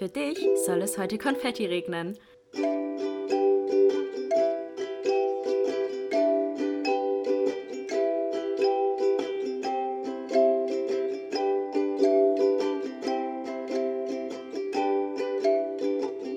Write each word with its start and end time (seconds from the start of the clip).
Für 0.00 0.08
dich 0.08 0.38
soll 0.64 0.80
es 0.80 0.96
heute 0.96 1.18
Konfetti 1.18 1.66
regnen. 1.66 2.16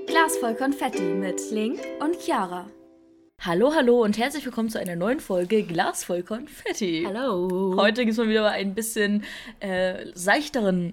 Glas 0.08 0.36
voll 0.42 0.56
Konfetti 0.56 1.02
mit 1.02 1.40
Link 1.50 1.80
und 2.02 2.20
Chiara. 2.20 2.70
Hallo, 3.40 3.74
hallo 3.74 4.04
und 4.04 4.18
herzlich 4.18 4.44
willkommen 4.44 4.68
zu 4.68 4.78
einer 4.78 4.98
neuen 4.98 5.22
Folge 5.22 5.64
Glas 5.64 6.04
voll 6.04 6.24
Konfetti. 6.24 7.06
Hallo. 7.08 7.78
Heute 7.78 8.02
gibt 8.02 8.12
es 8.12 8.18
mal 8.18 8.28
wieder 8.28 8.52
ein 8.52 8.76
bisschen 8.76 9.24
äh, 9.62 10.08
seichteren 10.16 10.92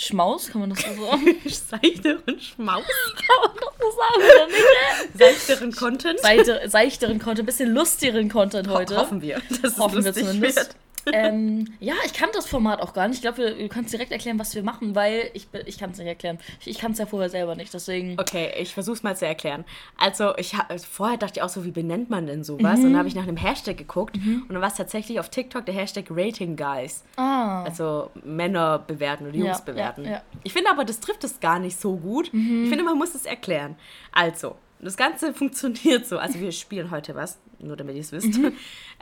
Schmaus, 0.00 0.48
kann 0.48 0.62
man 0.62 0.70
das 0.70 0.80
so 0.80 1.04
sagen? 1.04 1.36
Seichteren 1.44 2.40
Schmaus. 2.40 2.84
kann 3.26 3.36
man 3.44 3.54
das 3.54 3.74
so 3.78 3.90
sagen, 3.90 4.22
oder 4.34 4.46
nicht? 4.46 5.18
Seichteren 5.18 5.72
Content. 5.72 6.20
Seichte, 6.20 6.62
seichteren 6.68 7.18
Content, 7.18 7.40
ein 7.40 7.46
bisschen 7.46 7.74
lustigeren 7.74 8.28
Content 8.30 8.68
heute. 8.68 8.96
Hoffen 8.96 9.20
wir, 9.20 9.40
dass 9.62 9.72
es 9.72 9.78
Hoffen 9.78 9.98
wir 9.98 10.04
lustig 10.10 10.26
zumindest. 10.26 10.56
wird. 10.56 10.76
Ähm, 11.12 11.66
ja, 11.80 11.94
ich 12.04 12.12
kann 12.12 12.28
das 12.32 12.46
Format 12.46 12.80
auch 12.80 12.92
gar 12.92 13.08
nicht. 13.08 13.16
Ich 13.16 13.22
glaube, 13.22 13.54
du 13.54 13.68
kannst 13.68 13.92
direkt 13.92 14.12
erklären, 14.12 14.38
was 14.38 14.54
wir 14.54 14.62
machen, 14.62 14.94
weil 14.94 15.30
ich, 15.34 15.48
ich 15.66 15.78
kann 15.78 15.90
es 15.90 15.98
nicht 15.98 16.06
erklären. 16.06 16.38
Ich, 16.60 16.68
ich 16.68 16.78
kann 16.78 16.92
es 16.92 16.98
ja 16.98 17.06
vorher 17.06 17.28
selber 17.30 17.54
nicht, 17.54 17.72
deswegen. 17.72 18.18
Okay, 18.20 18.52
ich 18.58 18.74
versuch's 18.74 19.02
mal 19.02 19.16
zu 19.16 19.26
erklären. 19.26 19.64
Also, 19.96 20.36
ich 20.36 20.56
hab, 20.56 20.72
vorher 20.80 21.16
dachte 21.18 21.38
ich 21.38 21.42
auch 21.42 21.48
so, 21.48 21.64
wie 21.64 21.70
benennt 21.70 22.10
man 22.10 22.26
denn 22.26 22.44
sowas? 22.44 22.78
Und 22.78 22.84
dann 22.84 22.96
habe 22.96 23.08
ich 23.08 23.14
nach 23.14 23.22
einem 23.24 23.36
Hashtag 23.36 23.76
geguckt 23.76 24.16
und 24.16 24.48
dann 24.50 24.60
war 24.60 24.68
es 24.68 24.74
tatsächlich 24.74 25.20
auf 25.20 25.28
TikTok 25.28 25.66
der 25.66 25.74
Hashtag 25.74 26.06
Rating 26.10 26.56
Guys. 26.56 27.04
Ah. 27.16 27.62
Also 27.64 28.10
Männer 28.24 28.78
bewerten 28.78 29.26
oder 29.26 29.36
Jungs 29.36 29.58
Ja, 29.58 29.64
bewerten. 29.64 30.04
ja, 30.04 30.10
ja. 30.10 30.22
Ich 30.42 30.52
finde 30.52 30.70
aber, 30.70 30.84
das 30.84 31.00
trifft 31.00 31.24
es 31.24 31.40
gar 31.40 31.58
nicht 31.58 31.78
so 31.80 31.96
gut. 31.96 32.26
Ich 32.32 32.68
finde, 32.68 32.82
man 32.84 32.96
muss 32.98 33.14
es 33.14 33.26
erklären. 33.26 33.76
Also, 34.12 34.56
das 34.80 34.96
Ganze 34.96 35.34
funktioniert 35.34 36.06
so. 36.06 36.18
Also, 36.18 36.40
wir 36.40 36.52
spielen 36.52 36.90
heute 36.90 37.14
was, 37.14 37.38
nur 37.58 37.76
damit 37.76 37.94
ihr 37.96 38.00
es 38.00 38.12
wisst. 38.12 38.38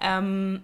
Ähm, 0.01 0.63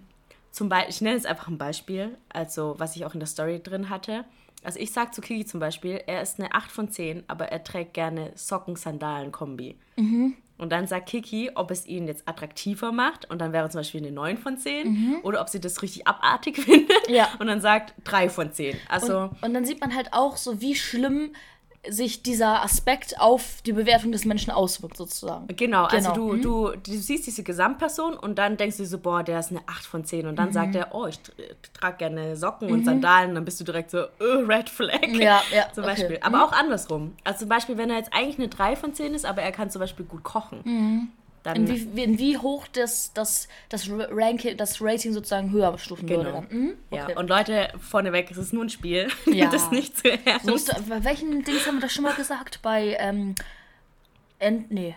zum 0.55 0.69
Beispiel, 0.69 0.89
ich 0.89 1.01
nenne 1.01 1.15
jetzt 1.17 1.25
einfach 1.27 1.49
ein 1.49 1.57
Beispiel, 1.57 2.17
also 2.29 2.75
was 2.77 2.95
ich 2.95 3.05
auch 3.05 3.13
in 3.13 3.19
der 3.19 3.27
Story 3.27 3.61
drin 3.61 3.89
hatte. 3.89 4.23
Also 4.63 4.79
ich 4.79 4.91
sage 4.93 5.11
zu 5.11 5.19
Kiki 5.21 5.45
zum 5.45 5.59
Beispiel, 5.59 6.01
er 6.07 6.21
ist 6.21 6.39
eine 6.39 6.53
8 6.53 6.71
von 6.71 6.89
10, 6.89 7.25
aber 7.27 7.49
er 7.49 7.61
trägt 7.63 7.93
gerne 7.93 8.31
Socken-Sandalen-Kombi. 8.35 9.75
Und 10.57 10.69
dann 10.71 10.87
sagt 10.87 11.07
Kiki, 11.09 11.51
ob 11.55 11.69
es 11.71 11.85
ihn 11.85 12.07
jetzt 12.07 12.27
attraktiver 12.27 12.91
macht 12.93 13.29
und 13.29 13.39
dann 13.39 13.51
wäre 13.51 13.69
zum 13.69 13.79
Beispiel 13.79 14.01
eine 14.01 14.11
9 14.13 14.37
von 14.37 14.57
10 14.57 15.17
oder 15.23 15.41
ob 15.41 15.49
sie 15.49 15.59
das 15.59 15.81
richtig 15.81 16.07
abartig 16.07 16.57
findet 16.61 17.09
Ja. 17.09 17.27
und 17.39 17.47
dann 17.47 17.59
sagt 17.59 17.93
3 18.05 18.29
von 18.29 18.53
10. 18.53 18.77
Also 18.87 19.23
Und, 19.23 19.43
und 19.43 19.53
dann 19.53 19.65
sieht 19.65 19.81
man 19.81 19.93
halt 19.93 20.13
auch 20.13 20.37
so, 20.37 20.61
wie 20.61 20.75
schlimm 20.75 21.33
sich 21.89 22.23
dieser 22.23 22.63
Aspekt 22.63 23.19
auf 23.19 23.61
die 23.65 23.73
Bewertung 23.73 24.11
des 24.11 24.25
Menschen 24.25 24.51
auswirkt, 24.51 24.97
sozusagen. 24.97 25.47
Genau, 25.55 25.83
also 25.85 26.13
Genau. 26.13 26.35
du, 26.35 26.71
du, 26.71 26.77
du 26.77 26.91
siehst 26.97 27.27
diese 27.27 27.43
Gesamtperson 27.43 28.15
und 28.15 28.35
dann 28.37 28.57
denkst 28.57 28.77
du 28.77 28.85
so, 28.85 28.97
boah, 28.97 29.23
der 29.23 29.39
ist 29.39 29.51
eine 29.51 29.61
8 29.67 29.85
von 29.85 30.05
10. 30.05 30.27
Und 30.27 30.35
dann 30.37 30.51
sagt 30.51 30.69
Mhm. 30.69 30.75
er, 30.81 30.95
oh, 30.95 31.05
ich 31.05 31.15
tr- 31.17 31.31
trage 31.73 31.97
gerne 31.97 32.35
Socken 32.35 32.71
und 32.71 32.85
Sandalen. 32.85 33.35
Dann 33.35 33.45
bist 33.45 33.59
du 33.59 33.63
direkt 33.63 33.91
so, 33.91 33.97
äh, 33.99 34.07
Red 34.19 34.69
Flag. 34.69 35.07
Ja, 35.09 35.41
ja, 35.53 35.65
Zum 35.73 35.83
okay. 35.83 35.93
Beispiel. 35.95 36.19
Aber 36.21 36.43
auch 36.45 36.51
andersrum. 36.51 37.13
Also 37.23 37.39
zum 37.39 37.49
Beispiel, 37.49 37.77
wenn 37.77 37.89
er 37.89 37.97
jetzt 37.97 38.13
eigentlich 38.13 38.37
eine 38.39 38.47
3 38.47 38.75
von 38.75 38.93
10 38.93 39.13
ist, 39.13 39.25
aber 39.25 39.41
er 39.41 39.51
kann 39.51 39.69
zum 39.69 39.79
Beispiel 39.79 40.05
gut 40.05 40.23
kochen. 40.23 41.11
Dann, 41.45 41.67
In 41.67 41.95
wie, 41.95 42.03
in 42.03 42.17
wie 42.17 42.39
hoch 42.39 42.65
das, 42.73 43.13
das, 43.13 43.47
das, 43.69 43.87
Ranking, 43.87 44.57
das 44.57 44.81
Rating 44.81 45.13
sozusagen 45.13 45.51
höher 45.51 45.77
stufen 45.77 46.09
würde. 46.09 46.23
Genau. 46.23 46.43
Dann. 46.49 46.59
Mhm. 46.59 46.73
ja. 46.89 47.03
Okay. 47.03 47.15
Und 47.15 47.29
Leute, 47.29 47.71
vorneweg, 47.79 48.31
es 48.31 48.37
ist 48.37 48.51
nur 48.51 48.65
ein 48.65 48.69
Spiel. 48.69 49.07
Ja. 49.27 49.51
Es 49.53 49.69
nicht 49.69 49.95
zu 49.97 50.11
ernst. 50.11 50.45
So 50.47 50.55
ist, 50.55 50.89
bei 50.89 51.03
welchen 51.03 51.43
Dings 51.43 51.67
haben 51.67 51.75
wir 51.75 51.81
das 51.81 51.93
schon 51.93 52.03
mal 52.03 52.15
gesagt? 52.15 52.59
Bei, 52.63 52.97
ähm, 52.99 53.35
End, 54.39 54.71
nee. 54.71 54.95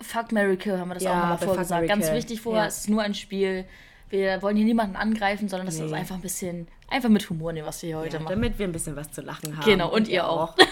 Fuck, 0.00 0.30
Mary 0.32 0.58
Kill 0.58 0.78
haben 0.78 0.88
wir 0.88 0.94
das 0.94 1.02
Ja, 1.04 1.12
auch 1.12 1.16
nochmal 1.16 1.38
vorgesagt. 1.38 1.88
Ganz 1.88 2.12
wichtig 2.12 2.42
vorher, 2.42 2.62
Ja. 2.64 2.68
es 2.68 2.78
ist 2.80 2.90
nur 2.90 3.00
ein 3.02 3.14
Spiel. 3.14 3.64
Wir 4.10 4.42
wollen 4.42 4.56
hier 4.56 4.66
niemanden 4.66 4.94
angreifen, 4.96 5.48
sondern 5.48 5.64
das 5.66 5.76
ist 5.76 5.90
Nee. 5.90 5.96
einfach 5.96 6.16
ein 6.16 6.20
bisschen, 6.20 6.68
einfach 6.90 7.08
mit 7.08 7.28
Humor 7.30 7.54
nehmen, 7.54 7.66
was 7.66 7.80
wir 7.80 7.88
hier 7.88 7.98
heute 7.98 8.16
ja, 8.18 8.22
machen. 8.22 8.32
damit 8.32 8.58
wir 8.58 8.66
ein 8.68 8.72
bisschen 8.72 8.94
was 8.94 9.10
zu 9.10 9.22
lachen 9.22 9.56
haben. 9.56 9.64
Genau, 9.64 9.90
und 9.90 10.06
ihr 10.06 10.28
auch. 10.28 10.54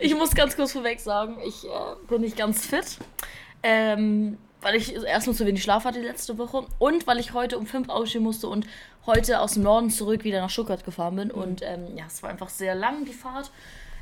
Ich 0.00 0.14
muss 0.14 0.34
ganz 0.34 0.56
kurz 0.56 0.72
vorweg 0.72 1.00
sagen, 1.00 1.38
ich 1.46 1.64
äh, 1.64 1.68
bin 2.08 2.20
nicht 2.20 2.36
ganz 2.36 2.64
fit. 2.66 2.98
Ähm, 3.62 4.38
weil 4.60 4.74
ich 4.74 4.94
erstmal 4.94 5.36
zu 5.36 5.46
wenig 5.46 5.62
Schlaf 5.62 5.84
hatte 5.84 6.00
letzte 6.00 6.36
Woche 6.38 6.66
und 6.78 7.06
weil 7.06 7.18
ich 7.18 7.32
heute 7.32 7.58
um 7.58 7.66
5 7.66 7.88
aufstehen 7.88 8.22
musste 8.22 8.48
und 8.48 8.66
heute 9.06 9.40
aus 9.40 9.54
dem 9.54 9.62
Norden 9.62 9.90
zurück 9.90 10.24
wieder 10.24 10.40
nach 10.40 10.50
Stuttgart 10.50 10.84
gefahren 10.84 11.16
bin. 11.16 11.30
Und 11.30 11.62
ähm, 11.62 11.96
ja, 11.96 12.04
es 12.06 12.22
war 12.22 12.30
einfach 12.30 12.48
sehr 12.48 12.74
lang, 12.74 13.04
die 13.04 13.12
Fahrt. 13.12 13.50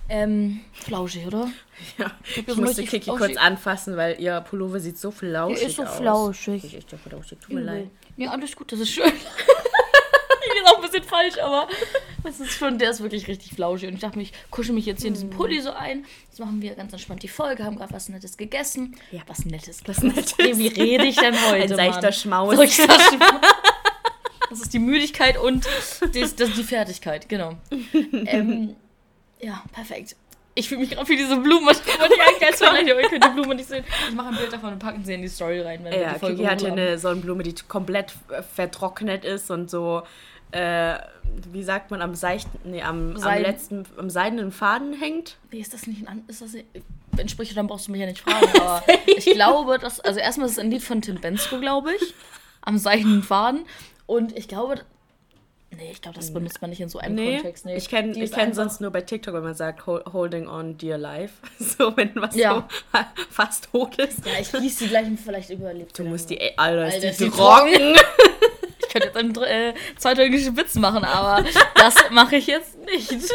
Ähm, 0.08 0.60
flauschig, 0.72 1.26
oder? 1.26 1.50
Ja, 1.98 2.12
ich 2.24 2.44
so 2.46 2.60
musste 2.62 2.84
Kiki 2.84 3.00
flauschig. 3.04 3.26
kurz 3.34 3.36
anfassen, 3.38 3.96
weil 3.96 4.20
ihr 4.20 4.40
Pullover 4.40 4.78
sieht 4.80 4.98
so 4.98 5.10
flauschig 5.10 5.58
Der 5.58 5.68
ist 5.68 5.76
so 5.76 5.82
aus. 5.82 5.96
flauschig. 5.96 6.64
Ich 6.64 6.76
echt 6.76 6.90
so 6.90 6.96
flauschig, 6.96 7.38
tut 7.40 7.54
mir 7.54 7.60
leid. 7.60 7.90
Ja, 8.16 8.30
alles 8.30 8.54
gut, 8.54 8.70
das 8.72 8.80
ist 8.80 8.90
schön. 8.90 9.04
ich 9.06 10.60
ist 10.62 10.66
auch 10.66 10.76
ein 10.76 10.82
bisschen 10.96 11.08
falsch, 11.08 11.38
aber 11.38 11.68
das 12.22 12.40
ist 12.40 12.52
schon, 12.52 12.78
der 12.78 12.90
ist 12.90 13.02
wirklich 13.02 13.28
richtig 13.28 13.52
flauschig. 13.52 13.88
Und 13.88 13.94
ich 13.94 14.00
dachte 14.00 14.18
mir, 14.18 14.24
ich 14.24 14.32
kuschel 14.50 14.74
mich 14.74 14.86
jetzt 14.86 15.00
hier 15.00 15.08
in 15.08 15.14
diesen 15.14 15.30
Pulli 15.30 15.60
so 15.60 15.72
ein. 15.72 16.04
Jetzt 16.28 16.40
machen 16.40 16.60
wir 16.60 16.74
ganz 16.74 16.92
entspannt 16.92 17.22
die 17.22 17.28
Folge, 17.28 17.64
haben 17.64 17.76
gerade 17.76 17.92
was 17.92 18.08
Nettes 18.08 18.36
gegessen. 18.36 18.96
Ja. 19.10 19.22
Was 19.26 19.44
Nettes. 19.44 19.82
Was 19.86 20.02
Nettes. 20.02 20.34
Nee, 20.38 20.56
wie 20.56 20.68
rede 20.68 21.06
ich 21.06 21.16
denn 21.16 21.34
heute? 21.50 21.62
Ein 21.62 21.68
seichter 21.68 22.02
Mann? 22.02 22.12
Schmaus. 22.12 22.56
Seichter 22.56 22.98
Schmaus. 23.00 23.40
Das 24.50 24.60
ist 24.60 24.72
die 24.72 24.78
Müdigkeit 24.78 25.36
und 25.38 25.66
das, 25.66 26.34
das, 26.36 26.52
die 26.52 26.62
Fertigkeit, 26.62 27.28
genau. 27.28 27.56
Ähm, 27.92 28.76
ja, 29.40 29.62
perfekt. 29.72 30.14
Ich 30.54 30.68
fühle 30.68 30.80
mich 30.80 30.90
gerade 30.90 31.06
wie 31.08 31.16
diese 31.16 31.36
Blume. 31.36 31.72
Das 31.72 31.86
wollte 31.98 32.14
ich 32.14 32.22
eigentlich 32.22 32.48
als 32.48 32.58
Vergleich, 32.58 32.90
aber 32.90 33.02
ihr 33.02 33.08
könnt 33.08 33.24
die 33.24 33.28
Blume 33.28 33.54
nicht 33.54 33.68
sehen. 33.68 33.84
Ich 34.08 34.14
mache 34.14 34.28
ein 34.28 34.36
Bild 34.36 34.52
davon 34.52 34.72
und 34.72 34.78
packen 34.78 35.04
sie 35.04 35.12
in 35.14 35.22
die 35.22 35.28
Story 35.28 35.60
rein, 35.60 35.84
wenn 35.84 35.92
wir 35.92 36.00
Ja, 36.00 36.12
die 36.14 36.18
Folge 36.20 36.36
Kiki 36.36 36.48
hatte 36.48 36.64
hochladen. 36.66 36.86
eine 36.86 36.98
Sonnenblume, 36.98 37.42
die 37.42 37.54
komplett 37.68 38.14
vertrocknet 38.54 39.24
ist 39.26 39.50
und 39.50 39.68
so, 39.68 40.02
äh, 40.52 40.94
wie 41.52 41.62
sagt 41.62 41.90
man, 41.90 42.00
am 42.02 42.14
seichten, 42.14 42.58
nee, 42.64 42.82
am, 42.82 43.16
am 43.16 43.42
letzten, 43.42 43.84
am 43.96 44.08
seidenen 44.10 44.52
Faden 44.52 44.94
hängt. 44.94 45.36
Nee, 45.52 45.60
ist 45.60 45.74
das 45.74 45.86
nicht 45.86 46.06
ein 46.08 46.24
ist 46.28 46.40
das 46.42 46.52
nicht, 46.52 46.66
wenn 47.12 47.26
dann 47.54 47.66
brauchst 47.66 47.88
du 47.88 47.92
mich 47.92 48.00
ja 48.00 48.06
nicht 48.06 48.20
fragen, 48.20 48.46
aber 48.60 48.82
ich 49.06 49.24
glaube, 49.26 49.78
dass 49.78 50.00
also 50.00 50.18
erstmal 50.20 50.46
ist 50.46 50.52
es 50.52 50.58
ein 50.58 50.70
Lied 50.70 50.82
von 50.82 51.02
Tim 51.02 51.20
Bensko, 51.20 51.58
glaube 51.60 51.92
ich, 51.94 52.14
am 52.62 52.78
seidenen 52.78 53.22
Faden 53.22 53.64
und 54.06 54.36
ich 54.36 54.48
glaube 54.48 54.80
Nee, 55.76 55.90
ich 55.92 56.00
glaube, 56.00 56.16
das 56.16 56.32
benutzt 56.32 56.60
man 56.62 56.70
nicht 56.70 56.80
in 56.80 56.88
so 56.88 57.00
einem 57.00 57.16
Nee, 57.16 57.34
Kontext. 57.34 57.66
Nee, 57.66 57.76
ich 57.76 57.88
kenne 57.88 58.12
Die 58.12 58.22
ich 58.22 58.32
kenn 58.32 58.54
sonst 58.54 58.80
nur 58.80 58.90
bei 58.92 59.02
TikTok, 59.02 59.34
wenn 59.34 59.42
man 59.42 59.54
sagt 59.54 59.84
"Hol- 59.86 60.04
Holding 60.10 60.48
on 60.48 60.78
dear 60.78 60.96
life. 60.96 61.34
So, 61.58 61.94
wenn 61.96 62.12
was 62.14 62.34
Ja. 62.36 62.66
so 62.92 62.98
fast 63.30 63.68
tot 63.72 63.96
ist. 63.96 64.24
Ja, 64.24 64.32
ich 64.40 64.50
gieße 64.52 64.84
die 64.84 64.90
gleichen 64.90 65.18
vielleicht 65.18 65.50
überlebt. 65.50 65.98
Du 65.98 66.04
musst 66.04 66.30
die, 66.30 66.38
ey, 66.40 66.52
Alter, 66.56 66.86
ist 66.86 66.94
Alter, 66.94 67.00
die, 67.06 67.10
ist 67.10 67.20
die 67.20 67.30
trocken. 67.30 67.94
Ich 68.78 68.88
könnte 68.88 69.08
jetzt 69.08 69.16
einen 69.16 69.34
äh, 69.36 69.74
zweitägigen 69.96 70.56
Witz 70.56 70.74
machen, 70.74 71.04
aber 71.04 71.44
das 71.74 71.94
mache 72.10 72.36
ich 72.36 72.46
jetzt 72.46 72.78
nicht. 72.84 73.34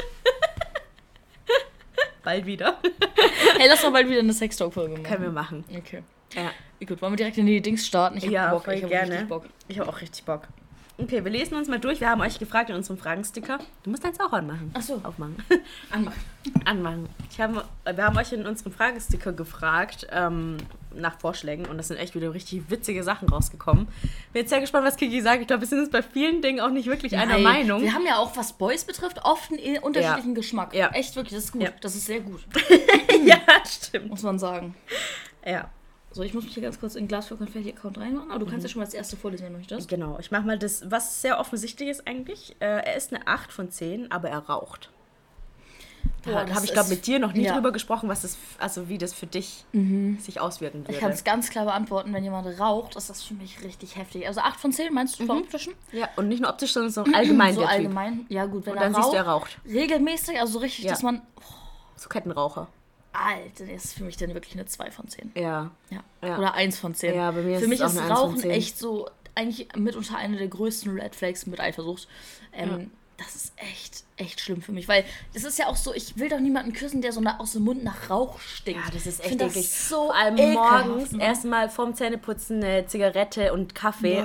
Bald 2.24 2.46
wieder. 2.46 2.78
Hey, 3.58 3.68
lass 3.68 3.84
mal 3.84 3.92
bald 3.92 4.10
wieder 4.10 4.20
eine 4.20 4.34
Sextalk-Folge 4.34 4.94
machen. 4.94 5.04
Können 5.04 5.24
wir 5.24 5.32
machen. 5.32 5.66
Okay. 5.76 6.04
Ja, 6.36 6.52
Gut, 6.86 7.02
wollen 7.02 7.14
wir 7.14 7.18
direkt 7.18 7.38
in 7.38 7.46
die 7.46 7.62
Dings 7.62 7.86
starten? 7.86 8.18
Ich 8.18 8.26
hab 8.26 8.32
ja 8.32 8.52
Bock, 8.52 8.68
ich 8.68 8.82
hab 8.82 8.90
gerne. 8.90 9.26
Bock. 9.26 9.46
Ich 9.68 9.80
habe 9.80 9.88
auch 9.88 10.02
richtig 10.02 10.24
Bock. 10.26 10.48
Okay, 10.98 11.24
wir 11.24 11.32
lesen 11.32 11.56
uns 11.56 11.68
mal 11.68 11.80
durch. 11.80 12.00
Wir 12.00 12.10
haben 12.10 12.22
euch 12.22 12.40
gefragt 12.40 12.70
in 12.70 12.76
unserem 12.76 12.98
Fragensticker. 12.98 13.60
Du 13.84 13.92
musst 13.92 14.04
deins 14.04 14.20
auch 14.20 14.34
anmachen. 14.34 14.72
Ach 14.74 14.82
so. 14.82 15.00
Aufmachen. 15.04 15.36
Anmachen. 15.92 16.20
anmachen. 16.66 17.10
Ich 17.30 17.40
habe, 17.40 17.64
wir 17.86 18.04
haben 18.04 18.18
euch 18.18 18.34
in 18.34 18.48
unserem 18.48 18.72
Fragesticker 18.72 19.32
gefragt 19.32 20.08
ähm, 20.12 20.58
nach 20.96 21.20
Vorschlägen 21.20 21.66
und 21.66 21.78
das 21.78 21.88
sind 21.90 21.98
echt 21.98 22.16
wieder 22.16 22.34
richtig 22.34 22.70
witzige 22.70 23.04
Sachen 23.04 23.30
rausgekommen. 23.30 23.86
Bin 24.34 24.42
jetzt 24.42 24.50
sehr 24.50 24.60
gespannt, 24.62 24.86
was 24.86 24.98
Kiki 24.98 25.22
sagt. 25.22 25.42
Ich 25.42 25.48
glaube, 25.48 25.62
wir 25.62 25.68
sind 25.68 25.80
uns 25.80 25.90
bei 25.90 26.02
vielen 26.02 26.42
Dingen 26.42 26.60
auch 26.60 26.70
nicht 26.70 26.88
wirklich 26.88 27.16
einer 27.16 27.34
Nein, 27.34 27.44
Meinung. 27.44 27.82
Wir 27.82 27.94
haben 27.94 28.06
ja 28.06 28.18
auch, 28.18 28.36
was 28.38 28.54
Boys 28.54 28.84
betrifft, 28.84 29.24
oft 29.24 29.52
einen 29.52 29.80
unterschiedlichen 29.80 30.36
Geschmack. 30.36 30.74
Ja. 30.74 30.90
Echt 30.90 31.16
wirklich, 31.16 31.34
das 31.36 31.46
ist 31.46 31.52
gut. 31.54 31.62
Ja. 31.64 31.70
Das 31.82 31.96
ist 31.96 32.06
sehr 32.06 32.20
gut, 32.22 32.42
ja, 33.26 33.38
stimmt. 33.66 34.10
muss 34.10 34.24
man 34.24 34.38
sagen. 34.40 34.76
Ja, 35.46 35.70
So, 36.12 36.24
ich 36.24 36.34
muss 36.34 36.44
mich 36.44 36.54
hier 36.54 36.64
ganz 36.64 36.80
kurz 36.80 36.96
in 36.96 37.08
Glas 37.08 37.28
für 37.28 37.38
Konfetti-Account 37.38 37.98
reinmachen, 37.98 38.32
aber 38.32 38.40
du 38.40 38.46
kannst 38.46 38.64
ja 38.64 38.70
schon 38.70 38.80
mal 38.80 38.86
das 38.86 38.94
erste 38.94 39.16
vorlesen, 39.16 39.46
wenn 39.46 39.54
du 39.54 39.60
möchtest. 39.60 39.88
genau. 39.88 40.18
Ich 40.20 40.30
mache 40.30 40.46
mal 40.46 40.60
das, 40.60 40.90
was 40.92 41.22
sehr 41.22 41.40
offensichtlich 41.40 41.88
ist 41.90 42.06
eigentlich. 42.08 42.56
Äh, 42.60 42.66
er 42.66 42.96
ist 42.98 43.14
eine 43.14 43.26
8 43.28 43.52
von 43.52 43.72
10, 43.72 44.12
aber 44.12 44.30
er 44.30 44.40
raucht. 44.40 44.90
Da 46.24 46.48
habe 46.54 46.66
ich, 46.66 46.74
glaube 46.74 46.90
mit 46.90 47.08
dir 47.08 47.18
noch 47.18 47.34
nie 47.34 47.44
ja. 47.46 47.54
drüber 47.56 47.72
gesprochen, 47.72 48.08
was 48.08 48.22
das, 48.22 48.38
also 48.60 48.90
wie 48.90 48.98
das 49.00 49.12
für 49.14 49.26
dich 49.26 49.66
sich 50.20 50.40
auswirken 50.40 50.82
würde. 50.82 50.94
Ich 50.94 51.00
kann 51.00 51.12
es 51.12 51.24
ganz 51.24 51.50
klar 51.50 51.66
beantworten, 51.66 52.14
wenn 52.14 52.24
jemand 52.24 52.60
raucht, 52.60 52.96
ist 52.96 53.10
das 53.10 53.24
für 53.24 53.34
mich 53.34 53.64
richtig 53.64 53.96
heftig. 53.96 54.28
Also 54.28 54.42
8 54.42 54.60
von 54.60 54.72
10 54.72 54.94
meinst 54.94 55.20
du 55.20 55.26
vom 55.26 55.40
optischen? 55.40 55.74
ja, 55.92 56.08
und 56.18 56.28
nicht 56.28 56.42
nur 56.42 56.50
optisch, 56.52 56.74
sondern 56.74 56.92
so 56.92 57.04
allgemein 57.14 57.56
so 57.56 57.64
allgemein. 57.66 58.26
Ja 58.30 58.46
gut, 58.46 58.66
wenn 58.68 58.74
Und 58.74 58.82
dann 58.82 58.94
er 58.94 58.96
siehst 58.96 59.06
raucht, 59.08 59.14
du, 59.14 59.18
er 59.18 59.28
raucht. 59.28 59.58
regelmäßig, 59.68 60.40
also 60.40 60.54
so 60.54 60.60
richtig, 60.60 60.86
Ja. 60.86 60.92
dass 60.92 61.02
man, 61.02 61.22
So 61.96 62.08
Kettenraucher. 62.10 62.68
Alter, 63.14 63.66
das 63.66 63.86
ist 63.86 63.94
für 63.96 64.04
mich 64.04 64.16
dann 64.18 64.34
wirklich 64.34 64.54
eine 64.54 64.66
2 64.66 64.92
von 64.92 65.08
10. 65.08 65.32
Ja. 65.36 65.72
Ja. 65.90 66.04
Ja. 66.24 66.38
Oder 66.38 66.54
1 66.54 66.78
von 66.80 66.94
10. 66.96 67.16
Ja, 67.16 67.32
bei 67.32 67.42
mir 67.42 67.58
Für 67.58 67.64
ist 67.64 67.70
mich 67.70 67.82
ist 67.82 67.98
eine 67.98 68.02
1 68.02 68.08
von 68.10 68.18
Rauchen 68.30 68.38
10. 68.38 68.52
echt 68.52 68.78
so, 68.78 69.10
eigentlich 69.36 69.68
mitunter 69.76 70.18
eine 70.18 70.38
der 70.38 70.48
größten 70.48 70.98
Red 71.00 71.16
Flags 71.16 71.46
mit 71.46 71.60
Eifersucht. 71.60 72.08
Ähm, 72.54 72.92
das 73.24 73.36
ist 73.36 73.54
echt, 73.58 74.04
echt 74.18 74.40
schlimm 74.40 74.62
für 74.62 74.72
mich, 74.72 74.88
weil 74.88 75.04
das 75.34 75.44
ist 75.44 75.58
ja 75.60 75.68
auch 75.68 75.76
so, 75.76 75.94
ich 75.94 76.18
will 76.18 76.30
doch 76.30 76.40
niemanden 76.40 76.74
küssen, 76.74 77.02
der 77.02 77.12
so 77.12 77.22
nach, 77.22 77.40
aus 77.40 77.54
dem 77.54 77.64
Mund 77.64 77.84
nach 77.84 78.10
Rauch 78.10 78.40
stinkt. 78.40 78.86
Ja, 78.86 78.92
das 78.92 79.06
ist 79.06 79.20
echt 79.20 79.30
find 79.30 79.42
eklig. 79.42 79.70
Das 79.70 79.90
so 79.90 80.08
Vor 80.08 80.16
allem 80.16 80.38
ekelhaft, 80.38 80.88
morgens 80.88 81.12
ne? 81.12 81.24
erstmal 81.24 81.70
vorm 81.70 81.96
Zähneputzen 81.96 82.64
eine 82.64 82.86
Zigarette 82.88 83.54
und 83.54 83.76
Kaffee. 83.76 84.24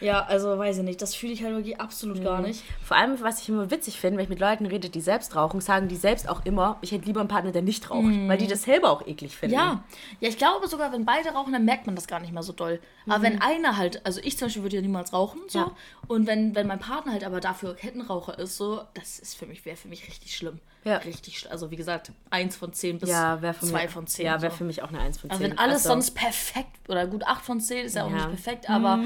Ja, 0.00 0.22
also 0.26 0.58
weiß 0.58 0.78
ich 0.78 0.84
nicht, 0.84 1.00
das 1.00 1.14
fühle 1.14 1.32
ich 1.32 1.42
halt 1.42 1.54
wirklich 1.54 1.80
absolut 1.80 2.22
gar 2.22 2.40
nicht. 2.40 2.62
Vor 2.82 2.96
allem, 2.96 3.20
was 3.20 3.40
ich 3.40 3.48
immer 3.48 3.70
witzig 3.70 3.98
finde, 4.00 4.18
wenn 4.18 4.24
ich 4.24 4.30
mit 4.30 4.40
Leuten 4.40 4.66
rede, 4.66 4.88
die 4.88 5.00
selbst 5.00 5.34
rauchen, 5.34 5.60
sagen 5.60 5.88
die 5.88 5.96
selbst 5.96 6.28
auch 6.28 6.44
immer, 6.44 6.78
ich 6.82 6.92
hätte 6.92 7.06
lieber 7.06 7.20
einen 7.20 7.28
Partner, 7.28 7.52
der 7.52 7.62
nicht 7.62 7.90
raucht, 7.90 8.12
weil 8.28 8.38
die 8.38 8.46
das 8.46 8.62
selber 8.62 8.90
auch 8.90 9.06
eklig 9.06 9.36
finden. 9.36 9.54
Ja, 9.54 9.84
ja, 10.20 10.28
ich 10.28 10.38
glaube 10.38 10.68
sogar, 10.68 10.92
wenn 10.92 11.04
beide 11.04 11.30
rauchen, 11.30 11.52
dann 11.52 11.64
merkt 11.64 11.86
man 11.86 11.94
das 11.94 12.06
gar 12.06 12.20
nicht 12.20 12.32
mehr 12.32 12.42
so 12.42 12.52
doll. 12.52 12.80
Aber 13.08 13.22
wenn 13.22 13.40
einer 13.40 13.76
halt, 13.76 14.04
also 14.04 14.20
ich 14.22 14.36
zum 14.36 14.46
Beispiel 14.46 14.62
würde 14.62 14.76
ja 14.76 14.82
niemals 14.82 15.12
rauchen, 15.12 15.40
so. 15.48 15.58
Ja. 15.60 15.72
Und 16.08 16.26
wenn, 16.26 16.54
wenn 16.54 16.66
mein 16.66 16.78
Partner 16.78 17.12
halt 17.12 17.24
aber 17.24 17.40
dafür 17.40 17.74
Kettenraucher 17.74 18.38
ist, 18.38 18.56
so, 18.56 18.82
das 18.94 19.18
ist 19.18 19.36
für 19.36 19.46
mich, 19.46 19.64
wäre 19.64 19.76
für 19.76 19.88
mich 19.88 20.06
richtig 20.06 20.36
schlimm. 20.36 20.60
Ja. 20.84 20.98
Richtig 20.98 21.38
schlimm. 21.40 21.52
Also 21.52 21.70
wie 21.70 21.76
gesagt, 21.76 22.12
eins 22.30 22.56
von 22.56 22.72
zehn 22.72 22.98
bis 22.98 23.08
Ja, 23.10 23.38
zwei 23.60 23.82
mich, 23.84 23.90
von 23.90 24.06
zehn. 24.06 24.26
Ja, 24.26 24.40
wäre 24.40 24.52
so. 24.52 24.58
für 24.58 24.64
mich 24.64 24.82
auch 24.82 24.88
eine 24.88 25.00
1 25.00 25.18
von 25.18 25.30
10. 25.30 25.32
Also 25.32 25.44
wenn 25.44 25.58
alles 25.58 25.76
Also, 25.78 25.88
sonst 25.88 26.12
perfekt 26.14 26.88
oder 26.88 27.06
gut 27.06 27.24
8 27.24 27.44
von 27.44 27.60
10 27.60 27.86
ist 27.86 27.96
ja 27.96 28.04
auch 28.04 28.10
Ja. 28.10 28.26
Mhm. 28.26 28.30
nicht 28.32 28.44
perfekt, 28.44 28.70
aber 28.70 29.00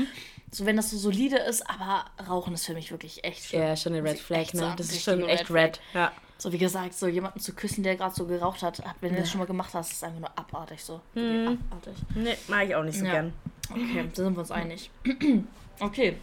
so 0.50 0.67
wenn 0.67 0.76
das 0.76 0.91
so 0.91 0.99
solide 0.99 1.38
ist, 1.38 1.69
aber 1.70 2.05
Rauchen 2.29 2.52
ist 2.55 2.67
für 2.67 2.75
mich 2.75 2.91
wirklich 2.91 3.25
echt 3.25 3.44
schlimm. 3.47 3.62
Ja, 3.62 3.76
schon 3.76 3.93
eine 3.94 4.02
Muss 4.02 4.11
Red 4.12 4.19
Flag, 4.20 4.55
ne? 4.55 4.75
Das 4.76 4.88
ist 4.91 5.02
schon 5.02 5.26
echt 5.29 5.49
Red 5.50 5.56
red. 5.56 5.81
Ja. 5.94 6.12
So 6.38 6.52
wie 6.52 6.58
gesagt, 6.58 6.94
so 6.94 7.06
jemanden 7.06 7.38
zu 7.41 7.55
küssen, 7.55 7.82
der 7.82 7.97
gerade 7.97 8.14
so 8.14 8.26
geraucht 8.26 8.62
hat, 8.62 8.82
wenn 9.00 9.14
du 9.14 9.20
das 9.20 9.31
schon 9.31 9.38
mal 9.41 9.47
gemacht 9.47 9.73
hast, 9.75 9.93
ist 9.93 10.02
einfach 10.05 10.20
nur 10.20 10.38
abartig 10.38 10.82
so. 10.82 11.00
Wirklich 11.14 11.58
Abartig. 11.70 11.94
Nee, 12.14 12.37
mag 12.49 12.67
ich 12.69 12.75
auch 12.75 12.82
nicht 12.82 12.99
so 12.99 13.05
gern. 13.05 13.32
Okay, 13.70 14.08
da 14.14 14.23
sind 14.25 14.35
wir 14.35 14.41
uns 14.41 14.50
einig. 14.50 14.91
okay. 15.81 16.17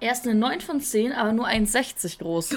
Er 0.00 0.12
ist 0.12 0.24
eine 0.26 0.34
9 0.34 0.60
von 0.62 0.80
10, 0.80 1.12
aber 1.12 1.32
nur 1.32 1.46
1,60 1.46 2.18
groß. 2.18 2.56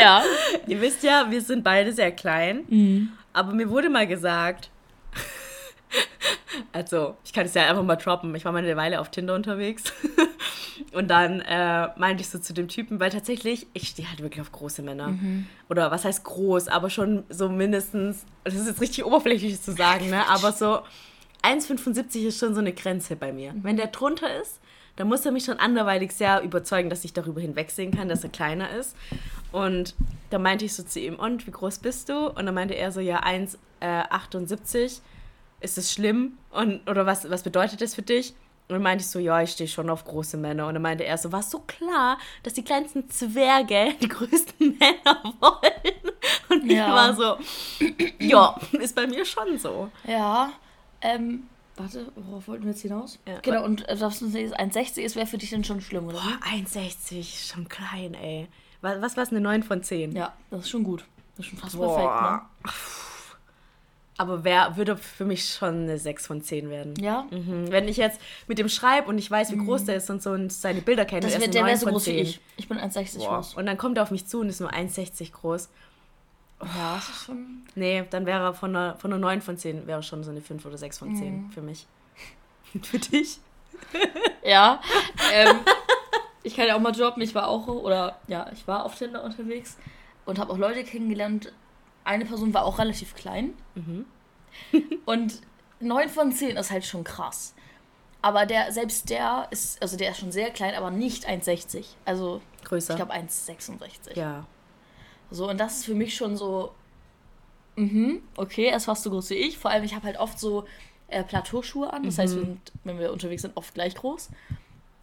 ja. 0.00 0.24
Ihr 0.66 0.80
wisst 0.80 1.04
ja, 1.04 1.30
wir 1.30 1.40
sind 1.40 1.62
beide 1.62 1.92
sehr 1.92 2.10
klein. 2.10 2.64
Mhm. 2.68 3.12
Aber 3.32 3.52
mir 3.52 3.70
wurde 3.70 3.88
mal 3.90 4.08
gesagt, 4.08 4.70
also 6.72 7.16
ich 7.24 7.32
kann 7.32 7.46
es 7.46 7.54
ja 7.54 7.68
einfach 7.68 7.84
mal 7.84 7.94
droppen. 7.96 8.34
Ich 8.34 8.44
war 8.44 8.50
mal 8.50 8.64
eine 8.64 8.76
Weile 8.76 9.00
auf 9.00 9.10
Tinder 9.10 9.34
unterwegs. 9.34 9.84
Und 10.92 11.08
dann 11.08 11.40
äh, 11.40 11.88
meinte 11.96 12.22
ich 12.22 12.28
so 12.28 12.38
zu 12.38 12.52
dem 12.52 12.68
Typen, 12.68 12.98
weil 12.98 13.10
tatsächlich, 13.10 13.66
ich 13.72 13.88
stehe 13.88 14.08
halt 14.08 14.20
wirklich 14.20 14.40
auf 14.40 14.50
große 14.50 14.82
Männer. 14.82 15.08
Mhm. 15.08 15.46
Oder 15.68 15.90
was 15.90 16.04
heißt 16.04 16.24
groß, 16.24 16.68
aber 16.68 16.90
schon 16.90 17.24
so 17.28 17.48
mindestens, 17.48 18.24
das 18.44 18.54
ist 18.54 18.66
jetzt 18.66 18.80
richtig 18.80 19.04
oberflächlich 19.04 19.60
zu 19.60 19.72
sagen, 19.72 20.10
ne? 20.10 20.28
aber 20.28 20.52
so 20.52 20.80
1,75 21.42 22.26
ist 22.26 22.38
schon 22.38 22.54
so 22.54 22.60
eine 22.60 22.72
Grenze 22.72 23.16
bei 23.16 23.32
mir. 23.32 23.52
Wenn 23.62 23.76
der 23.76 23.88
drunter 23.88 24.40
ist, 24.40 24.60
dann 24.96 25.08
muss 25.08 25.24
er 25.24 25.32
mich 25.32 25.44
schon 25.44 25.58
anderweitig 25.58 26.12
sehr 26.12 26.42
überzeugen, 26.42 26.90
dass 26.90 27.04
ich 27.04 27.12
darüber 27.12 27.40
hinwegsehen 27.40 27.92
kann, 27.96 28.08
dass 28.08 28.24
er 28.24 28.30
kleiner 28.30 28.70
ist. 28.70 28.96
Und 29.52 29.94
da 30.30 30.38
meinte 30.38 30.64
ich 30.64 30.74
so 30.74 30.82
zu 30.82 30.98
ihm, 31.00 31.14
und 31.14 31.46
wie 31.46 31.52
groß 31.52 31.78
bist 31.78 32.08
du? 32.08 32.28
Und 32.30 32.46
dann 32.46 32.54
meinte 32.54 32.74
er 32.74 32.90
so, 32.92 33.00
ja, 33.00 33.22
1,78. 33.22 35.00
Ist 35.60 35.76
das 35.76 35.92
schlimm? 35.92 36.38
Und, 36.50 36.88
oder 36.88 37.06
was, 37.06 37.28
was 37.30 37.42
bedeutet 37.42 37.80
das 37.80 37.94
für 37.94 38.02
dich? 38.02 38.30
Und 38.68 38.74
dann 38.74 38.82
meinte 38.82 39.02
ich 39.02 39.08
so, 39.10 39.18
ja, 39.18 39.40
ich 39.40 39.52
stehe 39.52 39.68
schon 39.68 39.88
auf 39.88 40.04
große 40.04 40.36
Männer. 40.36 40.66
Und 40.66 40.74
dann 40.74 40.82
meinte 40.82 41.04
er 41.04 41.16
so, 41.18 41.32
war 41.32 41.42
so 41.42 41.60
klar, 41.60 42.18
dass 42.42 42.52
die 42.54 42.62
kleinsten 42.62 43.08
Zwerge 43.10 43.94
die 44.00 44.08
größten 44.08 44.78
Männer 44.78 45.34
wollen. 45.40 46.14
Und 46.50 46.64
ich 46.66 46.72
Ja. 46.76 46.92
war 46.94 47.14
so, 47.14 47.38
ja, 48.18 48.56
ist 48.72 48.94
bei 48.94 49.06
mir 49.06 49.24
schon 49.24 49.58
so. 49.58 49.90
Ja. 50.06 50.52
Ähm, 51.00 51.44
warte, 51.76 52.10
worauf 52.16 52.48
wollten 52.48 52.64
wir 52.64 52.72
jetzt 52.72 52.82
hinaus? 52.82 53.18
Ja. 53.26 53.38
Genau, 53.40 53.64
und 53.64 53.88
äh, 53.88 53.96
das 53.96 54.22
1,60 54.22 55.00
ist, 55.00 55.16
wäre 55.16 55.26
für 55.26 55.38
dich 55.38 55.50
dann 55.50 55.64
schon 55.64 55.80
schlimm, 55.80 56.06
oder? 56.08 56.18
Boah, 56.18 56.38
wie? 56.52 56.64
1,60, 56.64 57.52
schon 57.52 57.68
klein, 57.68 58.14
ey. 58.14 58.48
Was, 58.80 59.00
was 59.02 59.16
war 59.16 59.24
es, 59.24 59.30
eine 59.30 59.40
9 59.40 59.62
von 59.62 59.82
10? 59.82 60.12
Ja, 60.14 60.32
das 60.50 60.60
ist 60.60 60.70
schon 60.70 60.84
gut. 60.84 61.04
Das 61.36 61.46
ist 61.46 61.50
schon 61.50 61.58
fast 61.58 61.76
Boah. 61.76 61.96
perfekt, 61.96 62.64
ne? 62.64 62.72
Aber 64.20 64.42
wer 64.42 64.76
würde 64.76 64.96
für 64.96 65.24
mich 65.24 65.48
schon 65.48 65.82
eine 65.84 65.96
6 65.96 66.26
von 66.26 66.42
10 66.42 66.70
werden? 66.70 66.94
Ja? 67.00 67.26
Mhm. 67.30 67.70
Wenn 67.70 67.86
ich 67.86 67.96
jetzt 67.96 68.20
mit 68.48 68.58
dem 68.58 68.68
schreibe 68.68 69.06
und 69.08 69.16
ich 69.16 69.30
weiß, 69.30 69.52
wie 69.52 69.56
groß 69.58 69.84
der 69.84 69.94
ist 69.96 70.10
und 70.10 70.20
so 70.20 70.30
und 70.30 70.52
seine 70.52 70.80
Bilder 70.82 71.04
kenne, 71.04 71.20
Das 71.20 71.30
ist 71.30 71.36
eine 71.36 71.48
der 71.48 71.62
9 71.62 71.68
wäre 71.70 71.78
so 71.78 71.86
groß 71.86 72.06
wie 72.06 72.10
10. 72.10 72.18
ich. 72.18 72.40
Ich 72.56 72.68
bin 72.68 72.78
1,60 72.78 73.18
Boah. 73.18 73.36
groß. 73.36 73.54
Und 73.54 73.66
dann 73.66 73.78
kommt 73.78 73.96
er 73.96 74.02
auf 74.02 74.10
mich 74.10 74.26
zu 74.26 74.40
und 74.40 74.48
ist 74.48 74.58
nur 74.60 74.72
1,60 74.72 75.30
groß. 75.30 75.68
Ja, 76.60 76.94
das 76.96 77.08
ist 77.08 77.24
schon. 77.26 77.62
Nee, 77.74 78.04
dann 78.10 78.26
wäre 78.26 78.52
von 78.54 78.74
einer, 78.74 78.96
von 78.96 79.12
einer 79.12 79.20
9 79.20 79.42
von 79.42 79.56
10 79.56 79.86
wäre 79.86 80.02
schon 80.02 80.24
so 80.24 80.30
eine 80.30 80.40
5 80.40 80.64
oder 80.66 80.76
6 80.78 80.98
von 80.98 81.14
10 81.14 81.44
Mhm. 81.46 81.50
für 81.52 81.62
mich. 81.62 81.86
für 82.82 82.98
dich? 82.98 83.38
Ja. 84.44 84.80
ähm, 85.32 85.56
ich 86.42 86.56
kann 86.56 86.66
ja 86.66 86.74
auch 86.76 86.80
mal 86.80 86.90
droppen, 86.92 87.22
ich 87.22 87.34
war 87.34 87.46
auch, 87.48 87.68
oder 87.68 88.18
ja, 88.26 88.50
ich 88.52 88.66
war 88.66 88.84
auf 88.84 88.96
Tinder 88.96 89.22
unterwegs 89.22 89.76
und 90.24 90.38
habe 90.38 90.52
auch 90.52 90.58
Leute 90.58 90.82
kennengelernt. 90.84 91.52
Eine 92.04 92.24
Person 92.24 92.52
war 92.54 92.64
auch 92.64 92.78
relativ 92.78 93.14
klein. 93.14 93.54
und 95.04 95.40
9 95.80 96.08
von 96.08 96.32
10 96.32 96.56
ist 96.56 96.70
halt 96.70 96.84
schon 96.86 97.04
krass. 97.04 97.54
Aber 98.22 98.46
der, 98.46 98.72
selbst 98.72 99.10
der 99.10 99.46
ist, 99.50 99.80
also 99.80 99.96
der 99.96 100.10
ist 100.10 100.18
schon 100.18 100.32
sehr 100.32 100.50
klein, 100.50 100.74
aber 100.74 100.90
nicht 100.90 101.28
1,60. 101.28 101.84
Also, 102.04 102.40
Größer. 102.64 102.94
ich 102.94 102.96
glaube 102.96 103.12
1,66. 103.14 104.16
ja. 104.16 104.44
So, 105.30 105.48
und 105.48 105.58
das 105.58 105.78
ist 105.78 105.84
für 105.84 105.94
mich 105.94 106.16
schon 106.16 106.36
so, 106.36 106.72
mhm, 107.76 108.22
okay, 108.36 108.66
er 108.66 108.76
ist 108.76 108.86
fast 108.86 109.02
so 109.02 109.10
groß 109.10 109.30
wie 109.30 109.34
ich. 109.34 109.58
Vor 109.58 109.70
allem, 109.70 109.84
ich 109.84 109.94
habe 109.94 110.06
halt 110.06 110.18
oft 110.18 110.38
so 110.38 110.64
äh, 111.08 111.22
Plateauschuhe 111.22 111.92
an. 111.92 112.04
Das 112.04 112.18
heißt, 112.18 112.34
wir 112.34 112.42
sind, 112.44 112.72
wenn 112.84 112.98
wir 112.98 113.12
unterwegs 113.12 113.42
sind, 113.42 113.56
oft 113.56 113.74
gleich 113.74 113.94
groß. 113.94 114.30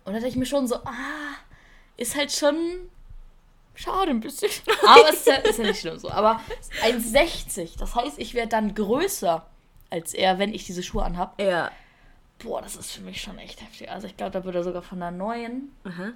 Und 0.05 0.13
da 0.13 0.19
dachte 0.19 0.27
ich 0.27 0.35
mir 0.35 0.45
schon 0.45 0.67
so, 0.67 0.75
ah, 0.75 1.35
ist 1.97 2.15
halt 2.15 2.31
schon 2.31 2.55
schade 3.75 4.11
ein 4.11 4.19
bisschen. 4.19 4.49
Aber 4.87 5.09
es 5.09 5.17
ist 5.17 5.27
ja, 5.27 5.35
ist 5.35 5.59
ja 5.59 5.65
nicht 5.65 5.79
schlimm 5.79 5.99
so. 5.99 6.09
Aber 6.09 6.39
1,60, 6.83 7.77
das 7.77 7.95
heißt, 7.95 8.19
ich 8.19 8.33
werde 8.33 8.49
dann 8.49 8.73
größer 8.73 9.45
als 9.89 10.13
er, 10.13 10.39
wenn 10.39 10.53
ich 10.53 10.65
diese 10.65 10.83
Schuhe 10.83 11.03
anhab. 11.03 11.39
Ja. 11.39 11.71
Boah, 12.39 12.61
das 12.61 12.75
ist 12.75 12.91
für 12.91 13.01
mich 13.01 13.21
schon 13.21 13.37
echt 13.37 13.61
heftig. 13.61 13.89
Also 13.89 14.07
ich 14.07 14.17
glaube, 14.17 14.31
da 14.31 14.43
würde 14.43 14.59
er 14.59 14.63
sogar 14.63 14.81
von 14.81 15.01
einer 15.01 15.15
9 15.15 15.69
Aha. 15.85 16.11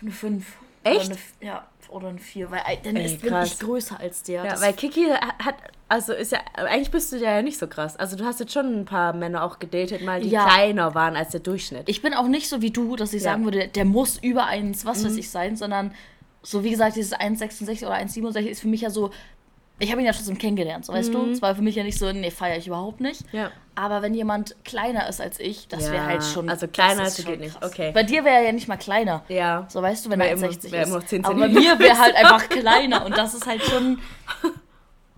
eine 0.00 0.10
5. 0.10 0.56
Echt? 0.84 1.10
Eine, 1.10 1.18
ja, 1.40 1.66
oder 1.92 2.08
eine 2.08 2.18
4, 2.18 2.50
weil 2.50 2.60
äh, 2.66 2.76
dann 2.82 2.96
Ey, 2.96 3.06
ist 3.06 3.20
bin 3.20 3.30
krass. 3.30 3.52
ich 3.52 3.58
größer 3.60 4.00
als 4.00 4.22
der. 4.22 4.44
Ja, 4.44 4.50
Das- 4.52 4.60
weil 4.62 4.72
Kiki 4.72 5.06
hat, 5.10 5.54
also 5.88 6.12
ist 6.12 6.32
ja, 6.32 6.38
eigentlich 6.54 6.90
bist 6.90 7.12
du 7.12 7.16
ja 7.18 7.42
nicht 7.42 7.58
so 7.58 7.66
krass. 7.66 7.96
Also 7.96 8.16
du 8.16 8.24
hast 8.24 8.40
jetzt 8.40 8.52
schon 8.52 8.80
ein 8.80 8.84
paar 8.84 9.12
Männer 9.12 9.44
auch 9.44 9.58
gedatet, 9.58 10.02
mal 10.02 10.20
die 10.20 10.30
Ja. 10.30 10.46
kleiner 10.48 10.94
waren 10.94 11.16
als 11.16 11.30
der 11.30 11.40
Durchschnitt. 11.40 11.88
ich 11.88 12.02
bin 12.02 12.14
auch 12.14 12.26
nicht 12.28 12.48
so 12.48 12.62
wie 12.62 12.70
du, 12.70 12.96
dass 12.96 13.12
ich 13.12 13.22
Ja. 13.22 13.30
Mhm. 13.30 13.32
sagen 13.32 13.44
würde, 13.44 13.68
der 13.68 13.84
muss 13.84 14.18
über 14.18 14.46
1, 14.46 14.84
was 14.86 15.04
weiß 15.04 15.16
ich 15.16 15.30
sein, 15.30 15.56
sondern 15.56 15.92
so 16.44 16.64
wie 16.64 16.70
gesagt, 16.70 16.96
dieses 16.96 17.12
1,66 17.12 17.86
oder 17.86 17.94
1,67 17.94 18.48
ist 18.48 18.60
für 18.62 18.66
mich 18.68 18.80
ja 18.80 18.90
so, 18.90 19.10
ich 19.82 19.90
habe 19.90 20.00
ihn 20.00 20.06
ja 20.06 20.12
trotzdem 20.12 20.38
kennengelernt, 20.38 20.84
so 20.86 20.92
weißt 20.92 21.12
du? 21.12 21.30
Es 21.30 21.42
war 21.42 21.54
für 21.54 21.62
mich 21.62 21.74
ja 21.74 21.82
nicht 21.84 21.98
so, 21.98 22.10
nee, 22.12 22.30
feiere 22.30 22.56
ich 22.58 22.66
überhaupt 22.66 23.00
nicht. 23.00 23.30
Mhm. 23.32 23.38
Ja. 23.38 23.50
Aber 23.74 24.02
wenn 24.02 24.14
jemand 24.14 24.54
kleiner 24.64 25.08
ist 25.08 25.20
als 25.20 25.40
ich, 25.40 25.66
das 25.68 25.84
wäre 25.84 25.96
Ja, 25.96 26.04
halt 26.06 26.22
schon. 26.24 26.48
also 26.48 26.68
kleiner 26.68 27.00
als 27.02 27.10
ist 27.10 27.18
du 27.18 27.22
schon 27.22 27.32
geht 27.32 27.40
nicht, 27.40 27.64
okay. 27.64 27.90
Bei 27.92 28.02
dir 28.02 28.24
wäre 28.24 28.36
er 28.36 28.42
ja 28.42 28.52
nicht 28.52 28.68
mal 28.68 28.76
kleiner. 28.76 29.24
Ja. 29.28 29.66
So 29.68 29.80
weißt 29.82 30.04
du, 30.06 30.10
wenn 30.10 30.20
er 30.20 30.30
immer- 30.32 30.46
1,60 30.48 30.70
wär 30.72 30.82
ist. 30.82 30.88
immer 30.88 30.98
noch 30.98 31.06
10 31.06 31.24
Aber 31.24 31.34
bei 31.38 31.48
mir 31.48 31.78
wäre 31.78 31.98
halt 31.98 32.14
einfach 32.14 32.48
kleiner 32.48 33.04
und 33.06 33.16
das 33.16 33.34
ist 33.34 33.46
halt 33.46 33.62
schon. 33.62 33.98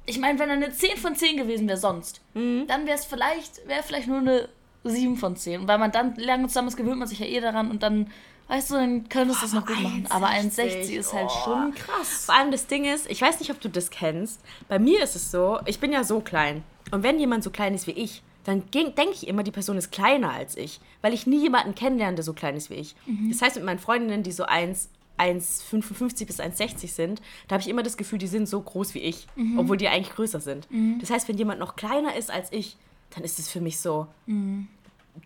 Ich 0.07 0.19
meine, 0.19 0.39
wenn 0.39 0.49
er 0.51 0.57
eine 0.57 0.71
10 0.71 0.97
von 0.99 1.17
10 1.17 1.37
gewesen 1.39 1.67
wäre 1.67 1.79
sonst, 1.79 2.21
Mhm. 2.35 2.67
dann 2.69 2.87
wäre 2.87 2.97
es 2.99 3.05
vielleicht, 3.05 3.67
wäre 3.67 3.83
vielleicht 3.83 4.07
nur 4.07 4.19
eine 4.19 4.49
7 4.85 5.17
von 5.17 5.35
10. 5.37 5.63
Und 5.63 5.69
weil 5.69 5.79
man 5.79 5.93
dann 5.93 6.15
lange 6.17 6.47
zusammen 6.49 6.69
ist, 6.69 6.77
gewöhnt 6.77 6.99
man 6.99 7.09
sich 7.09 7.19
ja 7.21 7.27
eh 7.27 7.41
daran 7.41 7.71
und 7.71 7.83
dann, 7.83 8.11
weißt 8.49 8.71
du, 8.71 8.75
dann 8.75 9.09
könntest 9.09 9.43
du 9.43 9.47
es 9.47 9.53
noch 9.53 9.67
gut 9.67 9.81
machen. 9.81 10.07
Aber 10.11 10.29
1,60 10.29 10.91
ist 10.91 11.13
halt 11.13 11.31
oh. 11.31 11.45
schon 11.45 11.75
krass. 11.75 12.27
Vor 12.27 12.35
allem 12.35 12.51
das 12.51 12.67
Ding 12.67 12.85
ist, 12.85 13.11
ich 13.11 13.21
weiß 13.21 13.41
nicht, 13.41 13.51
ob 13.51 13.61
du 13.61 13.69
das 13.69 13.91
kennst. 13.91 14.41
Bei 14.69 14.79
mir 14.79 15.03
ist 15.03 15.17
es 15.17 15.31
so, 15.31 15.59
ich 15.67 15.81
bin 15.81 15.93
ja 15.93 16.05
so 16.05 16.21
klein. 16.21 16.63
Und 16.91 17.03
wenn 17.03 17.19
jemand 17.19 17.43
so 17.45 17.51
klein 17.51 17.75
ist 17.75 17.87
wie 17.87 17.93
ich, 17.93 18.23
dann 18.45 18.63
denke 18.71 19.13
ich 19.13 19.27
immer, 19.27 19.43
die 19.43 19.51
Person 19.51 19.79
ist 19.79 19.91
kleiner 19.91 20.31
als 20.31 20.57
ich. 20.57 20.81
Weil 21.01 21.15
ich 21.15 21.27
nie 21.27 21.41
jemanden 21.41 21.75
kennenlerne, 21.75 22.17
der 22.17 22.25
so 22.25 22.35
klein 22.35 22.57
ist 22.57 22.69
wie 22.71 22.75
ich. 22.75 22.95
Das 23.31 23.41
heißt, 23.41 23.57
mit 23.57 23.65
meinen 23.65 23.79
Freundinnen, 23.79 24.23
die 24.23 24.33
so 24.33 24.45
1, 24.45 24.91
1,55 25.19 26.27
bis 26.27 26.41
1,60 26.41 26.89
sind, 26.89 27.23
da 27.49 27.55
habe 27.55 27.63
ich 27.63 27.69
immer 27.69 27.83
das 27.83 27.97
Gefühl, 27.97 28.19
die 28.19 28.27
sind 28.27 28.49
so 28.49 28.61
groß 28.61 28.95
wie 28.95 28.99
ich. 28.99 29.27
Obwohl 29.57 29.79
die 29.79 29.89
eigentlich 29.89 30.15
größer 30.15 30.41
sind. 30.41 30.69
Das 31.01 31.11
heißt, 31.11 31.27
wenn 31.29 31.39
jemand 31.39 31.59
noch 31.59 31.77
kleiner 31.77 32.15
ist 32.17 32.31
als 32.31 32.53
ich, 32.53 32.77
dann 33.15 33.25
ist 33.25 33.39
es 33.39 33.49
für 33.49 33.61
mich 33.63 33.79
so. 33.81 34.09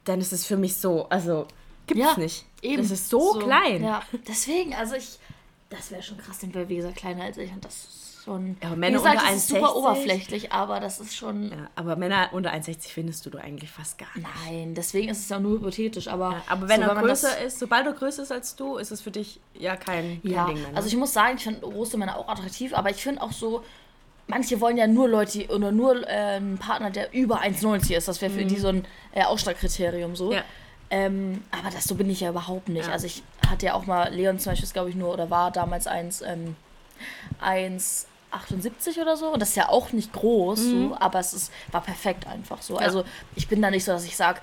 Dann 0.04 0.20
ist 0.20 0.32
es 0.32 0.46
für 0.46 0.56
mich 0.56 0.76
so. 0.76 1.08
Also, 1.08 1.48
gibt 1.88 2.00
es 2.00 2.16
nicht. 2.18 2.44
Das 2.62 2.90
ist 2.90 3.08
so, 3.08 3.34
klein. 3.38 3.82
Ja, 3.82 4.02
deswegen, 4.26 4.74
also 4.74 4.94
ich, 4.96 5.18
das 5.70 5.90
wäre 5.90 6.02
schon 6.02 6.18
krass, 6.18 6.38
den 6.38 6.52
wäre 6.54 6.68
wie 6.68 6.76
gesagt 6.76 6.96
kleiner 6.96 7.24
als 7.24 7.36
ich 7.38 7.52
und 7.52 7.64
das 7.64 7.74
ist 7.74 8.24
schon. 8.24 8.56
Ja, 8.60 8.68
aber 8.68 8.76
Männer 8.76 8.98
gesagt, 8.98 9.16
unter 9.16 9.26
das 9.30 9.36
ist 9.36 9.48
super 9.48 9.66
1,60? 9.68 9.74
oberflächlich, 9.76 10.52
aber 10.52 10.80
das 10.80 10.98
ist 11.00 11.14
schon. 11.16 11.50
Ja, 11.50 11.70
aber 11.76 11.96
Männer 11.96 12.28
unter 12.32 12.52
1,60 12.52 12.88
findest 12.88 13.24
du 13.24 13.30
doch 13.30 13.40
eigentlich 13.40 13.70
fast 13.70 13.96
gar 13.98 14.08
nicht. 14.14 14.26
Nein, 14.46 14.74
deswegen 14.74 15.08
ist 15.08 15.18
es 15.20 15.28
ja 15.28 15.38
nur 15.38 15.52
hypothetisch, 15.52 16.08
aber. 16.08 16.32
Ja, 16.32 16.42
aber 16.48 16.68
wenn 16.68 16.82
so, 16.82 16.88
er 16.88 16.94
das- 16.94 17.04
größer 17.22 17.40
ist, 17.44 17.58
sobald 17.58 17.86
er 17.86 17.92
größer 17.92 18.22
ist 18.24 18.32
als 18.32 18.56
du, 18.56 18.76
ist 18.76 18.90
es 18.90 19.00
für 19.00 19.10
dich 19.10 19.40
ja 19.54 19.76
kein, 19.76 20.20
kein 20.22 20.30
Ja, 20.30 20.46
Ding 20.46 20.60
mehr. 20.60 20.70
Ne? 20.70 20.76
also 20.76 20.88
ich 20.88 20.96
muss 20.96 21.12
sagen, 21.12 21.36
ich 21.36 21.44
finde 21.44 21.60
große 21.60 21.96
Männer 21.96 22.16
auch 22.18 22.28
attraktiv, 22.28 22.74
aber 22.74 22.90
ich 22.90 23.02
finde 23.02 23.22
auch 23.22 23.32
so, 23.32 23.62
manche 24.26 24.60
wollen 24.60 24.76
ja 24.76 24.86
nur 24.86 25.08
Leute 25.08 25.46
oder 25.48 25.70
nur 25.72 26.06
äh, 26.06 26.10
einen 26.36 26.58
Partner, 26.58 26.90
der 26.90 27.14
über 27.14 27.40
1,90 27.42 27.94
ist. 27.96 28.08
Das 28.08 28.20
wäre 28.20 28.32
für 28.32 28.44
die 28.44 28.56
so 28.58 28.68
ein 28.68 28.84
äh, 29.12 29.22
Ausschlagkriterium 29.24 30.16
so. 30.16 30.26
Mhm. 30.26 30.32
Ja. 30.32 30.44
Ähm, 30.90 31.42
aber 31.50 31.71
das 31.71 31.85
so 31.85 31.95
bin 31.97 32.09
ich 32.09 32.21
ja 32.21 32.30
überhaupt 32.30 32.68
nicht. 32.68 32.87
Ja. 32.87 32.92
Also 32.92 33.07
ich 33.07 33.23
hatte 33.47 33.66
ja 33.66 33.75
auch 33.75 33.87
mal, 33.87 34.12
Leon 34.12 34.38
zum 34.38 34.52
Beispiel, 34.52 34.68
glaube 34.71 34.90
ich, 34.90 34.97
nur, 34.97 35.12
oder 35.12 35.28
war 35.30 35.50
damals 35.50 35.87
eins, 35.87 36.23
ähm, 36.23 36.57
1,78 37.42 39.00
oder 39.00 39.16
so. 39.16 39.28
Und 39.28 39.40
das 39.40 39.50
ist 39.50 39.57
ja 39.57 39.68
auch 39.68 39.92
nicht 39.92 40.12
groß, 40.12 40.59
Mhm. 40.61 40.88
so, 40.90 40.97
aber 40.99 41.18
es 41.21 41.33
ist, 41.35 41.52
war 41.73 41.80
perfekt 41.83 42.26
einfach 42.26 42.62
so. 42.62 42.76
Also 42.76 43.04
ich 43.35 43.49
bin 43.49 43.61
da 43.62 43.71
nicht 43.71 43.85
so, 43.85 43.92
dass 43.92 44.04
ich 44.04 44.16
sage, 44.16 44.40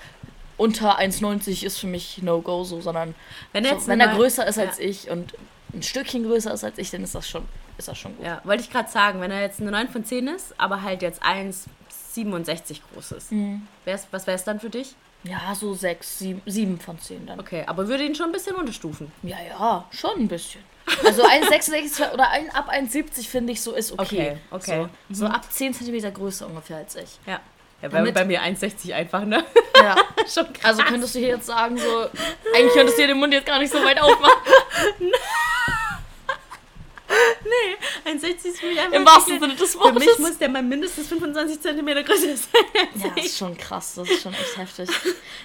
unter 0.57 0.97
1,90 0.99 1.63
ist 1.65 1.79
für 1.79 1.87
mich 1.87 2.21
No-Go, 2.21 2.63
so, 2.63 2.79
sondern 2.81 3.13
Wenn 3.51 3.65
er 3.65 3.71
jetzt 3.73 3.85
so, 3.85 3.91
wenn 3.91 3.99
er 3.99 4.15
größer 4.15 4.45
ist 4.47 4.57
als 4.57 4.77
Ja. 4.79 4.85
ich 4.85 5.09
und 5.09 5.33
ein 5.73 5.83
Stückchen 5.83 6.23
größer 6.23 6.53
ist 6.53 6.63
als 6.63 6.77
ich, 6.77 6.91
dann 6.91 7.03
ist 7.03 7.13
das 7.15 7.27
schon, 7.27 7.43
ist 7.77 7.87
das 7.89 7.97
schon 7.97 8.15
gut. 8.15 8.25
Ja, 8.25 8.39
wollte 8.45 8.63
ich 8.63 8.69
gerade 8.71 8.89
sagen, 8.89 9.19
wenn 9.19 9.31
er 9.31 9.41
jetzt 9.41 9.59
eine 9.59 9.71
9 9.71 9.89
von 9.89 10.05
10 10.05 10.27
ist, 10.27 10.53
aber 10.57 10.81
halt 10.81 11.01
jetzt 11.01 11.21
1,67 11.23 12.79
groß 12.93 13.11
ist. 13.13 13.31
Mhm. 13.33 13.67
Wär's, 13.83 14.07
was 14.11 14.25
wäre 14.27 14.35
es 14.37 14.43
dann 14.45 14.59
für 14.61 14.69
dich? 14.69 14.95
Ja, 15.27 15.55
so 15.55 15.73
6, 15.73 16.19
7, 16.19 16.41
7 16.45 16.79
von 16.79 16.99
10 16.99 17.25
dann. 17.25 17.39
Okay, 17.39 17.63
aber 17.65 17.87
würde 17.87 18.05
ihn 18.05 18.15
schon 18.15 18.27
ein 18.27 18.31
bisschen 18.31 18.55
unterstufen. 18.55 19.11
Ja, 19.23 19.37
ja, 19.41 19.85
schon 19.91 20.19
ein 20.19 20.27
bisschen. 20.27 20.61
Also 21.03 21.23
1,66 21.23 22.11
oder 22.13 22.29
ein, 22.29 22.49
ab 22.51 22.69
1,70 22.71 23.27
finde 23.27 23.53
ich 23.53 23.61
so 23.61 23.73
ist 23.73 23.91
okay. 23.93 24.37
Okay, 24.51 24.71
okay. 24.71 24.87
So, 25.09 25.25
so 25.25 25.31
ab 25.31 25.51
10 25.51 25.73
cm 25.73 26.13
größer 26.13 26.45
ungefähr 26.45 26.77
als 26.77 26.95
ich. 26.95 27.19
Ja. 27.25 27.39
Ja, 27.81 27.89
bei, 27.89 28.11
bei 28.11 28.25
mir 28.25 28.41
1,60 28.41 28.93
einfach, 28.93 29.25
ne? 29.25 29.43
Ja. 29.75 29.95
schon 30.33 30.51
krass. 30.53 30.63
Also 30.63 30.83
könntest 30.83 31.13
du 31.13 31.19
hier 31.19 31.29
jetzt 31.29 31.45
sagen, 31.45 31.77
so, 31.77 32.07
eigentlich 32.55 32.73
könntest 32.73 32.97
du 32.97 33.01
dir 33.01 33.09
den 33.09 33.17
Mund 33.17 33.33
jetzt 33.33 33.45
gar 33.45 33.59
nicht 33.59 33.71
so 33.71 33.83
weit 33.83 34.01
aufmachen. 34.01 34.31
nee, 37.43 38.11
1,60 38.11 38.45
ist 38.45 38.59
für 38.59 38.67
mich 38.67 38.79
einfach 38.79 38.95
Im 38.97 39.05
wahrsten 39.05 39.39
Sinne 39.39 39.55
des 39.55 39.71
Für 39.75 39.91
mich 39.93 40.05
Wortes. 40.07 40.19
muss 40.19 40.37
der 40.37 40.49
mal 40.49 40.63
mindestens 40.63 41.07
25 41.07 41.59
cm 41.61 41.85
größer 42.05 42.35
sein. 42.37 42.61
Ja, 42.95 43.09
das 43.15 43.25
ist 43.25 43.37
schon 43.37 43.57
krass, 43.57 43.95
das 43.95 44.09
ist 44.09 44.21
schon 44.23 44.33
echt 44.33 44.57
heftig. 44.57 44.89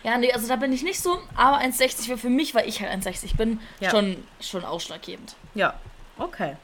Ja, 0.03 0.19
nee, 0.19 0.33
also 0.33 0.49
da 0.49 0.57
bin 0.57 0.73
ich 0.73 0.83
nicht 0.83 1.01
so, 1.01 1.21
aber 1.35 1.59
1,60 1.61 2.09
wäre 2.09 2.19
für 2.19 2.31
mich, 2.31 2.55
weil 2.55 2.69
ich 2.69 2.81
halt 2.81 2.91
1,60 2.93 3.37
bin, 3.37 3.61
Ja. 3.81 3.91
schon, 3.91 4.23
schon 4.41 4.65
ausschlaggebend. 4.65 5.35
Ja, 5.55 5.79
okay. 6.19 6.57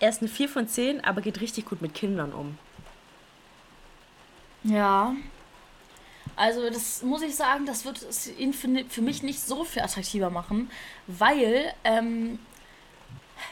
Er 0.00 0.08
ist 0.10 0.20
eine 0.20 0.28
4 0.28 0.48
von 0.48 0.68
10, 0.68 1.02
aber 1.04 1.20
geht 1.20 1.40
richtig 1.40 1.66
gut 1.66 1.80
mit 1.80 1.94
Kindern 1.94 2.32
um. 2.32 2.58
Ja. 4.64 5.14
Also 6.36 6.68
das 6.68 7.02
muss 7.02 7.22
ich 7.22 7.34
sagen, 7.34 7.66
das 7.66 7.84
wird 7.84 8.02
es 8.02 8.26
ihn 8.38 8.52
für, 8.52 8.68
mich 9.02 9.22
nicht 9.22 9.40
so 9.40 9.64
viel 9.64 9.82
attraktiver 9.82 10.30
machen, 10.30 10.70
weil 11.06 11.72
ähm, 11.84 12.38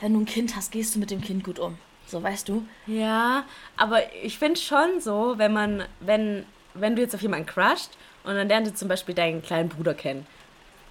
wenn 0.01 0.15
du 0.15 0.21
ein 0.21 0.27
Kind 0.27 0.57
hast, 0.57 0.73
gehst 0.73 0.95
du 0.95 0.99
mit 0.99 1.11
dem 1.11 1.21
Kind 1.21 1.45
gut 1.45 1.59
um. 1.59 1.79
So, 2.07 2.23
weißt 2.23 2.49
du? 2.49 2.67
Ja, 2.87 3.45
aber 3.77 4.01
ich 4.23 4.39
finde 4.39 4.61
schon 4.61 5.01
so, 5.01 5.35
wenn 5.39 5.53
man, 5.53 5.85
wenn, 6.01 6.45
wenn 6.75 6.97
du 6.97 7.03
jetzt 7.03 7.15
auf 7.15 7.23
jemanden 7.23 7.47
crusht 7.47 7.91
und 8.25 8.35
dann 8.35 8.49
lernt 8.49 8.67
du 8.67 8.75
zum 8.75 8.89
Beispiel 8.89 9.15
deinen 9.15 9.43
kleinen 9.43 9.69
Bruder 9.69 9.95
kennen. 9.95 10.27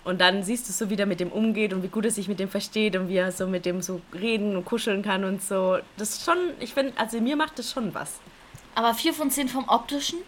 Und 0.03 0.19
dann 0.19 0.41
siehst 0.41 0.67
du 0.67 0.73
so, 0.73 0.89
wie 0.89 0.95
der 0.95 1.05
mit 1.05 1.19
dem 1.19 1.31
umgeht 1.31 1.73
und 1.73 1.83
wie 1.83 1.87
gut 1.87 2.05
er 2.05 2.11
sich 2.11 2.27
mit 2.27 2.39
dem 2.39 2.49
versteht 2.49 2.95
und 2.95 3.07
wie 3.07 3.17
er 3.17 3.31
so 3.31 3.45
mit 3.45 3.65
dem 3.65 3.81
so 3.83 4.01
reden 4.19 4.55
und 4.55 4.65
kuscheln 4.65 5.03
kann 5.03 5.23
und 5.23 5.43
so. 5.43 5.77
Das 5.97 6.11
ist 6.11 6.25
schon, 6.25 6.37
ich 6.59 6.73
finde, 6.73 6.93
also 6.97 7.21
mir 7.21 7.35
macht 7.35 7.59
das 7.59 7.71
schon 7.71 7.93
was. 7.93 8.13
Aber 8.73 8.95
4 8.95 9.13
von 9.13 9.29
10 9.29 9.49
vom 9.49 9.67
optischen? 9.67 10.19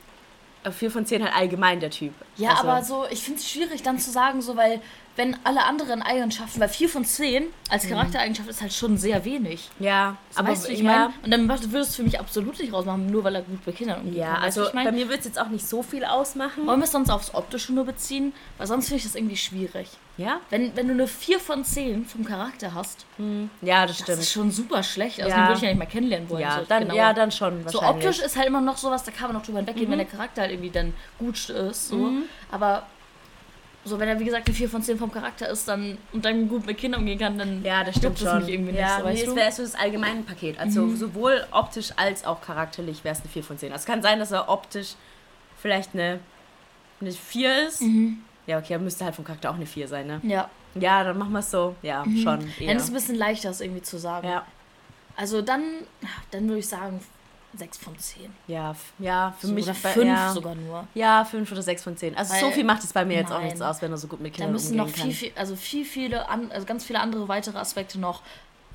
Aber 0.63 0.71
4 0.71 0.91
von 0.91 1.05
10 1.05 1.23
halt 1.23 1.35
allgemein 1.35 1.79
der 1.79 1.89
Typ. 1.89 2.13
Ja, 2.37 2.51
also, 2.51 2.63
aber 2.63 2.83
so, 2.83 3.05
ich 3.09 3.21
finde 3.21 3.39
es 3.39 3.49
schwierig 3.49 3.83
dann 3.83 3.99
zu 3.99 4.11
sagen, 4.11 4.41
so, 4.41 4.55
weil 4.55 4.81
wenn 5.15 5.37
alle 5.43 5.63
anderen 5.65 6.01
Eigenschaften, 6.01 6.59
weil 6.59 6.69
4 6.69 6.89
von 6.89 7.05
10 7.05 7.43
als 7.69 7.87
Charaktereigenschaft 7.87 8.49
ist 8.49 8.61
halt 8.61 8.73
schon 8.73 8.97
sehr 8.97 9.23
wenig. 9.25 9.69
Ja, 9.79 10.17
So, 10.31 10.39
aber 10.39 10.49
weißt 10.49 10.67
du, 10.67 10.71
ich 10.71 10.79
ja, 10.79 10.83
meine? 10.85 11.13
Und 11.23 11.31
dann 11.31 11.47
würdest 11.47 11.71
du 11.71 11.77
es 11.77 11.95
für 11.95 12.03
mich 12.03 12.19
absolut 12.19 12.59
nicht 12.59 12.73
rausmachen, 12.73 13.07
nur 13.07 13.23
weil 13.23 13.35
er 13.35 13.41
gut 13.43 13.63
bei 13.65 13.71
Kindern 13.73 14.01
umgeht. 14.01 14.15
ja, 14.19 14.41
weißt 14.41 14.57
du, 14.57 14.61
also 14.61 14.63
ich 14.63 14.69
bei 14.73 14.83
meine? 14.85 14.91
mir 14.97 15.09
wird 15.09 15.19
es 15.19 15.25
jetzt 15.25 15.39
auch 15.39 15.49
nicht 15.49 15.67
so 15.67 15.83
viel 15.83 16.03
ausmachen. 16.05 16.65
Wollen 16.65 16.79
wir 16.79 16.85
es 16.85 16.91
sonst 16.91 17.09
aufs 17.11 17.33
Optische 17.33 17.73
nur 17.73 17.85
beziehen? 17.85 18.33
Weil 18.57 18.67
sonst 18.67 18.87
finde 18.87 18.97
ich 18.99 19.03
das 19.03 19.15
irgendwie 19.15 19.37
schwierig. 19.37 19.87
Ja? 20.17 20.39
Wenn, 20.51 20.75
wenn 20.75 20.87
du 20.87 20.93
eine 20.93 21.07
4 21.07 21.39
von 21.39 21.63
10 21.65 22.05
vom 22.05 22.23
Charakter 22.25 22.73
hast, 22.73 23.05
Ja, 23.61 23.87
das 23.87 23.97
das 23.97 24.05
stimmt. 24.05 24.19
ist 24.19 24.31
schon 24.31 24.51
super 24.51 24.83
schlecht. 24.83 25.19
Also 25.21 25.29
Ja. 25.29 25.37
den 25.41 25.47
würde 25.47 25.57
ich 25.57 25.61
ja 25.63 25.69
nicht 25.69 25.79
mal 25.79 25.85
kennenlernen 25.85 26.29
wollen. 26.29 26.41
ja, 26.41 26.59
so 26.59 26.65
dann, 26.67 26.83
genauer. 26.83 26.97
ja, 26.97 27.13
dann 27.13 27.31
schon 27.31 27.67
So. 27.67 27.81
Mhm. 27.81 27.87
optisch 27.87 28.19
ist 28.19 28.35
halt 28.35 28.47
immer 28.47 28.61
noch 28.61 28.77
sowas, 28.77 29.03
da 29.03 29.11
kann 29.11 29.27
man 29.27 29.37
noch 29.37 29.43
drüber 29.45 29.59
hinweggehen, 29.59 29.89
wenn 29.89 29.97
der 29.97 30.07
Charakter 30.07 30.41
halt 30.43 30.51
irgendwie 30.51 30.69
dann 30.69 30.93
gut 31.17 31.49
ist. 31.49 31.87
So. 31.87 32.11
Aber 32.51 32.83
so, 33.85 33.99
wenn 33.99 34.07
er 34.07 34.19
wie 34.19 34.25
gesagt 34.25 34.47
eine 34.47 34.55
4 34.55 34.69
von 34.69 34.81
10 34.81 34.97
vom 34.97 35.11
Charakter 35.11 35.49
ist 35.49 35.67
dann 35.67 35.97
und 36.13 36.23
dann 36.23 36.47
gut 36.47 36.65
mit 36.65 36.77
Kindern 36.77 37.01
umgehen 37.01 37.19
kann, 37.19 37.37
dann 37.37 37.63
Ja, 37.63 37.83
das 37.83 37.97
stimmt 37.97 38.21
es 38.21 38.29
schon. 38.29 38.47
irgendwie 38.47 38.73
ja, 38.75 38.81
nicht 38.85 38.97
so, 38.97 39.03
weißt 39.05 39.23
nee, 39.23 39.29
es 39.29 39.35
wäre 39.35 39.51
so 39.51 39.63
das 39.63 39.75
allgemeine 39.75 40.21
Paket. 40.21 40.57
Also 40.59 40.95
sowohl 40.95 41.45
optisch 41.51 41.91
als 41.97 42.25
auch 42.25 42.41
charakterlich 42.41 43.03
wäre 43.03 43.13
es 43.15 43.21
eine 43.21 43.29
4 43.29 43.43
von 43.43 43.57
10. 43.57 43.71
Also 43.73 43.81
es 43.83 43.85
kann 43.85 44.01
sein, 44.01 44.19
dass 44.19 44.31
er 44.31 44.47
optisch 44.49 44.93
vielleicht 45.57 45.93
eine, 45.93 46.19
eine 47.01 47.11
4 47.11 47.67
ist. 47.67 47.83
Ja, 48.47 48.57
okay, 48.57 48.73
dann 48.73 48.83
müsste 48.83 49.03
halt 49.05 49.15
vom 49.15 49.25
Charakter 49.25 49.49
auch 49.51 49.55
eine 49.55 49.65
4 49.65 49.87
sein, 49.87 50.07
ne? 50.07 50.21
Ja. 50.23 50.49
Ja, 50.75 51.03
dann 51.03 51.17
machen 51.17 51.31
wir 51.33 51.39
es 51.39 51.51
so. 51.51 51.75
Ja, 51.81 52.03
schon. 52.03 52.23
Dann 52.23 52.49
Eher. 52.59 52.75
ist 52.75 52.83
es 52.83 52.89
ein 52.89 52.93
bisschen 52.95 53.15
leichter, 53.15 53.49
das 53.49 53.61
irgendwie 53.61 53.81
zu 53.83 53.97
sagen. 53.99 54.27
Ja, 54.27 54.45
Also 55.15 55.41
dann, 55.41 55.61
dann 56.31 56.47
würde 56.47 56.59
ich 56.59 56.67
sagen 56.67 56.99
6 57.55 57.77
von 57.77 57.97
10. 57.97 58.33
ja, 58.47 58.75
ja, 58.99 59.33
für 59.39 59.47
So, 59.47 59.53
mich 59.53 59.65
oder 59.65 59.75
5 59.75 60.05
ja, 60.05 60.31
sogar 60.33 60.55
nur. 60.55 60.87
Ja, 60.93 61.23
5 61.25 61.51
oder 61.51 61.61
6 61.61 61.83
von 61.83 61.95
10. 61.97 62.17
Also 62.17 62.33
so 62.35 62.45
Weil- 62.47 62.51
viel 62.53 62.63
macht 62.63 62.83
es 62.83 62.93
bei 62.93 63.05
mir 63.05 63.17
jetzt 63.17 63.31
auch 63.31 63.35
Nein. 63.37 63.45
nichts 63.45 63.61
aus, 63.61 63.81
wenn 63.81 63.91
er 63.91 63.97
so 63.97 64.07
gut 64.07 64.21
mit 64.21 64.33
Da 64.33 64.37
Kindern 64.37 64.53
müssen 64.53 64.75
noch 64.77 64.89
viel, 64.89 65.11
viel, 65.11 65.31
also 65.35 65.55
viel, 65.55 65.85
viele, 65.85 66.27
an, 66.29 66.51
also 66.51 66.65
ganz 66.65 66.83
viele 66.85 66.99
andere 66.99 67.27
weitere 67.27 67.57
Aspekte 67.57 67.99
noch 67.99 68.21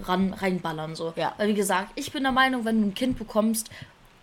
ran, 0.04 0.32
reinballern. 0.32 0.94
So. 0.94 1.12
Ja. 1.16 1.34
Weil 1.38 1.48
wie 1.48 1.54
gesagt, 1.54 1.90
ich 1.96 2.12
bin 2.12 2.22
der 2.22 2.32
Meinung, 2.32 2.64
wenn 2.64 2.80
du 2.80 2.88
ein 2.88 2.94
Kind 2.94 3.18
bekommst, 3.18 3.68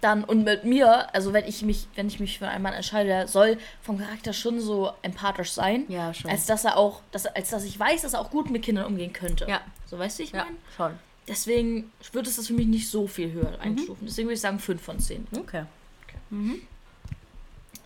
dann 0.02 0.24
und 0.24 0.44
mit 0.44 0.66
mir, 0.66 1.14
also 1.16 1.34
wenn 1.34 1.46
ich 1.46 1.64
mich, 1.64 1.88
wenn 1.96 2.08
ich 2.08 2.20
mich 2.20 2.38
für 2.38 2.48
einen 2.48 2.62
Mann 2.62 2.74
entscheide, 2.74 3.10
der 3.10 3.28
soll 3.28 3.58
vom 3.82 3.98
Charakter 3.98 4.34
schon 4.34 4.60
so 4.60 4.92
empathisch 5.02 5.52
sein, 5.52 5.86
Ja, 5.88 6.14
schon. 6.14 6.30
als 6.30 6.46
dass 6.46 6.64
er 6.64 6.78
auch, 6.78 7.02
dass, 7.12 7.26
als 7.26 7.50
dass 7.50 7.64
ich 7.64 7.80
weiß, 7.80 8.04
dass 8.04 8.14
er 8.14 8.20
auch 8.22 8.30
gut 8.30 8.52
mit 8.52 8.62
Kindern 8.64 8.86
umgehen 8.86 9.14
könnte. 9.14 9.46
Ja. 9.50 9.62
So 9.88 9.98
weißt 9.98 10.20
du, 10.20 10.24
ich 10.24 10.32
ja, 10.32 10.44
meine? 10.44 10.58
schon. 10.78 11.00
Deswegen 11.28 11.92
würde 12.12 12.30
es 12.30 12.36
das 12.36 12.48
für 12.48 12.54
mich 12.54 12.68
nicht 12.68 12.88
so 12.90 13.08
viel 13.08 13.28
Mhm. 13.30 13.34
höher 13.34 13.60
einstufen. 13.60 14.06
Deswegen 14.08 14.28
würde 14.28 14.36
ich 14.36 14.42
sagen 14.42 14.60
5 14.60 14.82
von 14.82 15.00
10. 15.00 15.28
Okay. 15.40 15.66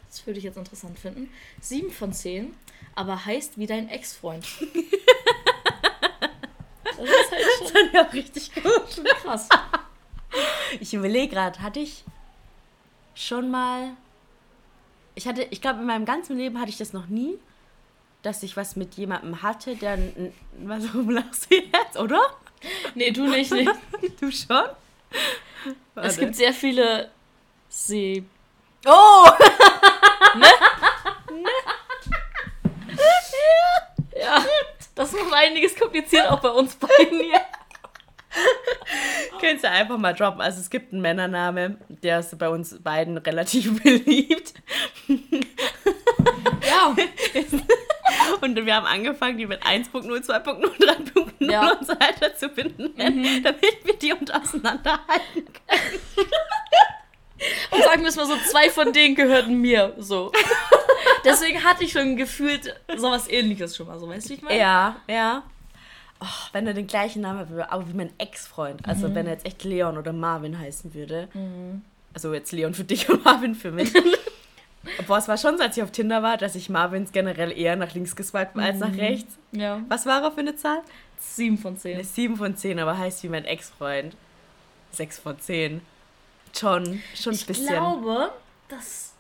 Das 0.09 0.25
würde 0.25 0.39
ich 0.39 0.43
jetzt 0.45 0.57
interessant 0.57 0.97
finden. 0.99 1.29
7 1.61 1.91
von 1.91 2.11
10, 2.13 2.53
aber 2.95 3.25
heißt 3.25 3.57
wie 3.57 3.67
dein 3.67 3.87
Ex-Freund. 3.89 4.45
das 6.97 7.05
ist 7.09 7.31
halt 7.31 7.43
schon 7.71 7.89
ja, 7.93 8.01
richtig 8.01 8.53
gut. 8.55 9.03
krass. 9.21 9.47
Ich 10.79 10.93
überlege 10.93 11.33
gerade, 11.33 11.59
hatte 11.61 11.79
ich 11.79 12.03
schon 13.15 13.49
mal. 13.51 13.91
Ich 15.15 15.27
hatte, 15.27 15.43
ich 15.49 15.61
glaube, 15.61 15.79
in 15.79 15.85
meinem 15.85 16.05
ganzen 16.05 16.37
Leben 16.37 16.59
hatte 16.59 16.69
ich 16.69 16.77
das 16.77 16.93
noch 16.93 17.07
nie, 17.07 17.37
dass 18.21 18.43
ich 18.43 18.55
was 18.57 18.75
mit 18.75 18.95
jemandem 18.95 19.41
hatte, 19.41 19.75
der. 19.75 19.97
Was 20.63 20.83
warum 20.93 21.09
lachst 21.11 21.49
du 21.51 21.55
jetzt, 21.55 21.97
oder? 21.97 22.19
Nee, 22.95 23.11
du 23.11 23.27
nicht. 23.27 23.51
Nee. 23.51 23.67
Du 24.19 24.31
schon? 24.31 24.65
Es 25.63 25.75
Warte. 25.95 26.19
gibt 26.19 26.35
sehr 26.35 26.53
viele 26.53 27.09
See. 27.69 28.23
Oh! 28.85 29.27
Ja, 34.19 34.43
das 34.95 35.13
macht 35.13 35.33
einiges 35.33 35.75
kompliziert 35.77 36.29
auch 36.29 36.41
bei 36.41 36.49
uns 36.49 36.75
beiden 36.75 37.21
hier. 37.21 37.39
Könntest 39.39 39.63
du 39.63 39.69
einfach 39.69 39.97
mal 39.97 40.13
droppen. 40.13 40.41
Also 40.41 40.59
es 40.59 40.69
gibt 40.69 40.91
einen 40.91 41.01
Männername, 41.01 41.77
der 41.87 42.19
ist 42.19 42.37
bei 42.37 42.49
uns 42.49 42.77
beiden 42.83 43.17
relativ 43.17 43.81
beliebt. 43.81 44.53
Ja. 46.67 46.95
Und 48.41 48.55
wir 48.65 48.75
haben 48.75 48.85
angefangen, 48.85 49.37
die 49.37 49.45
mit 49.45 49.61
1.0, 49.63 50.03
2.0, 50.03 50.61
3.0 50.77 51.51
Ja. 51.51 51.71
und 51.73 51.85
so 51.85 51.93
weiter 51.93 52.35
zu 52.35 52.49
binden, 52.49 52.93
damit 53.43 53.85
wir 53.85 53.95
die 53.97 54.13
und 54.13 54.33
auseinanderhalten 54.33 55.45
können. 55.67 56.29
Und 57.71 57.83
sagen 57.83 58.01
wir 58.01 58.09
es 58.09 58.15
mal 58.17 58.25
so, 58.25 58.35
zwei 58.51 58.69
von 58.69 58.91
denen 58.91 59.15
gehörten 59.15 59.59
mir. 59.61 59.93
So. 59.97 60.31
Deswegen 61.23 61.63
hatte 61.63 61.83
ich 61.85 61.91
schon 61.93 62.15
gefühlt 62.17 62.75
sowas 62.97 63.29
ähnliches 63.29 63.75
schon 63.77 63.87
mal. 63.87 63.97
So, 63.99 64.09
weißt 64.09 64.25
du, 64.25 64.29
wie 64.31 64.33
ich 64.35 64.41
meine? 64.41 64.59
Ja, 64.59 64.95
ja. 65.07 65.43
Oh, 66.21 66.25
wenn 66.51 66.67
er 66.67 66.73
den 66.73 66.87
gleichen 66.87 67.21
Namen 67.21 67.49
würde, 67.49 67.71
aber 67.71 67.87
wie 67.87 67.93
mein 67.93 68.11
Ex-Freund. 68.17 68.81
Also 68.85 69.15
wenn 69.15 69.25
er 69.25 69.33
jetzt 69.33 69.45
echt 69.45 69.63
Leon 69.63 69.97
oder 69.97 70.11
Marvin 70.11 70.59
heißen 70.59 70.93
würde. 70.93 71.29
Also 72.13 72.33
jetzt 72.33 72.51
Leon 72.51 72.73
für 72.73 72.83
dich 72.83 73.07
und 73.09 73.23
Marvin 73.23 73.55
für 73.55 73.71
mich. 73.71 73.93
Boah, 75.07 75.17
es 75.17 75.27
war 75.27 75.37
schon 75.37 75.57
so, 75.57 75.63
als 75.63 75.75
ich 75.77 75.83
auf 75.83 75.91
Tinder 75.91 76.23
war, 76.23 76.37
dass 76.37 76.55
ich 76.55 76.69
Marvins 76.69 77.11
generell 77.11 77.51
eher 77.57 77.75
nach 77.75 77.93
links 77.93 78.15
geswiped 78.15 78.55
war 78.55 78.63
als 78.63 78.79
nach 78.79 78.95
rechts. 78.95 79.37
Ja. 79.51 79.81
Was 79.89 80.05
war 80.05 80.23
er 80.23 80.31
für 80.31 80.39
eine 80.39 80.55
Zahl? 80.55 80.81
Sieben 81.19 81.57
von 81.57 81.73
Eine 81.73 81.79
zehn. 81.79 82.03
7 82.03 82.37
von 82.37 82.55
10, 82.55 82.79
aber 82.79 82.97
heißt 82.97 83.23
wie 83.23 83.29
mein 83.29 83.43
Ex-Freund. 83.43 84.15
6 84.91 85.19
von 85.19 85.37
10. 85.39 85.81
Schon, 86.57 87.03
schon 87.13 87.33
ein 87.33 87.35
Ich 87.35 87.45
bisschen. 87.45 87.67
glaube, 87.67 88.31
dass. 88.69 89.13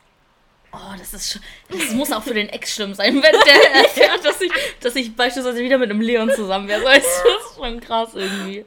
Oh, 0.71 0.77
das 0.97 1.13
ist 1.13 1.31
schon. 1.33 1.41
Das 1.69 1.91
muss 1.91 2.11
auch 2.11 2.23
für 2.23 2.33
den 2.33 2.47
Ex 2.49 2.73
schlimm 2.73 2.93
sein, 2.93 3.15
wenn 3.15 3.21
der 3.21 3.75
erfährt, 3.83 4.19
dass 4.23 4.39
ich, 4.39 4.51
dass 4.79 4.95
ich 4.95 5.13
beispielsweise 5.15 5.59
wieder 5.59 5.77
mit 5.77 5.89
einem 5.89 5.99
Leon 6.01 6.31
zusammen 6.31 6.67
wäre. 6.69 6.83
Das 6.85 6.97
ist 6.99 7.55
schon 7.57 7.79
krass 7.81 8.11
irgendwie. 8.13 8.63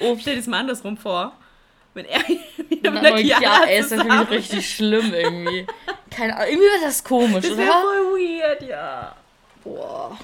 Oh, 0.00 0.16
stell 0.20 0.34
dir 0.34 0.40
das 0.40 0.48
mal 0.48 0.58
andersrum 0.60 0.96
vor. 0.96 1.32
Wenn 1.96 2.04
er 2.04 2.20
wieder 2.68 2.90
mit 2.90 3.02
Na, 3.02 3.10
der 3.10 3.20
ja, 3.20 3.62
ey, 3.66 3.80
ist 3.80 3.90
natürlich 3.90 4.30
richtig 4.30 4.70
schlimm 4.70 5.14
irgendwie. 5.14 5.66
Keine 6.10 6.36
Ahnung. 6.36 6.48
Irgendwie 6.50 6.68
wird 6.68 6.82
das 6.84 7.02
komisch, 7.02 7.46
Das 7.48 7.56
wäre 7.56 7.70
oder? 7.70 7.80
voll 7.80 8.20
weird, 8.20 8.62
ja. 8.68 9.16
Boah. 9.64 10.18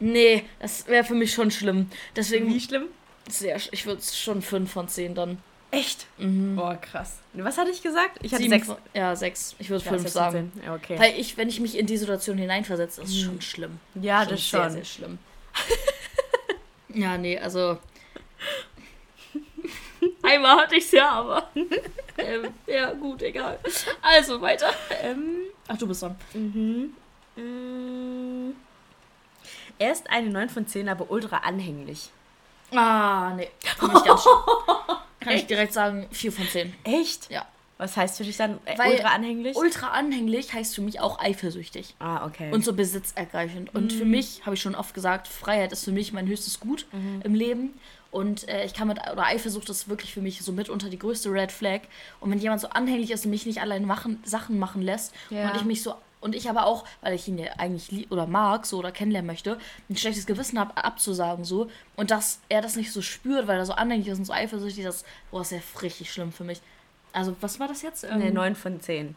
Nee, 0.00 0.44
das 0.58 0.86
wäre 0.88 1.04
für 1.04 1.14
mich 1.14 1.32
schon 1.32 1.50
schlimm. 1.52 1.88
Deswegen, 2.16 2.52
Wie 2.52 2.58
schlimm? 2.60 2.86
sehr, 3.28 3.56
ich 3.70 3.86
würde 3.86 4.02
schon 4.02 4.42
5 4.42 4.68
von 4.70 4.88
10 4.88 5.14
dann. 5.14 5.38
Echt? 5.70 6.06
Boah, 6.18 6.76
krass. 6.76 7.18
Was 7.34 7.56
hatte 7.56 7.70
ich 7.70 7.82
gesagt? 7.82 8.18
Ich 8.22 8.32
hatte 8.32 8.42
Sieben 8.42 8.54
sechs. 8.54 8.66
von- 8.66 8.76
Ja, 8.92 9.14
6. 9.14 9.54
Ich 9.60 9.70
würde 9.70 9.84
Ja, 9.84 9.90
5 9.92 10.02
sechs 10.02 10.12
von 10.12 10.22
sagen. 10.22 10.52
Ja, 10.64 10.74
okay. 10.74 10.98
Weil 10.98 11.18
ich, 11.20 11.36
wenn 11.36 11.48
ich 11.48 11.60
mich 11.60 11.78
in 11.78 11.86
die 11.86 11.96
Situation 11.96 12.36
hineinversetze, 12.36 13.00
ist 13.02 13.10
es 13.10 13.20
schon 13.20 13.40
schlimm. 13.40 13.78
Ja, 13.94 14.20
schon 14.24 14.30
das 14.32 14.50
sehr, 14.50 14.62
schon. 14.64 14.72
sehr 14.72 14.84
schlimm. 14.84 15.18
ja, 16.94 17.16
nee, 17.16 17.38
also. 17.38 17.78
Einmal 20.22 20.56
hatte 20.58 20.76
ich 20.76 20.84
es 20.84 20.92
ja, 20.92 21.10
aber. 21.10 21.48
ähm, 22.18 22.48
ja, 22.66 22.92
gut, 22.92 23.22
egal. 23.22 23.58
Also 24.02 24.40
weiter. 24.40 24.70
Ähm, 25.02 25.38
ach, 25.68 25.76
du 25.78 25.86
bist 25.86 26.02
dran. 26.02 26.16
Mm. 27.36 28.50
Er 29.78 29.92
ist 29.92 30.08
eine 30.10 30.30
9 30.30 30.48
von 30.48 30.66
10, 30.66 30.88
aber 30.88 31.10
ultra 31.10 31.38
anhänglich. 31.38 32.10
Ah, 32.74 33.32
nee. 33.36 33.50
Für 33.78 33.88
mich 33.88 34.04
ganz. 34.04 34.24
Kann 35.20 35.34
ich 35.34 35.46
direkt 35.46 35.72
sagen, 35.72 36.08
4 36.10 36.32
von 36.32 36.46
10. 36.48 36.74
Echt? 36.84 37.30
Ja. 37.30 37.46
Was 37.78 37.94
heißt 37.94 38.16
für 38.16 38.24
dich 38.24 38.38
dann 38.38 38.58
äh, 38.64 38.78
Weil 38.78 38.92
ultra 38.92 39.08
anhänglich? 39.08 39.54
Ultra 39.54 39.88
anhänglich 39.88 40.54
heißt 40.54 40.74
für 40.74 40.80
mich 40.80 40.98
auch 40.98 41.18
eifersüchtig. 41.18 41.94
ah, 41.98 42.24
okay. 42.24 42.50
Und 42.50 42.64
so 42.64 42.72
besitzergreifend. 42.72 43.74
Und 43.74 43.92
Mhm. 43.92 43.98
für 43.98 44.04
mich, 44.06 44.40
habe 44.46 44.54
ich 44.54 44.62
schon 44.62 44.74
oft 44.74 44.94
gesagt, 44.94 45.28
Freiheit 45.28 45.72
ist 45.72 45.84
für 45.84 45.92
mich 45.92 46.14
mein 46.14 46.26
höchstes 46.26 46.58
Gut 46.58 46.86
Mhm. 46.92 47.20
im 47.22 47.34
Leben. 47.34 47.78
Und 48.10 48.48
äh, 48.48 48.64
ich 48.64 48.72
kann 48.74 48.88
mit, 48.88 48.98
oder 49.00 49.24
Eifersucht 49.26 49.68
ist 49.68 49.88
wirklich 49.88 50.14
für 50.14 50.20
mich 50.22 50.40
so 50.42 50.52
mitunter 50.52 50.88
die 50.88 50.98
größte 50.98 51.30
Red 51.30 51.52
Flag. 51.52 51.80
Und 52.20 52.30
wenn 52.30 52.38
jemand 52.38 52.60
so 52.60 52.68
anhänglich 52.68 53.10
ist 53.10 53.24
und 53.24 53.30
mich 53.30 53.46
nicht 53.46 53.60
allein 53.60 53.84
machen, 53.84 54.20
Sachen 54.24 54.58
machen 54.58 54.80
lässt 54.82 55.12
Ja. 55.30 55.50
und 55.50 55.56
ich 55.56 55.64
mich 55.64 55.82
so, 55.82 55.94
und 56.20 56.34
ich 56.34 56.48
aber 56.48 56.64
auch, 56.66 56.84
weil 57.02 57.14
ich 57.14 57.28
ihn 57.28 57.36
ja 57.38 57.52
eigentlich 57.58 57.90
lieb 57.90 58.10
oder 58.10 58.26
mag, 58.26 58.64
so 58.66 58.78
oder 58.78 58.90
kennenlernen 58.90 59.26
möchte, 59.26 59.58
ein 59.90 59.96
schlechtes 59.96 60.26
Gewissen 60.26 60.58
habe, 60.58 60.76
abzusagen 60.82 61.44
so. 61.44 61.68
Und 61.94 62.10
dass 62.10 62.40
er 62.48 62.62
das 62.62 62.74
nicht 62.76 62.90
so 62.92 63.02
spürt, 63.02 63.46
weil 63.46 63.58
er 63.58 63.66
so 63.66 63.74
anhänglich 63.74 64.08
ist 64.08 64.18
und 64.18 64.24
so 64.24 64.32
eifersüchtig, 64.32 64.84
das, 64.84 65.04
boah, 65.30 65.42
ist 65.42 65.52
ja 65.52 65.58
richtig 65.82 66.10
schlimm 66.12 66.32
für 66.32 66.44
mich. 66.44 66.60
Also, 67.12 67.36
was 67.40 67.60
war 67.60 67.68
das 67.68 67.82
jetzt? 67.82 68.02
Ne, 68.04 68.26
Ähm, 68.28 68.34
9 68.34 68.54
von 68.56 68.80
10. 68.80 69.14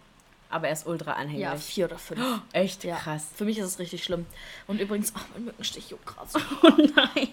Aber 0.51 0.67
er 0.67 0.73
ist 0.73 0.87
ultra 0.87 1.13
anhänglich. 1.13 1.41
ja, 1.43 1.55
vier 1.55 1.85
oder 1.85 1.99
fünf. 1.99 2.19
Echt 2.53 2.83
Ja, 2.83 2.95
krass. 2.95 3.27
Für 3.35 3.45
mich 3.45 3.59
ist 3.59 3.65
es 3.67 3.79
richtig 3.79 4.03
schlimm. 4.03 4.25
Und 4.65 4.81
übrigens, 4.81 5.13
ach, 5.15 5.25
mein 5.33 5.45
Mückenstich 5.45 5.89
juckt 5.91 6.05
gerade 6.07 6.27
so. 6.29 6.39
Oh 6.63 6.69
nein. 6.75 7.27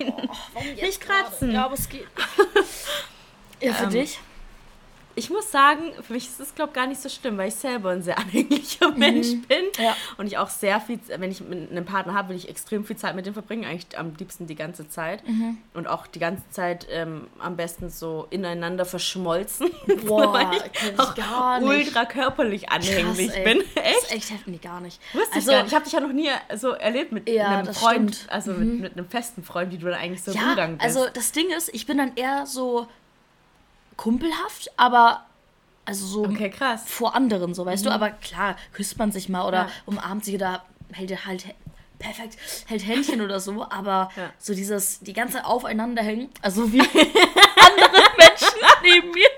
Warum 0.52 0.68
jetzt 0.68 0.82
Nicht 0.82 1.00
kratzen. 1.00 1.52
Ja, 1.52 1.64
aber 1.64 1.74
es 1.74 1.88
geht. 1.88 2.06
ja, 3.62 3.72
für 3.72 3.84
Ähm, 3.84 3.90
dich? 3.90 4.18
Ich 5.18 5.30
muss 5.30 5.50
sagen, 5.50 5.92
für 6.02 6.12
mich 6.12 6.26
ist 6.28 6.38
es, 6.40 6.54
glaube 6.54 6.70
ich, 6.70 6.74
gar 6.76 6.86
nicht 6.86 7.00
so 7.00 7.08
schlimm, 7.08 7.38
weil 7.38 7.48
ich 7.48 7.54
selber 7.54 7.90
ein 7.90 8.02
sehr 8.02 8.18
anhänglicher 8.18 8.92
Mensch 8.92 9.28
bin. 9.48 9.64
Mhm. 9.78 9.82
Ja. 9.82 9.96
Und 10.18 10.26
ich 10.26 10.36
auch 10.38 10.50
sehr 10.50 10.78
viel, 10.80 11.00
wenn 11.08 11.30
ich 11.30 11.40
mit 11.40 11.70
einem 11.70 11.84
Partner 11.86 12.14
habe, 12.14 12.28
will 12.28 12.36
ich 12.36 12.48
extrem 12.48 12.84
viel 12.84 12.96
Zeit 12.96 13.16
mit 13.16 13.24
dem 13.24 13.32
verbringen, 13.32 13.64
eigentlich 13.64 13.98
am 13.98 14.14
liebsten 14.18 14.46
die 14.46 14.54
ganze 14.54 14.88
Zeit. 14.88 15.26
Mhm. 15.26 15.58
Und 15.74 15.86
auch 15.88 16.06
die 16.06 16.18
ganze 16.18 16.48
Zeit 16.50 16.86
ähm, 16.90 17.28
am 17.38 17.56
besten 17.56 17.88
so 17.88 18.26
ineinander 18.30 18.84
verschmolzen. 18.84 19.70
Boah, 20.06 20.32
weil 20.34 20.60
kenn 20.70 20.94
ich 20.94 21.14
gar 21.14 21.60
nicht. 21.60 21.68
ultra 21.68 22.04
körperlich 22.04 22.68
anhänglich 22.70 23.32
Krass, 23.32 23.44
bin. 23.44 23.62
Das 23.74 23.84
Echt? 23.84 23.96
ist 24.02 24.12
echt 24.12 24.30
heftig. 24.30 24.60
Gar 24.62 24.80
nicht. 24.82 25.00
Wusste 25.14 25.34
also, 25.34 25.50
ich 25.50 25.56
gar 25.56 25.62
nicht. 25.62 25.68
Ich 25.68 25.74
habe 25.74 25.84
dich 25.84 25.92
ja 25.94 26.00
noch 26.00 26.12
nie 26.12 26.30
so 26.56 26.70
erlebt 26.72 27.12
mit 27.12 27.28
Ja, 27.28 27.48
einem 27.48 27.66
das 27.66 27.78
Freund, 27.78 28.14
stimmt. 28.14 28.32
also 28.32 28.52
mit, 28.52 28.80
mit 28.80 28.92
einem 28.98 29.08
festen 29.08 29.42
Freund, 29.42 29.72
wie 29.72 29.78
du 29.78 29.86
dann 29.86 29.94
eigentlich 29.98 30.22
so 30.22 30.30
im 30.32 30.36
ja, 30.36 30.50
Umgang 30.50 30.76
bist. 30.78 30.84
also 30.84 31.08
das 31.12 31.32
Ding 31.32 31.48
ist, 31.56 31.70
ich 31.72 31.86
bin 31.86 31.96
dann 31.98 32.12
eher 32.16 32.44
so 32.46 32.86
kumpelhaft, 33.96 34.70
aber 34.76 35.24
also 35.84 36.04
so 36.06 36.24
okay, 36.24 36.50
krass. 36.50 36.82
vor 36.86 37.14
anderen, 37.14 37.54
so 37.54 37.64
weißt 37.64 37.86
du. 37.86 37.90
Aber 37.90 38.10
klar, 38.10 38.56
küsst 38.72 38.98
man 38.98 39.12
sich 39.12 39.28
mal 39.28 39.46
oder 39.46 39.66
Ja. 39.66 39.68
umarmt 39.86 40.24
sich 40.24 40.34
oder 40.34 40.64
hält 40.92 41.24
halt 41.26 41.44
perfekt, 41.98 42.36
hält 42.66 42.86
Händchen 42.86 43.20
oder 43.22 43.40
so, 43.40 43.64
aber 43.70 44.10
Ja. 44.16 44.30
so 44.38 44.54
dieses, 44.54 45.00
die 45.00 45.12
ganze 45.12 45.44
aufeinander 45.46 46.02
hängen, 46.02 46.28
also 46.42 46.72
wie 46.72 46.80
andere 46.80 48.02
Menschen 48.18 48.58
neben 48.82 49.10
mir. 49.12 49.26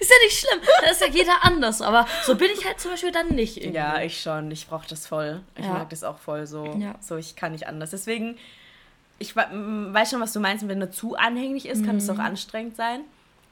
Ist 0.00 0.10
ja 0.10 0.16
nicht 0.24 0.38
schlimm, 0.38 0.60
da 0.80 0.90
ist 0.90 1.00
ja 1.00 1.08
jeder 1.08 1.44
anders, 1.44 1.82
aber 1.82 2.06
so 2.24 2.36
bin 2.36 2.48
ich 2.56 2.64
halt 2.64 2.78
zum 2.78 2.92
Beispiel 2.92 3.10
dann 3.10 3.28
nicht. 3.34 3.56
Irgendwie. 3.56 3.76
Ja, 3.76 4.00
ich 4.00 4.22
schon. 4.22 4.48
Ich 4.52 4.68
brauche 4.68 4.86
das 4.88 5.06
voll. 5.08 5.40
Ich 5.56 5.64
Ja. 5.64 5.72
mag 5.72 5.90
das 5.90 6.04
auch 6.04 6.18
voll 6.18 6.46
so. 6.46 6.76
Ja. 6.78 6.94
So, 7.00 7.16
ich 7.16 7.34
kann 7.34 7.50
nicht 7.52 7.66
anders. 7.66 7.90
Deswegen, 7.90 8.38
ich 9.22 9.34
weiß 9.36 10.10
schon, 10.10 10.20
was 10.20 10.32
du 10.32 10.40
meinst. 10.40 10.66
Wenn 10.68 10.80
er 10.80 10.90
zu 10.90 11.16
anhänglich 11.16 11.66
ist, 11.66 11.84
kann 11.84 11.96
es 11.96 12.08
Mhm. 12.08 12.14
auch 12.14 12.18
anstrengend 12.18 12.76
sein. 12.76 13.00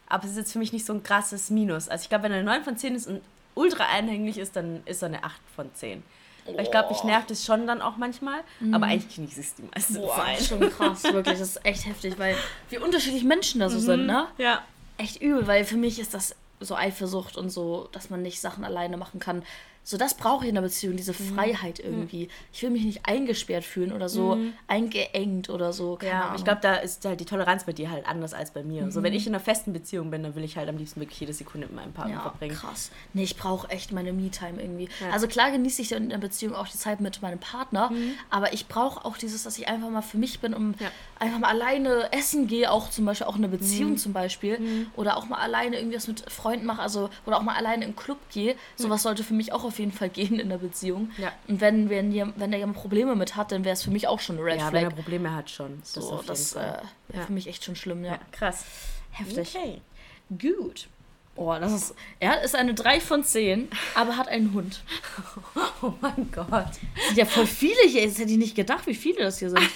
Aber 0.09 0.25
es 0.25 0.33
ist 0.33 0.37
jetzt 0.39 0.53
für 0.53 0.59
mich 0.59 0.73
nicht 0.73 0.85
so 0.85 0.93
ein 0.93 1.03
krasses 1.03 1.51
Minus. 1.51 1.89
Also 1.89 2.03
ich 2.03 2.09
glaube, 2.09 2.25
wenn 2.25 2.33
er 2.33 2.39
eine 2.39 2.45
9 2.47 2.65
von 2.65 2.77
10 2.77 2.95
ist 2.97 3.07
und 3.07 3.21
ultra 3.55 3.85
anhänglich 3.97 4.39
ist, 4.39 4.57
dann 4.57 4.83
ist 4.85 5.03
er 5.03 5.07
eine 5.09 5.23
8 5.25 5.41
von 5.55 5.71
10. 5.75 6.03
Weil 6.47 6.63
ich 6.65 6.71
glaube, 6.71 6.93
ich 6.93 7.05
nervt 7.05 7.31
es 7.31 7.45
schon 7.45 7.67
dann 7.67 7.81
auch 7.81 7.97
manchmal. 7.97 8.41
Aber 8.73 8.87
eigentlich 8.87 9.15
genieße 9.15 9.41
ich 9.41 9.47
es 9.47 9.55
die 9.55 9.63
meiste 9.63 9.93
Mhm. 9.95 10.03
Boah, 10.03 10.17
Zeit. 10.25 10.43
schon 10.43 10.61
krass, 10.71 11.05
wirklich. 11.05 11.39
Das 11.39 11.49
ist 11.57 11.65
echt 11.65 11.87
heftig, 11.87 12.19
weil 12.19 12.35
wie 12.71 12.79
unterschiedlich 12.79 13.23
Menschen 13.25 13.61
da 13.61 13.69
so 13.71 13.79
sind, 13.79 14.07
ne? 14.07 14.27
Ja. 14.39 14.63
echt 14.99 15.23
übel, 15.23 15.47
weil 15.47 15.65
für 15.65 15.77
mich 15.77 15.99
ist 16.01 16.13
das 16.13 16.35
so 16.59 16.75
Eifersucht 16.77 17.37
und 17.39 17.49
so, 17.51 17.89
dass 17.93 18.11
man 18.11 18.21
nicht 18.21 18.41
Sachen 18.41 18.65
alleine 18.65 18.97
machen 18.99 19.19
kann. 19.21 19.43
So, 19.83 19.97
das 19.97 20.15
brauche 20.15 20.45
ich 20.45 20.51
in 20.51 20.57
einer 20.59 20.67
Beziehung, 20.67 20.97
diese 20.97 21.13
Mhm. 21.13 21.35
Freiheit 21.35 21.81
irgendwie. 21.81 22.29
Ich 22.53 22.63
will 22.63 22.71
mich 22.71 22.85
nicht 22.85 23.07
eingesperrt 23.07 23.65
fühlen 23.65 23.93
oder 23.93 24.09
so 24.09 24.39
eingeengt 24.69 25.51
oder 25.51 25.73
so. 25.73 25.97
Keine 25.97 26.11
Ja, 26.13 26.21
Ahnung. 26.27 26.37
ich 26.37 26.45
glaube, 26.45 26.61
da 26.63 26.77
ist 26.77 27.05
halt 27.05 27.19
die 27.21 27.25
Toleranz 27.25 27.65
bei 27.65 27.73
dir 27.73 27.91
halt 27.91 28.07
anders 28.07 28.33
als 28.35 28.51
bei 28.53 28.63
mir. 28.63 28.91
So, 28.91 29.03
wenn 29.03 29.13
ich 29.15 29.27
in 29.27 29.35
einer 29.35 29.43
festen 29.43 29.73
Beziehung 29.73 30.11
bin, 30.11 30.23
dann 30.23 30.35
will 30.35 30.45
ich 30.45 30.57
halt 30.57 30.69
am 30.69 30.77
liebsten 30.77 31.01
wirklich 31.01 31.19
jede 31.21 31.33
Sekunde 31.33 31.67
mit 31.67 31.77
meinem 31.77 31.93
Partner 31.93 32.15
ja, 32.15 32.21
verbringen. 32.21 32.55
krass. 32.55 32.91
Nee, 33.15 33.25
ich 33.25 33.37
brauche 33.37 33.69
echt 33.71 33.93
meine 33.93 34.13
Me-Time 34.13 34.61
irgendwie. 34.61 34.89
Ja. 35.01 35.11
Also 35.11 35.27
klar 35.27 35.51
genieße 35.51 35.83
ich 35.83 35.93
in 35.93 36.05
einer 36.13 36.19
Beziehung 36.19 36.55
auch 36.55 36.69
die 36.69 36.79
Zeit 36.79 37.01
mit 37.01 37.21
meinem 37.23 37.39
Partner, 37.39 37.91
aber 38.31 38.53
ich 38.53 38.69
brauche 38.69 39.05
auch 39.05 39.17
dieses, 39.17 39.43
dass 39.43 39.59
ich 39.59 39.69
einfach 39.69 39.91
mal 39.91 40.03
für 40.03 40.19
mich 40.19 40.41
bin 40.41 40.55
und 40.55 40.81
Ja. 40.81 40.91
einfach 41.19 41.39
mal 41.39 41.49
alleine 41.49 42.13
essen 42.13 42.47
gehe, 42.47 42.71
auch 42.71 42.91
zum 42.91 43.05
Beispiel 43.07 43.27
auch 43.27 43.37
in 43.37 43.45
eine 43.45 43.57
Beziehung 43.57 43.97
zum 43.97 44.13
Beispiel. 44.13 44.87
Oder 44.95 45.17
auch 45.17 45.27
mal 45.27 45.39
alleine 45.39 45.77
irgendwas 45.79 46.07
mit 46.07 46.31
Freunden 46.31 46.67
mache, 46.67 46.83
also 46.83 47.11
oder 47.27 47.39
auch 47.39 47.43
mal 47.43 47.57
alleine 47.57 47.85
in 47.85 47.91
den 47.93 47.97
Club 47.97 48.19
gehe. 48.33 48.55
Sowas 48.77 49.03
sollte 49.03 49.25
für 49.25 49.35
mich 49.35 49.53
auch 49.53 49.65
auf 49.71 49.79
jeden 49.79 49.93
Fall 49.93 50.09
gehen 50.11 50.39
in 50.39 50.49
der 50.51 50.59
Beziehung. 50.59 51.11
Ja. 51.19 51.33
Und 51.49 51.61
wenn, 51.61 51.89
wenn, 51.91 52.13
wenn 52.37 52.53
jemand 52.53 52.77
Probleme 52.77 53.17
mit 53.17 53.37
hat, 53.37 53.53
dann 53.53 53.65
wäre 53.65 53.73
es 53.73 53.83
für 53.83 53.91
mich 53.91 54.07
auch 54.07 54.21
schon 54.21 54.37
eine 54.37 54.45
Red 54.45 54.59
Ja, 54.61 54.73
wenn 54.73 54.85
er 54.85 54.91
Flag. 54.91 54.97
Probleme 54.97 55.35
hat 55.35 55.49
schon. 55.51 55.79
Das 55.81 55.93
so, 55.95 56.23
das 56.27 56.53
äh, 56.55 56.59
wäre 56.59 56.83
Ja. 57.15 57.21
für 57.27 57.33
mich 57.33 57.47
echt 57.47 57.65
schon 57.65 57.77
schlimm, 57.77 58.05
ja. 58.05 58.13
ja, 58.13 58.19
krass. 58.33 58.65
Heftig. 59.13 59.55
Okay. 59.57 59.81
Gut. 60.39 60.87
Oh, 61.37 61.55
das 61.59 61.73
ist. 61.73 61.95
Er 62.19 62.43
ist 62.43 62.55
eine 62.55 62.75
3 62.75 63.01
von 63.01 63.25
10, 63.25 63.69
aber 63.95 64.17
hat 64.17 64.29
einen 64.29 64.53
Hund. 64.53 64.83
Oh 65.83 65.95
mein 66.03 66.31
Gott. 66.31 66.51
Das 66.51 67.07
sind 67.07 67.17
ja 67.17 67.25
voll 67.25 67.47
viele 67.47 67.81
hier. 67.89 68.07
Das 68.07 68.19
hätte 68.19 68.31
ich 68.33 68.37
nicht 68.37 68.55
gedacht, 68.55 68.87
wie 68.87 68.95
viele 68.95 69.23
das 69.23 69.39
hier 69.39 69.49
sind. 69.51 69.61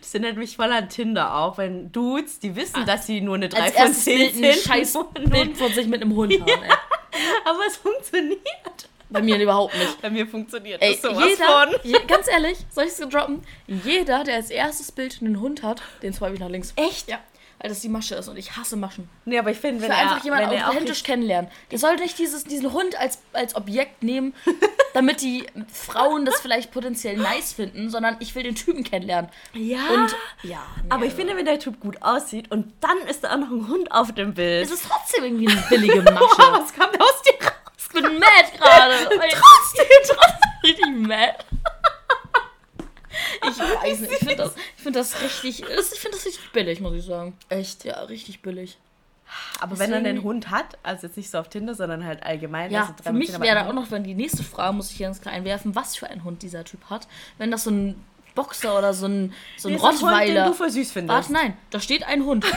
Das 0.00 0.12
erinnert 0.12 0.38
mich 0.38 0.56
voll 0.56 0.72
an 0.72 0.88
Tinder 0.88 1.36
auch, 1.36 1.56
wenn 1.56 1.92
Dudes, 1.92 2.40
die 2.40 2.56
wissen, 2.56 2.84
dass 2.84 3.06
sie 3.06 3.20
nur 3.20 3.36
eine 3.36 3.48
3 3.48 3.58
Ah. 3.60 3.62
Als 3.62 3.72
von 3.74 3.82
erstes 3.86 4.04
10 4.04 4.18
Bild 4.18 4.34
sind. 4.34 4.64
scheiß 4.66 4.96
und 4.96 5.14
Bild 5.30 5.56
von 5.56 5.72
sich 5.72 5.86
mit 5.86 6.02
einem 6.02 6.16
Hund 6.16 6.32
haben, 6.40 6.48
ey. 6.48 6.70
Aber 7.48 7.60
es 7.66 7.76
funktioniert. 7.76 8.38
Bei 9.10 9.20
mir 9.20 9.38
überhaupt 9.38 9.76
nicht. 9.76 10.00
Bei 10.00 10.08
mir 10.08 10.26
funktioniert 10.26 10.80
Ey, 10.80 10.92
das 10.92 11.02
sowas 11.02 11.24
jeder, 11.28 11.46
von. 11.46 11.76
je, 11.82 11.98
ganz 12.06 12.28
ehrlich, 12.28 12.58
soll 12.70 12.84
ich 12.84 12.92
es 12.92 12.96
droppen? 12.98 13.42
Jeder, 13.66 14.24
der 14.24 14.36
als 14.36 14.50
erstes 14.50 14.90
Bild 14.90 15.18
einen 15.20 15.40
Hund 15.40 15.62
hat, 15.62 15.82
den 16.02 16.14
swipe 16.14 16.32
ich 16.34 16.40
nach 16.40 16.48
links. 16.48 16.72
Echt? 16.76 17.08
Ja. 17.08 17.18
Weil 17.58 17.68
das 17.68 17.80
die 17.80 17.88
Masche 17.90 18.14
ist 18.16 18.26
und 18.28 18.36
ich 18.38 18.56
hasse 18.56 18.74
Maschen. 18.76 19.08
Nee, 19.24 19.38
aber 19.38 19.50
ich 19.50 19.58
finde, 19.58 19.76
Ich 19.76 19.82
wenn 19.82 19.90
will 19.90 19.96
er, 19.96 20.02
einfach 20.10 20.24
jemanden 20.24 20.62
authentisch 20.62 21.02
kennenlernen. 21.04 21.50
Der 21.70 21.78
soll 21.78 21.94
nicht 21.96 22.18
dieses, 22.18 22.44
diesen 22.44 22.72
Hund 22.72 22.98
als, 22.98 23.18
als 23.34 23.54
Objekt 23.54 24.02
nehmen, 24.02 24.34
damit 24.94 25.20
die 25.20 25.46
Frauen 25.72 26.24
das 26.24 26.40
vielleicht 26.40 26.70
potenziell 26.70 27.16
nice 27.16 27.52
finden, 27.52 27.90
sondern 27.90 28.16
ich 28.20 28.34
will 28.34 28.42
den 28.42 28.54
Typen 28.54 28.84
kennenlernen. 28.84 29.30
Ja. 29.54 29.86
Und 29.88 30.14
ja, 30.42 30.62
nee, 30.82 30.90
aber 30.90 31.04
ich 31.04 31.12
also, 31.12 31.16
finde, 31.16 31.36
wenn 31.36 31.46
der 31.46 31.58
Typ 31.58 31.80
gut 31.80 32.02
aussieht 32.02 32.50
und 32.50 32.72
dann 32.80 32.98
ist 33.08 33.24
da 33.24 33.32
auch 33.32 33.38
noch 33.38 33.50
ein 33.50 33.68
Hund 33.68 33.92
auf 33.92 34.12
dem 34.12 34.34
Bild. 34.34 34.66
es 34.66 34.72
ist 34.72 34.86
trotzdem 34.88 35.24
irgendwie 35.24 35.48
eine 35.48 35.64
billige 35.68 36.02
Masche. 36.02 36.52
was 36.52 36.74
kommt 36.74 37.00
aus 37.00 37.22
dir 37.22 37.44
raus? 37.44 37.52
Ich 37.78 37.88
bin 37.88 38.18
mad 38.18 38.58
gerade. 38.58 38.94
Trotzdem, 39.04 39.86
trotzdem. 40.06 40.50
richtig 40.64 40.86
mad. 41.06 41.34
Ich 43.42 43.58
weiß 43.58 44.00
nicht. 44.00 44.12
Ich 44.12 44.18
finde 44.18 44.36
das, 44.36 44.54
ich 44.76 44.82
find 44.82 44.96
das 44.96 45.20
richtig. 45.20 45.60
Ich 45.62 46.00
finde 46.00 46.16
das 46.16 46.26
richtig 46.26 46.52
billig, 46.52 46.80
muss 46.80 46.94
ich 46.94 47.04
sagen. 47.04 47.36
Echt? 47.48 47.84
Ja, 47.84 48.00
richtig 48.04 48.42
billig. 48.42 48.78
Aber 49.60 49.78
wenn 49.78 49.90
er 49.90 49.96
einen 49.98 50.04
Deswegen- 50.06 50.24
Hund 50.24 50.50
hat, 50.50 50.78
also 50.82 51.06
jetzt 51.06 51.16
nicht 51.16 51.30
so 51.30 51.38
auf 51.38 51.48
Tinder, 51.48 51.74
sondern 51.74 52.04
halt 52.04 52.22
allgemein. 52.22 52.70
Ja, 52.70 52.82
also 52.82 52.94
für 53.02 53.12
mich 53.12 53.38
wäre 53.40 53.54
da 53.54 53.68
auch 53.68 53.72
noch, 53.72 53.90
wenn 53.90 54.02
die 54.04 54.14
nächste 54.14 54.42
Frage, 54.42 54.74
muss 54.74 54.90
ich 54.90 54.96
hier 54.96 55.06
ganz 55.06 55.20
klar 55.20 55.34
einwerfen, 55.34 55.74
was 55.74 55.96
für 55.96 56.08
ein 56.08 56.24
Hund 56.24 56.42
dieser 56.42 56.64
Typ 56.64 56.84
hat. 56.90 57.06
Wenn 57.38 57.50
das 57.50 57.64
so 57.64 57.70
ein 57.70 58.02
Boxer 58.34 58.78
oder 58.78 58.94
so 58.94 59.06
ein, 59.06 59.32
so 59.58 59.68
ein 59.68 59.74
ein 59.74 59.82
Hund, 59.82 59.92
den 60.00 60.08
Rottweiler. 60.08 60.46
du 60.46 60.54
voll 60.54 60.70
süß 60.70 60.90
findest. 60.92 61.14
Warte, 61.14 61.32
nein, 61.32 61.56
da 61.70 61.80
steht 61.80 62.04
ein 62.06 62.24
Hund. 62.24 62.44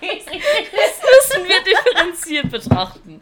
Das 0.00 1.38
müssen 1.38 1.48
wir 1.48 1.62
differenziert 1.64 2.50
betrachten. 2.50 3.20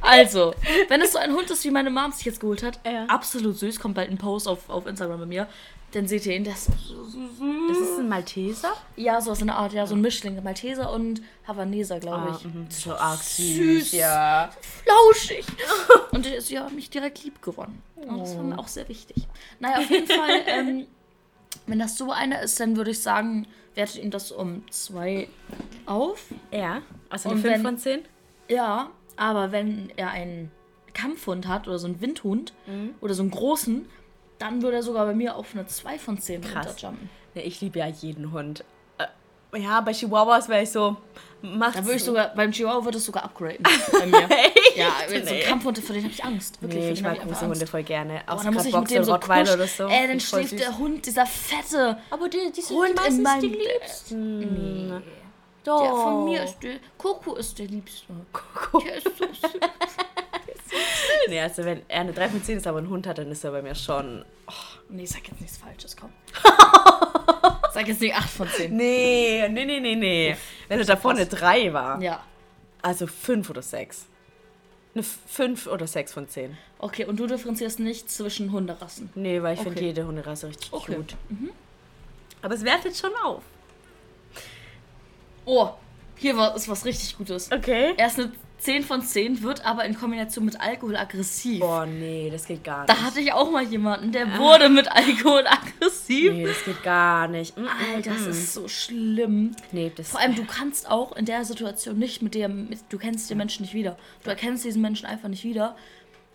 Also, 0.00 0.54
wenn 0.88 1.00
es 1.00 1.12
so 1.12 1.18
ein 1.18 1.32
Hund 1.32 1.50
ist, 1.50 1.64
wie 1.64 1.70
meine 1.70 1.90
Mom 1.90 2.12
sich 2.12 2.24
jetzt 2.26 2.40
geholt 2.40 2.62
hat, 2.62 2.78
Ja. 2.84 3.06
absolut 3.06 3.56
süß, 3.58 3.78
kommt 3.80 3.94
bald 3.94 4.10
ein 4.10 4.18
Post 4.18 4.48
auf, 4.48 4.68
auf 4.68 4.86
Instagram 4.86 5.20
bei 5.20 5.26
mir. 5.26 5.46
Dann 5.92 6.06
seht 6.08 6.26
ihr 6.26 6.34
ihn, 6.34 6.44
der 6.44 6.54
ist 6.54 6.66
so 6.86 7.04
süß. 7.04 7.30
Das 7.68 7.78
ist 7.78 7.98
ein 7.98 8.08
Malteser? 8.08 8.72
Ja, 8.96 9.20
so 9.20 9.30
aus 9.32 9.42
einer 9.42 9.56
Art, 9.56 9.72
ja, 9.72 9.86
so 9.86 9.94
ein 9.94 10.00
Mischling. 10.00 10.42
Malteser 10.42 10.92
und 10.92 11.22
Havaneser, 11.46 11.98
glaube 12.00 12.36
ich. 12.36 12.44
mhm. 12.44 12.66
So 12.70 12.94
arg 12.94 13.20
Süß. 13.22 13.56
süß, 13.56 13.92
ja. 13.92 14.50
Flauschig. 14.84 15.44
Und 16.12 16.26
ist 16.26 16.50
ja 16.50 16.68
mich 16.70 16.88
direkt 16.90 17.22
lieb 17.24 17.42
gewonnen. 17.42 17.82
Und 17.96 18.18
das 18.20 18.36
war 18.36 18.42
mir 18.44 18.58
auch 18.58 18.68
sehr 18.68 18.88
wichtig. 18.88 19.26
Naja, 19.60 19.78
auf 19.78 19.90
jeden 19.90 20.06
Fall, 20.06 20.42
ähm, 20.46 20.86
wenn 21.66 21.78
das 21.78 21.96
so 21.98 22.10
einer 22.12 22.40
ist, 22.42 22.58
dann 22.60 22.76
würde 22.76 22.90
ich 22.92 23.00
sagen, 23.02 23.46
wertet 23.74 24.02
ihn 24.02 24.10
das 24.10 24.32
um 24.32 24.64
zwei 24.70 25.28
auf. 25.84 26.24
Ja, 26.50 26.82
also 27.10 27.28
eine 27.30 27.40
5 27.40 27.54
wenn- 27.54 27.62
von 27.62 27.78
10? 27.78 28.00
Ja, 28.48 28.90
aber 29.16 29.52
wenn 29.52 29.90
er 29.96 30.10
einen 30.10 30.50
Kampfhund 30.94 31.46
hat 31.48 31.66
oder 31.68 31.78
so 31.78 31.86
einen 31.86 32.00
Windhund 32.00 32.54
oder 33.00 33.12
so 33.14 33.22
einen 33.22 33.30
großen, 33.32 33.86
dann 34.38 34.62
würde 34.62 34.76
er 34.78 34.82
sogar 34.82 35.04
bei 35.06 35.14
mir 35.14 35.36
auf 35.36 35.54
eine 35.54 35.66
2 35.66 35.98
von 35.98 36.18
10 36.18 36.40
Krass. 36.42 36.66
runterjumpen. 36.68 37.10
Ja, 37.36 37.42
ich 37.42 37.60
liebe 37.60 37.78
ja 37.80 37.86
jeden 37.86 38.32
Hund. 38.32 38.64
Äh, 38.96 39.58
Ja, 39.60 39.80
bei 39.82 39.92
Chihuahuas 39.92 40.48
wäre 40.48 40.62
ich 40.62 40.70
so, 40.72 40.96
macht's. 41.42 41.76
Da 41.76 41.84
würde 41.84 41.96
ich 41.96 42.02
sogar, 42.04 42.34
beim 42.34 42.50
Chihuahua 42.50 42.82
würde 42.84 42.96
es 42.96 43.04
sogar 43.04 43.24
upgraden 43.24 43.62
bei 43.92 44.06
mir. 44.06 44.26
Ja, 44.74 44.88
so 45.06 45.14
Nee. 45.18 45.40
Kampfhund, 45.42 45.78
vor 45.78 45.94
dem 45.94 46.04
habe 46.04 46.12
ich 46.14 46.24
Angst. 46.24 46.60
Wirklich, 46.62 46.80
Nee, 46.82 46.90
ich 46.92 47.02
mag 47.02 47.16
große 47.18 47.28
Angst. 47.28 47.42
Hunde 47.44 47.66
voll 47.66 47.82
gerne. 47.82 48.22
Auch 48.26 48.36
Boah, 48.36 48.38
so 48.38 48.44
dann 48.44 48.54
muss 48.54 48.64
ich 48.64 48.74
mit 48.74 48.90
dem 48.90 49.04
so 49.04 49.12
Rottweiler 49.12 49.52
oder 49.54 49.66
so. 49.66 49.86
Ey, 49.86 50.08
dann 50.08 50.18
schläft 50.20 50.50
süß. 50.50 50.58
der 50.60 50.78
Hund, 50.78 51.04
dieser 51.04 51.26
fette 51.26 51.98
Aber 52.10 52.28
die, 52.30 52.50
die 52.56 52.60
sind 52.62 52.74
Hund 52.76 52.88
die 52.88 52.94
meistens 52.94 53.16
in 53.18 53.22
meinem 53.22 53.40
die 53.42 53.48
liebsten. 53.48 54.88
Nee. 54.88 55.00
Doch. 55.64 55.82
Der 55.82 55.90
von 55.92 56.24
mir 56.24 56.42
ist 56.42 56.58
der. 56.62 56.76
Coco 56.96 57.34
ist 57.34 57.58
der 57.58 57.66
Liebste. 57.66 58.06
Coco. 58.32 58.78
Der 58.80 58.96
ist 58.96 59.04
so 59.18 59.24
süß. 59.26 59.52
Nee, 61.28 61.40
also 61.40 61.64
wenn 61.64 61.82
er 61.88 62.00
eine 62.02 62.12
3 62.12 62.28
von 62.28 62.42
10 62.42 62.58
ist, 62.58 62.66
aber 62.66 62.78
ein 62.78 62.88
Hund 62.88 63.06
hat, 63.06 63.18
dann 63.18 63.30
ist 63.30 63.42
er 63.44 63.50
bei 63.50 63.62
mir 63.62 63.74
schon... 63.74 64.24
Nee, 64.88 65.06
sag 65.06 65.26
jetzt 65.28 65.40
nichts 65.40 65.56
Falsches, 65.56 65.96
komm. 65.96 66.12
sag 67.72 67.88
jetzt 67.88 68.00
nicht 68.00 68.14
8 68.14 68.30
von 68.30 68.48
10. 68.48 68.76
Nee, 68.76 69.48
nee, 69.50 69.64
nee, 69.64 69.80
nee, 69.80 69.94
nee. 69.96 70.36
Wenn 70.68 70.78
er 70.78 70.84
davor 70.84 71.10
eine 71.12 71.26
3 71.26 71.72
war, 71.72 72.00
Ja. 72.00 72.22
also 72.82 73.06
5 73.08 73.50
oder 73.50 73.62
6. 73.62 74.06
Eine 74.94 75.02
5 75.02 75.66
oder 75.66 75.86
6 75.86 76.12
von 76.12 76.28
10. 76.28 76.56
Okay, 76.78 77.04
und 77.04 77.18
du 77.18 77.26
differenzierst 77.26 77.80
nicht 77.80 78.10
zwischen 78.10 78.52
Hunderassen. 78.52 79.10
Nee, 79.14 79.42
weil 79.42 79.54
ich 79.54 79.60
finde 79.60 79.78
Okay. 79.78 79.86
jede 79.88 80.06
Hunderasse 80.06 80.48
richtig 80.48 80.72
Okay. 80.72 80.94
cute. 80.94 81.16
Aber 82.42 82.54
es 82.54 82.62
wertet 82.64 82.96
schon 82.96 83.10
auf. 83.24 83.42
Oh, 85.44 85.70
hier 86.16 86.36
war, 86.36 86.54
ist 86.56 86.68
was 86.68 86.84
richtig 86.84 87.16
Gutes. 87.16 87.50
Okay. 87.52 87.94
Er 87.96 88.06
ist 88.06 88.18
eine 88.18 88.32
10 88.58 88.84
von 88.84 89.02
10, 89.02 89.42
wird 89.42 89.64
aber 89.66 89.84
in 89.84 89.96
Kombination 89.96 90.44
mit 90.44 90.60
Alkohol 90.60 90.96
aggressiv. 90.96 91.60
Boah, 91.60 91.86
nee, 91.86 92.30
das 92.30 92.46
geht 92.46 92.64
gar 92.64 92.80
nicht. 92.80 92.90
Da 92.90 93.02
hatte 93.02 93.20
ich 93.20 93.32
auch 93.32 93.50
mal 93.50 93.62
jemanden, 93.62 94.12
der 94.12 94.38
wurde 94.38 94.68
mit 94.68 94.90
Alkohol 94.90 95.46
aggressiv. 95.46 96.32
Nee, 96.32 96.46
das 96.46 96.64
geht 96.64 96.82
gar 96.82 97.28
nicht. 97.28 97.56
Mm, 97.56 97.66
Alter, 97.94 98.10
das 98.10 98.26
mm. 98.26 98.30
ist 98.30 98.54
so 98.54 98.66
schlimm. 98.66 99.54
Nee, 99.72 99.92
das 99.94 100.10
Vor 100.10 100.20
allem, 100.20 100.34
du 100.36 100.44
kannst 100.44 100.90
auch 100.90 101.14
in 101.16 101.26
der 101.26 101.44
Situation 101.44 101.98
nicht 101.98 102.22
mit 102.22 102.34
dem, 102.34 102.68
mit, 102.68 102.80
du 102.88 102.98
kennst 102.98 103.30
den 103.30 103.38
Menschen 103.38 103.62
nicht 103.62 103.74
wieder. 103.74 103.96
Du 104.24 104.30
erkennst 104.30 104.64
diesen 104.64 104.82
Menschen 104.82 105.06
einfach 105.06 105.28
nicht 105.28 105.44
wieder. 105.44 105.76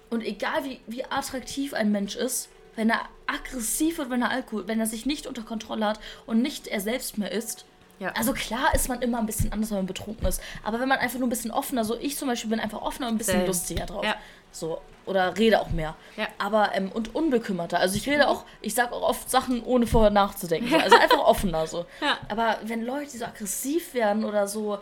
Und 0.10 0.24
egal 0.24 0.64
wie, 0.64 0.80
wie 0.88 1.06
attraktiv 1.06 1.74
ein 1.74 1.92
Mensch 1.92 2.16
ist, 2.16 2.50
wenn 2.76 2.90
er 2.90 3.02
aggressiv 3.28 3.98
wird, 3.98 4.10
wenn 4.10 4.22
er 4.22 4.30
Alkohol, 4.30 4.68
wenn 4.68 4.80
er 4.80 4.86
sich 4.86 5.06
nicht 5.06 5.28
unter 5.28 5.42
Kontrolle 5.42 5.86
hat 5.86 6.00
und 6.26 6.42
nicht 6.42 6.68
er 6.68 6.82
selbst 6.82 7.18
mehr 7.18 7.32
ist, 7.32 7.66
Ja. 8.02 8.12
also 8.18 8.34
klar 8.34 8.74
ist 8.74 8.90
man 8.90 9.02
immer 9.04 9.20
ein 9.20 9.28
bisschen 9.28 9.54
anders, 9.54 9.70
wenn 9.70 9.78
man 9.78 9.86
betrunken 9.86 10.26
ist. 10.26 10.42
Aber 10.64 10.80
wenn 10.80 10.88
man 10.90 10.98
einfach 10.98 11.20
nur 11.20 11.28
ein 11.28 11.30
bisschen 11.30 11.52
offener, 11.52 11.86
so 11.86 11.96
ich 12.00 12.18
zum 12.18 12.28
Beispiel 12.28 12.50
bin 12.50 12.60
einfach 12.60 12.82
offener 12.82 13.08
und 13.08 13.14
ein 13.14 13.18
bisschen 13.20 13.36
Same. 13.36 13.46
lustiger 13.46 13.86
drauf. 13.86 14.04
Ja. 14.04 14.16
So. 14.52 14.82
Oder 15.06 15.38
rede 15.38 15.62
auch 15.62 15.70
mehr. 15.70 15.96
Ja. 16.18 16.28
Aber, 16.40 16.74
ähm, 16.74 16.92
und 16.92 17.14
unbekümmerter. 17.14 17.80
Also 17.80 17.96
ich 17.96 18.08
rede 18.08 18.28
auch, 18.28 18.44
ich 18.62 18.74
sage 18.74 18.94
auch 18.94 19.04
oft 19.04 19.30
Sachen, 19.30 19.64
ohne 19.64 19.86
vorher 19.86 20.10
nachzudenken. 20.10 20.70
So. 20.70 20.78
Also 20.78 20.96
einfach 21.00 21.20
offener 21.20 21.68
so. 21.68 21.86
Aber 22.28 22.58
wenn 22.64 22.84
Leute 22.84 23.18
so 23.18 23.26
aggressiv 23.26 23.94
werden 23.94 24.26
oder 24.26 24.48
so, 24.48 24.80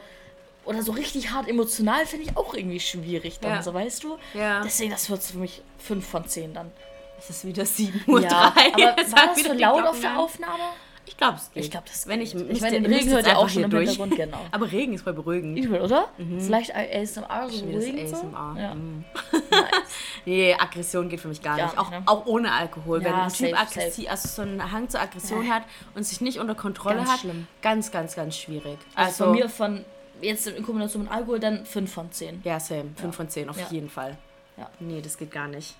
oder 0.63 0.81
so 0.81 0.93
richtig 0.93 1.31
hart 1.31 1.49
emotional, 1.49 2.05
finde 2.05 2.25
ich 2.25 2.37
auch 2.37 2.53
irgendwie 2.53 2.79
schwierig 2.79 3.39
dann, 3.39 3.61
so 3.63 3.73
weißt 3.73 4.03
du? 4.03 4.17
Deswegen, 4.63 4.91
das 4.91 5.09
wird 5.09 5.23
für 5.23 5.37
mich 5.37 5.61
5 5.79 6.07
von 6.07 6.27
10 6.27 6.53
dann. 6.53 6.71
Es 7.17 7.29
ist 7.29 7.45
wieder 7.45 7.65
7 7.65 8.03
Uhr. 8.07 8.21
Ja, 8.21 8.51
drei. 8.51 8.73
aber 8.73 8.97
war 9.11 9.27
das 9.27 9.43
so 9.43 9.53
laut 9.53 9.85
auf 9.85 9.99
der. 9.99 10.17
Aufnahme? 10.17 10.63
Ich 11.09 11.17
glaube, 11.17 11.37
es 11.37 11.51
geht. 11.51 11.63
Ich 11.65 11.71
glaube, 11.71 11.87
das 11.87 12.05
Wenn 12.07 12.21
ich, 12.21 12.33
geht. 12.33 12.49
Ich 12.51 12.61
meine, 12.61 12.79
den 12.79 12.93
Regen 12.93 13.09
hört 13.09 13.25
ihr 13.25 13.35
auch 13.35 13.49
schon 13.49 13.55
hier 13.57 13.63
im 13.65 13.71
durch. 13.71 13.89
Hintergrund, 13.89 14.15
genau. 14.15 14.45
Aber 14.51 14.71
Regen 14.71 14.93
ist 14.93 15.01
voll 15.01 15.13
beruhigend. 15.13 15.57
Übel, 15.57 15.81
oder? 15.81 16.09
Vielleicht 16.17 16.75
ASMR 16.75 17.49
so 17.49 17.65
beruhigend 17.65 18.09
so? 18.09 18.15
ASMR. 18.17 18.55
Ja. 18.59 18.75
Mm. 18.75 19.03
Nice. 19.49 19.63
Nee, 20.25 20.53
Aggression 20.53 21.09
geht 21.09 21.19
für 21.19 21.29
mich 21.29 21.41
gar 21.41 21.57
Gar 21.57 21.65
nicht. 21.67 21.77
Auch, 21.79 21.89
ne? 21.89 22.03
auch 22.05 22.25
ohne 22.27 22.51
Alkohol. 22.51 22.99
Wenn 23.03 23.11
Ja, 23.11 23.23
ein 23.23 23.33
Typ 23.33 23.59
aggressiv, 23.59 24.07
also 24.09 24.27
so 24.27 24.41
einen 24.43 24.71
Hang 24.71 24.87
zur 24.87 25.01
Aggression 25.01 25.51
hat 25.51 25.63
und 25.95 26.03
sich 26.03 26.21
nicht 26.21 26.37
unter 26.39 26.53
Kontrolle 26.53 26.97
Ganz 26.97 27.09
hat, 27.09 27.19
schlimm. 27.21 27.47
ganz, 27.63 27.89
ganz, 27.91 28.15
ganz 28.15 28.37
schwierig. 28.37 28.77
Also, 28.93 29.23
von 29.25 29.33
mir 29.33 29.49
von, 29.49 29.83
jetzt 30.21 30.45
in 30.45 30.63
Kombination 30.63 31.03
mit 31.03 31.11
Alkohol, 31.11 31.39
dann 31.39 31.65
5 31.65 31.91
von 31.91 32.11
10. 32.11 32.41
Ja, 32.43 32.59
same. 32.59 32.91
5 32.97 33.15
von 33.15 33.29
10 33.29 33.49
auf 33.49 33.57
Ja. 33.59 33.65
jeden 33.71 33.89
Fall. 33.89 34.15
Ja. 34.57 34.69
Nee, 34.79 35.01
das 35.01 35.17
geht 35.17 35.31
gar 35.31 35.47
nicht. 35.47 35.75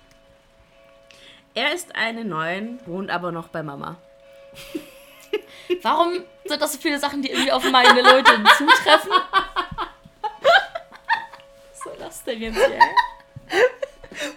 Er 1.54 1.72
ist 1.72 1.94
eine 1.94 2.24
Neun, 2.24 2.80
wohnt 2.86 3.10
aber 3.10 3.30
noch 3.30 3.46
bei 3.48 3.62
Mama. 3.62 3.96
Warum 5.82 6.24
sind 6.44 6.60
das 6.60 6.72
so 6.72 6.78
viele 6.78 6.98
Sachen, 6.98 7.22
die 7.22 7.30
irgendwie 7.30 7.52
auf 7.52 7.64
meine 7.70 8.00
Leute 8.02 8.32
zutreffen? 8.58 9.12
Was 11.70 11.84
soll 11.84 11.96
das 11.98 12.24
denn 12.24 12.40
jetzt 12.40 12.56
hier? 12.58 12.78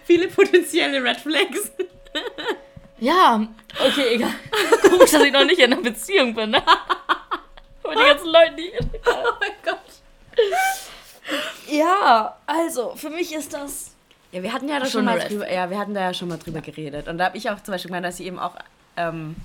Viele 0.04 0.28
potenzielle 0.28 1.02
Red 1.02 1.20
Flags. 1.20 1.72
Ja, 2.98 3.46
okay, 3.84 4.14
egal. 4.14 4.34
Komisch, 4.82 5.10
dass 5.10 5.22
ich 5.22 5.32
noch 5.32 5.44
nicht 5.44 5.58
in 5.58 5.72
einer 5.72 5.82
Beziehung 5.82 6.34
bin, 6.34 6.50
ne? 6.50 6.62
Und 7.82 7.98
die 7.98 8.04
ganzen 8.04 8.28
Leute, 8.28 8.54
die. 8.56 8.72
Oh 9.06 9.32
mein 9.40 9.52
Gott. 9.62 9.78
Ja, 11.68 12.36
also, 12.46 12.94
für 12.96 13.10
mich 13.10 13.34
ist 13.34 13.52
das. 13.52 13.94
Ja, 14.32 14.42
wir 14.42 14.52
hatten 14.52 14.68
ja 14.68 14.80
da 14.80 14.86
Schon 14.86 15.04
mal 15.04 15.18
drüber, 15.20 15.50
ja, 15.50 15.70
wir 15.70 15.78
hatten 15.78 15.94
da 15.94 16.00
ja 16.00 16.14
schon 16.14 16.28
mal 16.28 16.38
drüber 16.38 16.60
geredet. 16.60 17.08
Und 17.08 17.18
da 17.18 17.26
habe 17.26 17.36
ich 17.36 17.50
auch 17.50 17.62
zum 17.62 17.72
Beispiel 17.72 17.88
gemeint, 17.88 18.06
dass 18.06 18.18
ich 18.18 18.26
eben 18.26 18.38
auch 18.38 18.56
ähm, 18.96 19.36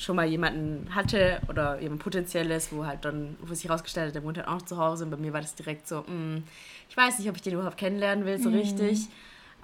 schon 0.00 0.16
mal 0.16 0.26
jemanden 0.26 0.94
hatte 0.94 1.40
oder 1.48 1.78
jemand 1.78 2.02
potenzielles, 2.02 2.72
wo 2.72 2.86
halt 2.86 3.04
dann, 3.04 3.36
wo 3.42 3.52
sich 3.52 3.68
herausgestellt 3.68 4.08
hat, 4.08 4.14
der 4.14 4.24
wohnt 4.24 4.38
halt 4.38 4.48
auch 4.48 4.54
noch 4.54 4.62
zu 4.62 4.78
Hause. 4.78 5.04
Und 5.04 5.10
bei 5.10 5.18
mir 5.18 5.34
war 5.34 5.42
das 5.42 5.54
direkt 5.54 5.86
so, 5.86 6.04
mh, 6.06 6.40
ich 6.88 6.96
weiß 6.96 7.18
nicht, 7.18 7.28
ob 7.28 7.36
ich 7.36 7.42
den 7.42 7.52
überhaupt 7.52 7.76
kennenlernen 7.76 8.24
will, 8.24 8.38
so 8.38 8.48
richtig. 8.48 9.08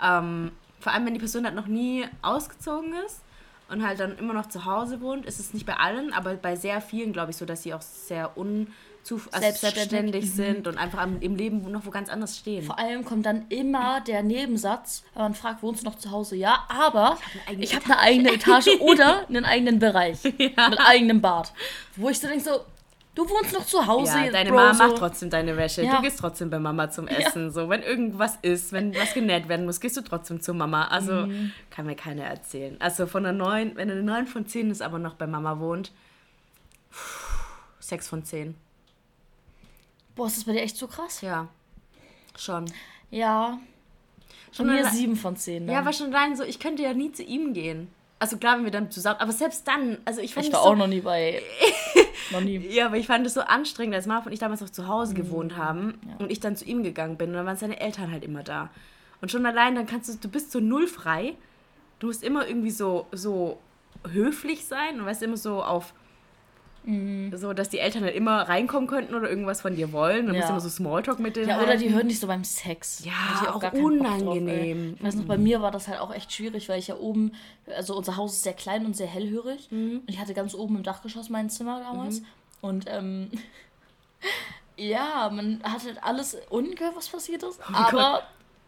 Ähm, 0.03 0.53
vor 0.79 0.92
allem, 0.92 1.07
wenn 1.07 1.14
die 1.14 1.20
Person 1.20 1.46
halt 1.46 1.55
noch 1.55 1.68
nie 1.68 2.05
ausgezogen 2.20 2.92
ist 3.07 3.22
und 3.70 3.85
halt 3.85 3.99
dann 3.99 4.18
immer 4.18 4.35
noch 4.35 4.46
zu 4.46 4.66
Hause 4.66 5.01
wohnt, 5.01 5.25
ist 5.25 5.40
es 5.40 5.55
nicht 5.55 5.64
bei 5.64 5.75
allen, 5.75 6.12
aber 6.12 6.35
bei 6.35 6.55
sehr 6.55 6.83
vielen, 6.83 7.14
glaube 7.14 7.31
ich, 7.31 7.38
so, 7.38 7.46
dass 7.46 7.62
sie 7.62 7.72
auch 7.72 7.81
sehr 7.81 8.37
unzu 8.37 8.70
also 9.32 9.40
Selbstständig. 9.58 10.32
sind 10.32 10.66
und 10.66 10.78
einfach 10.78 10.98
am, 10.98 11.20
im 11.20 11.36
Leben 11.36 11.70
noch 11.70 11.86
wo 11.86 11.90
ganz 11.90 12.08
anders 12.08 12.36
stehen. 12.38 12.62
Vor 12.64 12.78
allem 12.78 13.04
kommt 13.04 13.24
dann 13.26 13.46
immer 13.48 14.00
der 14.00 14.22
Nebensatz, 14.22 15.02
wenn 15.14 15.22
man 15.22 15.34
fragt, 15.34 15.62
wohnst 15.62 15.82
du 15.82 15.86
noch 15.86 15.96
zu 15.96 16.10
Hause? 16.10 16.36
Ja, 16.36 16.64
aber 16.68 17.16
ich 17.58 17.74
habe 17.74 17.84
eine 17.86 17.98
eigene 17.98 18.32
Etage 18.32 18.68
oder 18.80 19.26
einen 19.28 19.44
eigenen 19.44 19.78
Bereich. 19.78 20.22
Mit 20.38 20.58
eigenem 20.58 21.20
Bad. 21.20 21.52
Wo 21.96 22.08
ich 22.08 22.18
so 22.18 22.26
denke, 22.26 22.42
so, 22.44 22.60
du 23.14 23.28
wohnst 23.30 23.52
noch 23.54 23.64
zu 23.64 23.86
Hause. 23.86 24.18
Ja, 24.26 24.30
deine 24.32 24.50
Bro, 24.50 24.56
Mama 24.56 24.74
so. 24.74 24.82
macht 24.84 24.96
trotzdem 24.98 25.30
deine 25.30 25.56
Wäsche. 25.56 25.82
Ja. 25.82 25.96
Du 25.96 26.02
gehst 26.02 26.18
trotzdem 26.18 26.50
bei 26.50 26.58
Mama 26.58 26.90
zum 26.90 27.06
Essen. 27.08 27.50
So, 27.52 27.68
wenn 27.68 27.82
irgendwas 27.82 28.38
ist, 28.42 28.72
wenn 28.72 28.94
was 28.94 29.14
genäht 29.14 29.48
werden 29.48 29.66
muss, 29.66 29.80
gehst 29.80 29.96
du 29.96 30.00
trotzdem 30.02 30.40
zu 30.40 30.52
Mama. 30.52 30.88
Also 30.88 31.12
Mhm. 31.12 31.52
kann 31.70 31.86
mir 31.86 31.94
keiner 31.96 32.24
erzählen. 32.24 32.76
Also 32.80 33.06
von 33.06 33.24
einer 33.24 33.36
neun, 33.36 33.72
wenn 33.76 33.90
eine 33.90 34.02
9 34.02 34.26
von 34.26 34.46
10 34.46 34.70
ist, 34.70 34.82
aber 34.82 34.98
noch 34.98 35.14
bei 35.14 35.26
Mama 35.26 35.58
wohnt, 35.60 35.92
6 37.80 38.08
von 38.08 38.24
10. 38.24 38.54
Boah, 40.16 40.26
ist 40.26 40.37
das 40.38 40.44
bei 40.44 40.52
dir 40.52 40.62
echt 40.62 40.76
so 40.76 40.88
krass? 40.88 41.20
Ja. 41.20 41.48
Schon. 42.37 42.64
Ja. 43.11 43.59
Schon 44.52 44.66
Von 44.66 44.74
mir 44.74 44.87
7 44.88 45.14
von 45.16 45.37
10. 45.37 45.68
Ja, 45.68 45.85
war 45.85 45.92
schon 45.92 46.12
rein 46.12 46.35
so, 46.37 46.42
ich 46.42 46.59
könnte 46.59 46.83
ja 46.83 46.92
nie 46.94 47.12
zu 47.12 47.22
ihm 47.22 47.52
gehen. 47.52 47.88
Also 48.18 48.38
klar, 48.38 48.57
wenn 48.57 48.64
wir 48.64 48.70
dann 48.70 48.90
zusammen, 48.90 49.20
aber 49.20 49.33
selbst 49.33 49.68
dann, 49.68 49.98
also 50.07 50.22
ich 50.22 50.33
fand 50.33 50.46
ich 50.46 50.52
war 50.55 50.62
so, 50.62 50.70
auch 50.70 50.74
noch 50.76 50.87
nie 50.87 51.02
bei. 51.02 51.42
noch 52.31 52.40
nie. 52.40 52.57
Ja, 52.57 52.87
aber 52.87 52.96
ich 52.96 53.07
fand 53.07 53.26
es 53.26 53.35
so 53.35 53.42
anstrengend, 53.42 53.94
als 53.94 54.07
Marv 54.07 54.24
und 54.24 54.33
ich 54.33 54.38
damals 54.38 54.62
noch 54.62 54.70
zu 54.70 54.88
Hause 54.88 55.12
Mhm. 55.12 55.16
gewohnt 55.18 55.57
haben 55.59 56.00
und 56.18 56.33
ich 56.33 56.40
dann 56.40 56.57
zu 56.57 56.64
ihm 56.64 56.83
gegangen 56.83 57.18
bin 57.18 57.29
und 57.31 57.35
dann 57.37 57.44
waren 57.46 57.59
seine 57.59 57.79
Eltern 57.79 58.11
halt 58.11 58.24
immer 58.24 58.42
da. 58.42 58.70
Und 59.20 59.31
schon 59.31 59.44
allein, 59.44 59.74
dann 59.74 59.87
kannst 59.87 60.09
du, 60.09 60.14
du 60.16 60.29
bist 60.31 60.50
so 60.50 60.61
null 60.61 60.87
frei. 60.87 61.35
Du 61.98 62.07
musst 62.07 62.22
immer 62.22 62.46
irgendwie 62.48 62.70
so, 62.70 63.07
so 63.12 63.59
höflich 64.11 64.64
sein 64.64 64.98
und 65.00 65.07
weißt 65.07 65.22
immer 65.22 65.37
so 65.37 65.62
auf, 65.62 65.92
Mhm. 66.87 67.37
so, 67.37 67.53
dass 67.53 67.68
die 67.68 67.79
Eltern 67.81 68.05
halt 68.05 68.14
immer 68.14 68.42
reinkommen 68.49 68.88
könnten 68.88 69.14
oder 69.14 69.29
irgendwas 69.29 69.61
von 69.61 69.75
dir 69.77 69.92
wollen. 69.92 70.27
Dann 70.27 70.37
musst 70.37 70.44
du 70.44 70.53
Ja. 70.53 70.57
immer 70.57 70.61
so 70.61 70.68
Smalltalk 70.68 71.18
mit 71.18 71.37
denen 71.37 71.49
Ja, 71.49 71.61
oder 71.61 71.77
die 71.77 71.92
hören 71.92 72.09
dich 72.09 72.18
so 72.20 72.27
beim 72.27 72.44
Sex. 72.44 73.05
Ja, 73.05 73.12
auch 73.53 73.61
keinen 73.61 73.72
Bock 73.99 74.07
drauf, 74.09 74.20
unangenehm. 74.22 74.94
ich 74.99 75.05
weiß 75.05 75.16
noch, 75.16 75.25
bei 75.25 75.37
mir 75.37 75.61
war 75.61 75.70
das 75.72 75.88
halt 75.88 76.01
auch 76.01 76.14
echt 76.14 76.33
schwierig, 76.33 76.68
weil 76.68 76.79
ich 76.79 76.87
ja 76.88 76.96
oben, 76.96 77.33
also 77.77 77.96
unser 77.96 78.16
Haus 78.16 78.35
ist 78.35 78.42
sehr 78.44 78.55
klein 78.55 78.87
und 78.87 78.96
sehr 78.96 79.09
hellhörig. 79.09 79.68
Mhm. 79.70 79.99
Und 80.01 80.09
ich 80.09 80.18
hatte 80.20 80.33
ganz 80.33 80.55
oben 80.55 80.77
im 80.77 80.83
Dachgeschoss 80.83 81.29
mein 81.29 81.51
Zimmer 81.51 81.81
damals. 81.81 82.22
Und 82.61 82.87
ähm, 82.88 83.31
ja, 84.77 85.31
man 85.33 85.61
hat 85.62 85.85
halt 85.85 86.03
alles 86.03 86.37
ungehört, 86.51 86.96
was 86.96 87.09
passiert 87.09 87.42
ist. 87.42 87.61
Oh 87.68 87.75
aber 87.75 88.22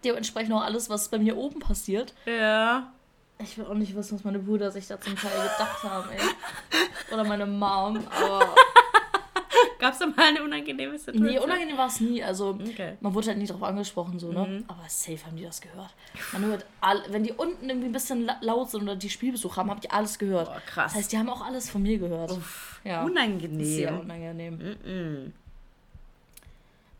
dementsprechend 0.04 0.52
auch 0.54 0.62
alles, 0.62 0.90
was 0.90 1.08
bei 1.08 1.18
mir 1.18 1.36
oben 1.36 1.60
passiert. 1.60 2.14
Ja. 2.26 2.92
Ich 3.40 3.56
will 3.56 3.66
auch 3.66 3.74
nicht 3.74 3.94
wissen, 3.94 4.16
was 4.16 4.24
meine 4.24 4.38
Brüder 4.40 4.70
sich 4.70 4.86
da 4.88 5.00
zum 5.00 5.14
Teil 5.16 5.30
gedacht 5.30 5.82
haben, 5.84 6.08
ey. 6.10 7.14
Oder 7.14 7.24
meine 7.24 7.46
Mom, 7.46 8.04
aber. 8.10 8.54
Gab 9.78 9.92
es 9.92 10.00
da 10.00 10.06
mal 10.06 10.26
eine 10.26 10.42
unangenehme 10.42 10.98
Situation? 10.98 11.24
Nee, 11.24 11.38
unangenehm 11.38 11.76
war 11.78 11.86
es 11.86 12.00
nie. 12.00 12.22
Also, 12.22 12.58
Okay. 12.60 12.96
man 13.00 13.14
wurde 13.14 13.28
halt 13.28 13.38
nie 13.38 13.46
drauf 13.46 13.62
angesprochen, 13.62 14.18
so, 14.18 14.32
ne? 14.32 14.64
Aber 14.66 14.82
safe 14.88 15.24
haben 15.24 15.36
die 15.36 15.44
das 15.44 15.60
gehört. 15.60 15.94
Man 16.32 16.44
hört 16.46 16.66
all, 16.80 17.00
wenn 17.10 17.22
die 17.22 17.32
unten 17.32 17.68
irgendwie 17.68 17.88
ein 17.88 17.92
bisschen 17.92 18.24
la- 18.26 18.38
laut 18.40 18.70
sind 18.70 18.82
oder 18.82 18.96
die 18.96 19.08
Spielbesuch 19.08 19.56
haben, 19.56 19.70
habe 19.70 19.78
ich 19.82 19.90
alles 19.92 20.18
gehört. 20.18 20.46
Boah, 20.48 20.60
krass. 20.66 20.92
Das 20.92 20.94
heißt, 21.02 21.12
die 21.12 21.18
haben 21.18 21.28
auch 21.28 21.42
alles 21.46 21.70
von 21.70 21.82
mir 21.82 21.96
gehört. 21.98 22.36
ja. 22.82 23.04
Unangenehm. 23.04 23.64
Sehr 23.64 24.00
unangenehm. 24.00 24.58
Mm-mm. 24.58 25.32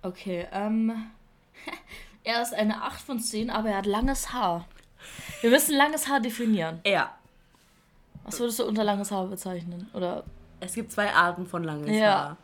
Okay, 0.03 0.46
ähm. 0.53 0.92
Er 2.24 2.42
ist 2.42 2.53
eine 2.53 2.83
8 2.83 3.01
von 3.01 3.20
10, 3.20 3.48
aber 3.48 3.70
er 3.70 3.79
hat 3.79 3.87
langes 3.87 4.33
Haar. 4.35 4.66
Wir 5.40 5.51
müssen 5.51 5.77
langes 5.77 6.09
Haar 6.09 6.21
definieren. 6.21 6.81
Ja. 6.87 7.14
Was 8.25 8.38
würdest 8.40 8.59
du 8.59 8.64
unter 8.64 8.85
langes 8.85 9.11
Haar 9.11 9.27
bezeichnen? 9.27 9.88
Oder 9.94 10.25
Es 10.61 10.75
gibt 10.75 10.92
zwei 10.92 11.12
Arten 11.12 11.47
von 11.47 11.62
langes 11.64 11.97
Ja. 11.97 12.07
Haar. 12.14 12.37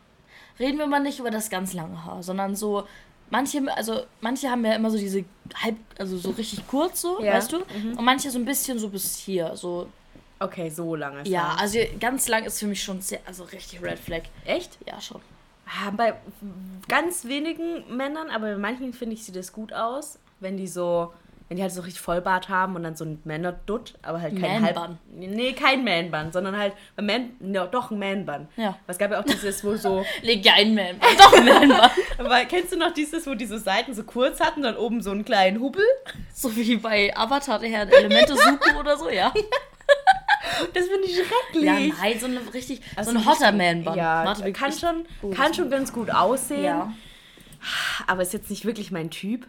reden 0.59 0.77
wir 0.77 0.87
mal 0.87 1.01
nicht 1.01 1.19
über 1.19 1.31
das 1.31 1.49
ganz 1.49 1.73
lange 1.73 2.03
Haar, 2.05 2.23
sondern 2.23 2.55
so. 2.55 2.87
Manche, 3.31 3.59
also 3.75 4.03
manche 4.21 4.49
haben 4.51 4.63
ja 4.63 4.73
immer 4.73 4.91
so 4.91 4.97
diese 4.99 5.25
halb, 5.63 5.75
also 5.97 6.15
so 6.17 6.29
richtig 6.31 6.65
kurz 6.67 7.01
so, 7.01 7.21
Ja. 7.23 7.33
weißt 7.33 7.51
du? 7.53 7.57
Und 7.97 8.01
manche 8.03 8.29
so 8.29 8.37
ein 8.37 8.45
bisschen 8.45 8.77
so 8.79 8.87
bis 8.89 9.15
hier, 9.17 9.55
so. 9.55 9.87
Okay, 10.39 10.69
so 10.69 10.95
langes 10.95 11.27
Ja, 11.27 11.53
Haar. 11.53 11.59
also 11.61 11.79
ganz 11.99 12.27
lang 12.27 12.43
ist 12.45 12.59
für 12.59 12.67
mich 12.67 12.83
schon 12.83 13.01
sehr, 13.01 13.19
also 13.25 13.43
richtig 13.45 13.81
Red 13.81 13.97
Flag. 13.99 14.21
Echt? 14.45 14.77
Ja, 14.87 15.01
schon. 15.01 15.21
Ah, 15.65 15.89
Bei 15.89 16.13
ganz 16.87 17.25
wenigen 17.25 17.83
Männern, 17.97 18.29
aber 18.29 18.51
bei 18.53 18.57
manchen 18.57 18.93
finde 18.93 19.15
ich, 19.15 19.23
sieht 19.25 19.35
das 19.35 19.51
gut 19.51 19.73
aus, 19.73 20.19
wenn 20.39 20.55
die 20.57 20.67
so, 20.67 21.11
wenn 21.47 21.57
die 21.57 21.63
halt 21.63 21.71
so 21.71 21.81
richtig 21.81 22.01
Vollbart 22.01 22.49
haben 22.49 22.75
und 22.75 22.83
dann 22.83 22.95
so 22.95 23.05
ein 23.05 23.21
Männerdutt, 23.23 23.93
aber 24.01 24.19
halt 24.19 24.39
kein 24.39 24.63
Man-Bun. 24.63 24.81
Halb... 24.83 24.97
Nee, 25.13 25.53
kein 25.53 25.83
Man-Bun, 25.83 26.31
sondern 26.31 26.57
halt, 26.57 26.73
ein 26.97 27.05
Man, 27.05 27.53
ja, 27.53 27.67
doch 27.67 27.91
ein 27.91 27.99
Man-Bun. 27.99 28.47
Ja. 28.57 28.77
Es 28.87 28.97
gab 28.97 29.11
ja 29.11 29.19
auch 29.19 29.25
dieses, 29.25 29.63
wo 29.63 29.75
so, 29.75 30.03
Leg 30.23 30.43
ja 30.43 30.53
einen 30.53 30.73
Man. 30.73 30.99
Doch, 31.17 31.33
ein 31.33 31.45
Man. 31.45 31.71
aber 32.17 32.45
kennst 32.45 32.73
du 32.73 32.77
noch 32.77 32.93
dieses, 32.93 33.27
wo 33.27 33.35
die 33.35 33.45
so 33.45 33.57
Seiten 33.57 33.93
so 33.93 34.03
kurz 34.03 34.39
hatten, 34.39 34.63
dann 34.63 34.75
oben 34.75 35.01
so 35.01 35.11
einen 35.11 35.23
kleinen 35.23 35.59
Hubbel? 35.59 35.85
So 36.33 36.55
wie 36.55 36.77
bei 36.77 37.15
Avatar, 37.15 37.59
der 37.59 37.69
Herr 37.69 37.93
Elemente 37.93 38.35
Suku 38.37 38.79
oder 38.79 38.97
so, 38.97 39.09
ja. 39.09 39.31
Das 40.73 40.87
finde 40.87 41.05
ich 41.05 41.15
schrecklich. 41.15 41.63
Ja, 41.63 41.73
nein, 41.73 42.19
so 42.19 42.25
eine 42.25 42.39
richtig, 42.53 42.81
Also 42.95 43.11
so 43.11 43.17
ein 43.17 43.25
hotter 43.25 43.51
Man-Bun. 43.51 43.95
Ja, 43.95 44.25
Warte, 44.25 44.51
kann 44.51 44.71
schon, 44.71 45.05
Oh, 45.21 45.29
kann 45.29 45.53
schon 45.53 45.69
ganz 45.69 45.93
gut 45.93 46.09
aussehen. 46.09 46.63
Ja. 46.63 46.93
Aber 48.07 48.23
ist 48.23 48.33
jetzt 48.33 48.49
nicht 48.49 48.65
wirklich 48.65 48.91
mein 48.91 49.11
Typ. 49.11 49.47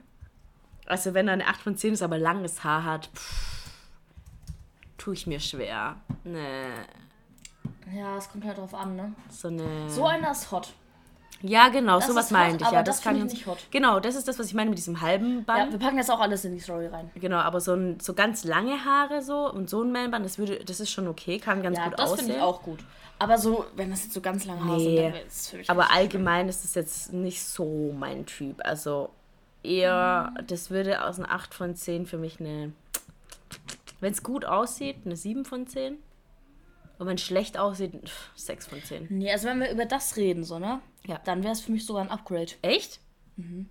Also 0.87 1.15
wenn 1.15 1.29
er 1.29 1.35
eine 1.35 1.47
8 1.47 1.61
von 1.61 1.77
10 1.77 1.95
ist, 1.95 2.03
aber 2.03 2.19
langes 2.19 2.63
Haar 2.65 2.85
hat, 2.85 3.09
pff, 3.15 3.71
tue 4.99 5.15
ich 5.15 5.27
mir 5.27 5.41
schwer. 5.41 5.97
Ne, 6.25 6.69
Ja, 7.95 8.17
es 8.17 8.29
kommt 8.31 8.45
halt 8.45 8.59
drauf 8.59 8.75
an, 8.75 8.97
ne? 8.97 9.13
so 9.31 9.49
eine... 9.49 9.89
So 9.91 10.07
einer 10.07 10.31
ist 10.33 10.51
hot. 10.51 10.73
ja, 11.43 11.69
genau, 11.69 11.97
Das 11.99 12.09
sowas 12.09 12.31
meinte 12.31 12.65
ich. 12.65 12.71
Ja, 12.71 12.83
das 12.83 12.97
das 12.97 13.05
kann 13.05 13.15
ich 13.17 13.21
ganz- 13.23 13.33
nicht 13.33 13.47
hot. 13.47 13.59
Genau, 13.71 14.01
das 14.01 14.15
ist 14.17 14.27
das, 14.27 14.39
was 14.39 14.47
ich 14.47 14.55
meine 14.55 14.71
mit 14.71 14.79
diesem 14.79 15.01
halben 15.01 15.45
Band. 15.45 15.67
Ja, 15.67 15.71
wir 15.73 15.79
packen 15.79 15.99
jetzt 15.99 16.11
auch 16.11 16.21
alles 16.21 16.45
in 16.45 16.53
die 16.55 16.61
Story 16.61 16.87
rein. 16.87 17.11
Genau, 17.15 17.37
aber 17.39 17.61
so, 17.61 17.75
ein, 17.75 18.01
so 18.01 18.15
ganz 18.15 18.45
lange 18.45 18.85
Haare 18.85 19.23
so 19.23 19.51
und 19.53 19.69
so 19.71 19.83
ein 19.83 19.93
Man-Band, 19.93 20.25
das, 20.25 20.39
würde, 20.39 20.65
das 20.65 20.81
ist 20.81 20.91
schon 20.91 21.07
okay, 21.09 21.39
kann 21.39 21.63
ganz 21.63 21.77
Ja, 21.79 21.85
gut 21.89 21.99
das 21.99 22.11
aussehen. 22.13 22.27
finde 22.27 22.39
ich 22.39 22.43
auch 22.43 22.63
gut. 22.63 22.81
Aber 23.19 23.39
so, 23.39 23.65
wenn 23.77 23.91
das 23.91 24.03
jetzt 24.05 24.13
so 24.15 24.21
ganz 24.21 24.45
lange 24.45 24.65
Haare 24.65 24.77
Nee. 24.77 24.85
sind, 24.97 25.15
dann 25.15 25.27
ist 25.27 25.41
es 25.41 25.49
für 25.49 25.57
mich 25.59 25.71
Aber 25.71 25.91
allgemein 25.91 26.49
ist 26.49 26.65
es 26.65 26.75
jetzt 26.75 27.13
nicht 27.13 27.43
so 27.45 27.95
mein 27.99 28.27
Typ. 28.27 28.61
Also 28.65 29.11
eher, 29.67 30.33
Mhm. 30.39 30.47
das 30.47 30.71
würde 30.71 31.05
aus 31.05 31.19
einer 31.19 31.31
8 31.31 31.53
von 31.55 31.75
10 31.75 32.07
für 32.07 32.19
mich 32.19 32.41
eine, 32.41 32.73
wenn 34.01 34.13
es 34.13 34.23
gut 34.23 34.45
aussieht, 34.45 34.97
eine 35.05 35.17
7 35.17 35.45
von 35.45 35.67
10. 35.67 35.97
Und 36.99 37.07
wenn 37.07 37.17
es 37.17 37.23
schlecht 37.23 37.59
aussieht, 37.59 37.93
pff, 38.09 38.31
6 38.37 38.67
von 38.69 38.83
10. 38.83 39.07
Nee, 39.11 39.31
also 39.31 39.49
wenn 39.49 39.61
wir 39.61 39.71
über 39.71 39.85
das 39.85 40.17
reden, 40.17 40.45
so, 40.45 40.59
ne? 40.59 40.81
Ja. 41.07 41.21
Dann 41.25 41.43
wäre 41.43 41.53
es 41.53 41.61
für 41.61 41.71
mich 41.73 41.85
sogar 41.85 42.03
ein 42.03 42.11
Upgrade. 42.11 42.53
Echt? 42.63 43.01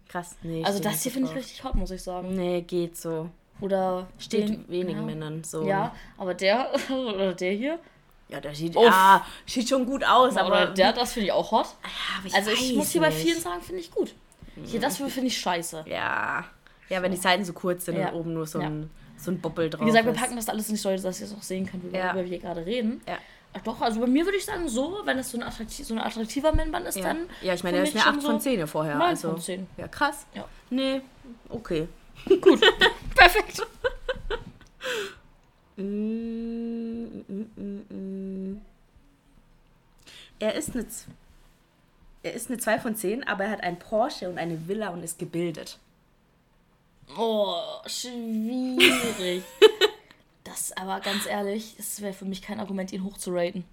Krass, 0.07 0.35
nee. 0.43 0.63
Also 0.63 0.79
das 0.79 1.01
hier 1.01 1.11
finde 1.11 1.29
ich 1.31 1.35
richtig 1.35 1.63
hot, 1.63 1.73
muss 1.73 1.89
ich 1.89 2.03
sagen. 2.03 2.35
Nee, 2.35 2.61
geht 2.61 2.97
so. 2.97 3.31
Oder 3.61 4.07
Steht 4.19 4.49
den- 4.49 4.69
wenigen 4.69 4.99
ja. 4.99 5.05
Männern 5.05 5.43
so. 5.43 5.63
Ja, 5.65 5.95
aber 6.17 6.35
der 6.35 6.69
oder 6.91 7.33
der 7.33 7.51
hier, 7.53 7.79
Ja, 8.29 8.39
der 8.39 8.53
sieht, 8.53 8.75
Uff. 8.75 8.89
ah, 8.91 9.25
sieht 9.47 9.67
schon 9.69 9.85
gut 9.87 10.03
aus, 10.03 10.37
aber. 10.37 10.55
aber 10.55 10.65
der, 10.73 10.93
das 10.93 11.13
finde 11.13 11.27
ich 11.27 11.31
auch 11.31 11.51
hot. 11.51 11.65
ja, 11.83 11.89
aber 12.25 12.35
Also 12.35 12.51
ich 12.51 12.75
muss 12.75 12.91
hier 12.91 13.01
bei 13.01 13.11
vielen 13.11 13.39
sagen, 13.39 13.61
finde 13.61 13.81
ich 13.81 13.89
gut. 13.91 14.13
Hier, 14.63 14.79
das 14.79 14.97
finde 14.97 15.27
ich 15.27 15.37
scheiße. 15.37 15.85
Ja. 15.87 16.45
Ja, 16.89 17.01
wenn 17.01 17.11
die 17.11 17.17
Seiten 17.17 17.43
so 17.43 17.53
kurz 17.53 17.85
sind 17.85 17.97
Ja. 17.97 18.09
und 18.09 18.15
oben 18.19 18.33
nur 18.33 18.45
so 18.45 18.59
ein, 18.59 18.89
so 19.17 19.31
ein 19.31 19.39
Boppel 19.39 19.69
drauf 19.69 19.81
Wie 19.81 19.85
gesagt, 19.85 20.05
wir 20.05 20.13
packen 20.13 20.35
das 20.35 20.47
alles 20.49 20.67
die 20.67 20.75
Story, 20.77 20.99
dass 21.01 21.19
ihr 21.19 21.25
es 21.27 21.33
auch 21.33 21.41
sehen 21.41 21.65
könnt, 21.65 21.83
worüber 21.83 22.15
wir 22.15 22.23
hier 22.23 22.39
gerade 22.39 22.65
reden. 22.65 23.01
Ja. 23.07 23.17
Ach 23.57 23.61
doch, 23.61 23.81
also 23.81 24.01
bei 24.01 24.07
mir 24.07 24.25
würde 24.25 24.37
ich 24.37 24.45
sagen, 24.45 24.67
so, 24.67 24.99
wenn 25.05 25.17
es 25.17 25.31
so 25.31 25.37
ein, 25.37 25.43
attraktiv, 25.43 25.87
so 25.87 25.93
ein 25.93 25.99
attraktiver 26.01 26.53
Man-Band 26.53 26.87
ist, 26.87 26.97
Ja, 26.97 27.03
dann. 27.05 27.29
ja 27.41 27.53
ich 27.53 27.63
meine, 27.63 27.77
der 27.77 27.85
ist 27.85 27.93
schon 27.93 28.01
8 28.01 28.21
von 28.21 28.33
so 28.33 28.39
10 28.39 28.59
ja 28.59 28.67
vorher. 28.67 28.95
9 28.95 29.07
also. 29.07 29.31
von 29.31 29.41
10. 29.41 29.67
Ja, 29.77 29.87
krass. 29.87 30.25
Ja. 30.33 30.45
Nee, 30.69 31.01
okay. 31.49 31.87
Perfekt. 33.15 33.61
Mm, 35.77 37.25
mm, 37.27 37.81
mm. 37.89 38.61
Er 40.39 40.55
ist 40.55 40.73
eine 40.73 40.85
er 42.25 42.33
ist 42.33 42.49
eine 42.49 42.57
2 42.57 42.79
von 42.79 42.95
10, 42.95 43.23
aber 43.27 43.45
er 43.45 43.51
hat 43.51 43.61
einen 43.63 43.77
Porsche 43.77 44.27
und 44.29 44.37
eine 44.37 44.67
Villa 44.67 44.89
und 44.89 45.03
ist 45.03 45.19
gebildet. 45.19 45.77
Oh, 47.17 47.55
schwierig. 47.85 49.43
das 50.43 50.75
aber 50.75 50.99
ganz 51.01 51.25
ehrlich, 51.27 51.75
das 51.77 52.01
wäre 52.01 52.13
für 52.13 52.25
mich 52.25 52.41
kein 52.41 52.59
Argument, 52.59 52.91
ihn 52.91 53.03
hochzuraten. 53.03 53.63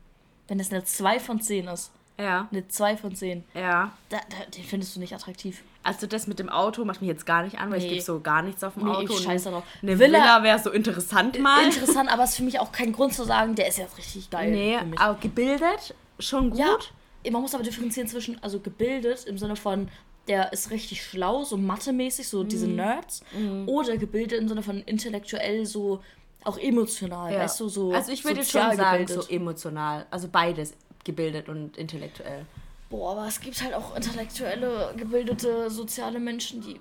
Wenn 0.48 0.60
es 0.60 0.70
eine 0.70 0.84
2 0.84 1.18
von 1.20 1.40
10 1.40 1.66
ist. 1.68 1.90
Ja. 2.18 2.46
Eine 2.52 2.68
2 2.68 2.98
von 2.98 3.14
10. 3.16 3.42
Ja. 3.54 3.92
Da, 4.10 4.18
da, 4.28 4.44
den 4.54 4.64
findest 4.64 4.94
du 4.94 5.00
nicht 5.00 5.14
attraktiv. 5.14 5.62
Also 5.82 6.06
das 6.06 6.26
mit 6.26 6.38
dem 6.38 6.50
Auto 6.50 6.84
macht 6.84 7.00
mich 7.00 7.08
jetzt 7.08 7.24
gar 7.24 7.42
nicht 7.42 7.58
an, 7.58 7.70
weil 7.70 7.78
ich 7.78 7.84
Nee. 7.84 7.90
gebe 7.90 8.02
so 8.02 8.20
gar 8.20 8.42
nichts 8.42 8.62
auf 8.62 8.74
dem 8.74 8.84
Nee, 8.84 8.90
Auto. 8.90 9.14
ich 9.14 9.20
scheiße 9.20 9.50
drauf. 9.50 9.64
Eine 9.82 9.98
Villa- 9.98 10.18
Villa, 10.20 10.42
wäre 10.42 10.58
so 10.58 10.70
interessant 10.70 11.38
mal. 11.40 11.64
Interessant, 11.64 12.12
aber 12.12 12.24
es 12.24 12.30
ist 12.30 12.36
für 12.36 12.42
mich 12.44 12.60
auch 12.60 12.70
kein 12.70 12.92
Grund 12.92 13.14
zu 13.14 13.24
sagen, 13.24 13.54
der 13.54 13.66
ist 13.68 13.78
jetzt 13.78 13.96
richtig 13.96 14.28
geil. 14.30 14.50
nee, 14.50 14.78
für 14.78 14.84
mich. 14.84 15.00
aber 15.00 15.18
gebildet, 15.18 15.94
schon 16.20 16.50
gut. 16.50 16.58
Ja, 16.60 16.76
man 17.30 17.42
muss 17.42 17.54
aber 17.54 17.62
differenzieren 17.64 18.08
zwischen, 18.08 18.42
also 18.42 18.58
gebildet 18.60 19.24
im 19.26 19.38
Sinne 19.38 19.56
von, 19.56 19.88
der 20.28 20.52
ist 20.52 20.70
richtig 20.70 21.02
schlau, 21.04 21.42
so 21.44 21.56
mathemäßig, 21.56 22.28
so 22.28 22.44
diese 22.44 22.66
Mhm. 22.68 22.76
Nerds, 22.76 23.22
oder 23.66 23.96
gebildet 23.96 24.38
im 24.40 24.48
Sinne 24.48 24.62
von 24.62 24.80
intellektuell, 24.82 25.66
so 25.66 26.00
auch 26.44 26.58
emotional, 26.58 27.32
Ja. 27.32 27.40
weißt 27.40 27.60
du, 27.60 27.68
so. 27.68 27.92
also 27.92 28.10
ich 28.12 28.24
würde 28.24 28.44
schon 28.44 28.76
sagen, 28.76 29.02
gebildet. 29.04 29.22
so 29.24 29.28
emotional. 29.30 30.06
Also 30.10 30.28
beides, 30.28 30.74
gebildet 31.04 31.48
und 31.48 31.76
intellektuell. 31.76 32.46
Boah, 32.90 33.12
aber 33.12 33.26
es 33.26 33.40
gibt 33.40 33.62
halt 33.62 33.74
auch 33.74 33.94
intellektuelle, 33.96 34.92
gebildete, 34.96 35.70
soziale 35.70 36.20
Menschen, 36.20 36.60
die 36.60 36.78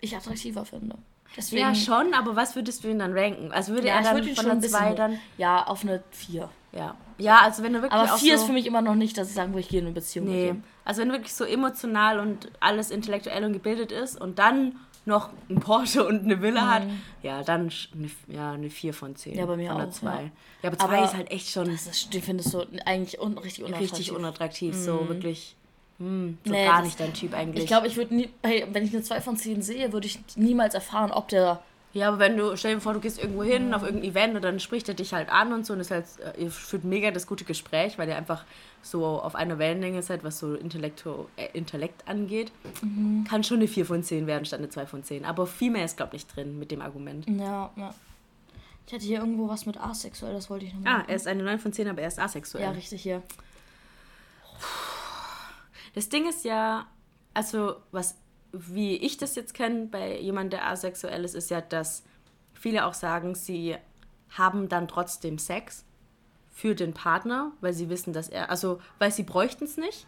ich 0.00 0.16
attraktiver 0.16 0.64
finde. 0.64 0.96
Deswegen, 1.36 1.60
Ja, 1.62 1.74
schon, 1.74 2.14
aber 2.14 2.34
was 2.36 2.56
würdest 2.56 2.82
du 2.84 2.88
ihn 2.88 2.98
dann 2.98 3.12
ranken? 3.16 3.52
Also 3.52 3.72
würde 3.74 3.86
Ja, 3.88 3.96
er 3.96 4.02
dann 4.02 4.14
würde 4.16 4.34
von 4.34 4.36
schon 4.36 4.50
ein 4.52 4.60
der 4.60 4.68
bisschen 4.68 4.78
2 4.80 4.90
hoch- 4.90 4.96
dann. 4.96 5.18
Ja, 5.36 5.66
auf 5.66 5.82
eine 5.82 6.02
4. 6.10 6.48
Ja. 6.72 6.96
Ja, 7.18 7.40
also 7.42 7.62
wenn 7.62 7.72
du 7.72 7.82
wirklich 7.82 8.00
Aber 8.00 8.12
auch 8.14 8.18
4 8.18 8.36
so, 8.36 8.42
ist 8.42 8.46
für 8.46 8.52
mich 8.52 8.66
immer 8.66 8.82
noch 8.82 8.94
nicht, 8.94 9.16
dass 9.18 9.28
ich 9.28 9.34
sagen 9.34 9.50
würde, 9.52 9.60
ich 9.60 9.68
gehe 9.68 9.80
in 9.80 9.86
eine 9.86 9.94
Beziehung 9.94 10.26
Nee. 10.26 10.54
Also 10.84 11.00
wenn 11.02 11.12
wirklich 11.12 11.34
so 11.34 11.44
emotional 11.44 12.18
und 12.18 12.50
alles 12.60 12.90
intellektuell 12.90 13.44
und 13.44 13.52
gebildet 13.52 13.92
ist 13.92 14.20
und 14.20 14.38
dann 14.38 14.76
noch 15.04 15.30
ein 15.48 15.58
Porsche 15.60 16.06
und 16.06 16.24
eine 16.24 16.42
Villa 16.42 16.68
hat, 16.68 16.82
ja, 17.22 17.42
dann 17.42 17.70
eine, 17.94 18.10
ja, 18.28 18.52
eine 18.52 18.68
4 18.70 18.92
von 18.92 19.16
10. 19.16 19.36
Ja, 19.38 19.46
bei 19.46 19.56
mir 19.56 19.74
auch, 19.74 19.88
2. 19.90 20.06
ja. 20.06 20.20
Ja. 20.62 20.68
aber 20.70 20.78
2 20.78 20.84
Aber 20.84 21.04
ist 21.04 21.14
halt 21.16 21.30
echt 21.30 21.48
schon 21.50 21.70
Das 21.70 21.86
ist, 21.86 22.12
den 22.12 22.22
findest 22.22 22.52
du 22.52 22.64
eigentlich 22.84 23.18
un, 23.20 23.38
richtig 23.38 23.64
unattraktiv. 23.64 23.92
richtig 23.92 24.12
unattraktiv. 24.12 24.74
So 24.76 25.08
wirklich 25.08 25.56
hm, 25.98 26.38
so 26.44 26.50
Nee, 26.52 26.64
gar 26.66 26.82
nicht 26.82 26.98
dein 27.00 27.12
Typ 27.14 27.34
eigentlich. 27.34 27.64
Ich 27.64 27.68
glaube, 27.68 27.86
ich 27.86 27.96
würde 27.96 28.14
nie, 28.14 28.28
bei- 28.42 28.66
wenn 28.72 28.84
ich 28.84 28.92
eine 28.94 29.02
2 29.02 29.20
von 29.20 29.36
10 29.36 29.62
sehe, 29.62 29.92
würde 29.92 30.06
ich 30.06 30.20
niemals 30.36 30.74
erfahren, 30.74 31.10
ob 31.10 31.28
der. 31.28 31.62
Ja, 31.94 32.08
aber 32.08 32.18
wenn 32.18 32.36
du, 32.36 32.54
stell 32.56 32.74
dir 32.74 32.80
vor, 32.82 32.92
du 32.92 33.00
gehst 33.00 33.18
irgendwo 33.18 33.42
hin, 33.42 33.72
auf 33.72 33.82
irgendein 33.82 34.10
Event 34.10 34.36
und 34.36 34.42
dann 34.44 34.60
spricht 34.60 34.88
er 34.88 34.94
dich 34.94 35.14
halt 35.14 35.30
an 35.30 35.52
und 35.54 35.64
so 35.64 35.72
und 35.72 35.80
ist 35.80 35.90
halt, 35.90 36.04
äh, 36.36 36.42
ihr 36.42 36.50
führt 36.50 36.84
mega 36.84 37.10
das 37.10 37.26
gute 37.26 37.44
Gespräch, 37.44 37.96
weil 37.98 38.08
ihr 38.08 38.16
einfach 38.16 38.44
so 38.82 39.04
auf 39.06 39.34
einer 39.34 39.58
Wellenlänge 39.58 40.02
seid, 40.02 40.22
was 40.22 40.38
so 40.38 40.54
Intellekto, 40.54 41.28
äh, 41.36 41.48
Intellekt 41.54 42.06
angeht. 42.06 42.52
Kann 43.28 43.42
schon 43.42 43.56
eine 43.56 43.68
4 43.68 43.86
von 43.86 44.02
10 44.02 44.26
werden 44.26 44.44
statt 44.44 44.58
eine 44.60 44.68
2 44.68 44.84
von 44.86 45.02
10. 45.02 45.24
Aber 45.24 45.46
viel 45.46 45.70
mehr 45.70 45.86
ist, 45.86 45.96
glaube 45.96 46.14
ich, 46.14 46.24
nicht 46.24 46.36
drin 46.36 46.58
mit 46.58 46.70
dem 46.70 46.82
Argument. 46.82 47.26
Ja, 47.26 47.70
ja. 47.74 47.94
Ich 48.86 48.92
hatte 48.92 49.04
hier 49.04 49.18
irgendwo 49.20 49.48
was 49.48 49.64
mit 49.66 49.80
asexuell, 49.80 50.34
das 50.34 50.48
wollte 50.50 50.66
ich 50.66 50.74
nochmal. 50.74 51.00
Ah, 51.00 51.04
er 51.08 51.16
ist 51.16 51.26
eine 51.26 51.42
9 51.42 51.58
von 51.58 51.72
10, 51.72 51.88
aber 51.88 52.02
er 52.02 52.08
ist 52.08 52.18
asexuell. 52.20 52.64
Ja, 52.64 52.70
richtig 52.70 53.02
hier. 53.02 53.22
Das 55.94 56.08
Ding 56.08 56.28
ist 56.28 56.44
ja, 56.44 56.86
also 57.34 57.76
was, 57.92 58.16
wie 58.52 58.96
ich 58.96 59.16
das 59.16 59.34
jetzt 59.34 59.54
kenne 59.54 59.86
bei 59.86 60.18
jemandem, 60.20 60.58
der 60.58 60.68
asexuell 60.68 61.24
ist, 61.24 61.34
ist 61.34 61.50
ja, 61.50 61.60
dass 61.60 62.02
viele 62.54 62.86
auch 62.86 62.94
sagen, 62.94 63.34
sie 63.34 63.76
haben 64.36 64.68
dann 64.68 64.88
trotzdem 64.88 65.38
Sex 65.38 65.84
für 66.52 66.74
den 66.74 66.92
Partner, 66.92 67.52
weil 67.60 67.72
sie 67.72 67.88
wissen, 67.88 68.12
dass 68.12 68.28
er, 68.28 68.50
also 68.50 68.80
weil 68.98 69.12
sie 69.12 69.22
bräuchten 69.22 69.64
es 69.64 69.76
nicht, 69.76 70.06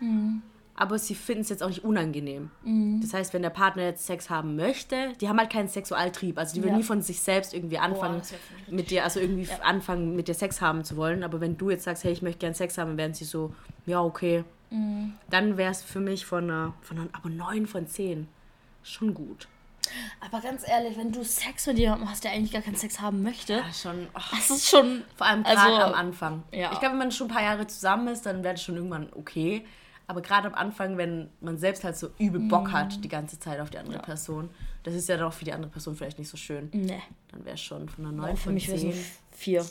aber 0.75 0.99
sie 0.99 1.15
finden 1.15 1.43
es 1.43 1.49
jetzt 1.49 1.63
auch 1.63 1.69
nicht 1.69 1.85
unangenehm. 1.85 2.51
Mhm. 2.65 3.01
Das 3.03 3.15
heißt, 3.15 3.33
wenn 3.35 3.43
der 3.43 3.51
Partner 3.51 3.85
jetzt 3.85 4.07
Sex 4.07 4.31
haben 4.31 4.57
möchte, 4.57 5.13
die 5.21 5.29
haben 5.29 5.39
halt 5.39 5.51
keinen 5.51 5.69
Sexualtrieb. 5.69 6.39
Also 6.39 6.55
die 6.55 6.63
würden 6.63 6.73
Ja. 6.73 6.79
nie 6.79 6.83
von 6.83 7.03
sich 7.03 7.21
selbst 7.21 7.55
irgendwie 7.55 7.79
anfangen, 7.79 8.19
mich 8.19 8.33
mit 8.71 8.91
dir, 8.91 9.05
also 9.05 9.21
irgendwie 9.21 9.47
anfangen, 9.63 10.17
mit 10.17 10.27
dir 10.27 10.35
Sex 10.35 10.61
haben 10.61 10.83
zu 10.83 10.97
wollen. 10.97 11.23
Aber 11.23 11.41
wenn 11.41 11.57
du 11.57 11.71
jetzt 11.71 11.85
sagst, 11.85 12.03
hey, 12.05 12.13
ich 12.13 12.23
möchte 12.23 12.39
gern 12.41 12.55
Sex 12.55 12.79
haben, 12.79 12.97
werden 12.97 13.15
sie 13.15 13.25
so, 13.25 13.55
ja, 13.87 14.03
okay. 14.03 14.43
Mhm. 14.71 15.15
Dann 15.29 15.57
wäre 15.57 15.71
es 15.71 15.83
für 15.83 16.01
mich 16.01 16.27
von 16.27 16.45
einer, 16.45 16.75
von 16.83 16.99
einer, 16.99 17.09
aber 17.13 17.29
9 17.29 17.67
von 17.67 17.87
10 17.87 18.29
schon 18.83 19.15
gut. 19.15 19.49
Aber 20.21 20.41
ganz 20.41 20.67
ehrlich, 20.69 20.97
wenn 20.97 21.11
du 21.13 21.25
Sex 21.25 21.67
mit 21.67 21.79
jemandem 21.79 22.09
hast, 22.11 22.25
der 22.25 22.33
eigentlich 22.33 22.53
gar 22.53 22.63
keinen 22.63 22.77
Sex 22.77 23.01
haben 23.01 23.23
möchte, 23.23 23.55
ja, 23.55 23.73
schon, 23.73 24.07
oh, 24.15 24.21
das 24.31 24.51
ist 24.51 24.69
schon. 24.69 25.03
Vor 25.17 25.27
allem 25.27 25.43
gerade 25.43 25.61
also, 25.61 25.81
am 25.81 25.95
Anfang. 25.95 26.43
Ja. 26.53 26.73
Ich 26.73 26.79
glaube, 26.79 26.93
wenn 26.93 26.99
man 26.99 27.13
schon 27.13 27.29
ein 27.29 27.35
paar 27.35 27.43
Jahre 27.43 27.67
zusammen 27.67 28.09
ist, 28.09 28.25
dann 28.27 28.45
wäre 28.45 28.55
es 28.55 28.63
schon 28.63 28.77
irgendwann 28.77 29.09
okay. 29.15 29.65
Aber 30.07 30.23
gerade 30.23 30.49
am 30.49 30.55
Anfang, 30.55 30.97
wenn 30.97 31.31
man 31.41 31.57
selbst 31.57 31.85
halt 31.85 31.97
so 31.97 32.11
übel 32.19 32.41
Bock 32.41 32.69
mm. 32.69 32.73
hat, 32.73 33.05
die 33.05 33.09
ganze 33.09 33.39
Zeit 33.39 33.61
auf 33.61 33.71
die 33.71 33.79
andere 33.79 33.99
ja. 33.99 34.03
Person, 34.03 34.51
das 34.83 34.95
ist 34.95 35.09
ja 35.09 35.17
doch 35.17 35.33
für 35.33 35.45
die 35.45 35.53
andere 35.53 35.71
Person 35.71 35.95
vielleicht 35.95 36.19
nicht 36.19 36.29
so 36.29 36.37
schön. 36.37 36.69
Nee. 36.73 37.01
Dann 37.31 37.45
wäre 37.45 37.55
es 37.55 37.61
schon 37.61 37.89
von 37.89 38.05
einer 38.05 38.17
9 38.17 38.31
ja, 38.31 38.37
Für 38.37 38.51
mich 38.51 38.67
wäre 38.67 38.89
es 38.89 39.21
4. 39.33 39.65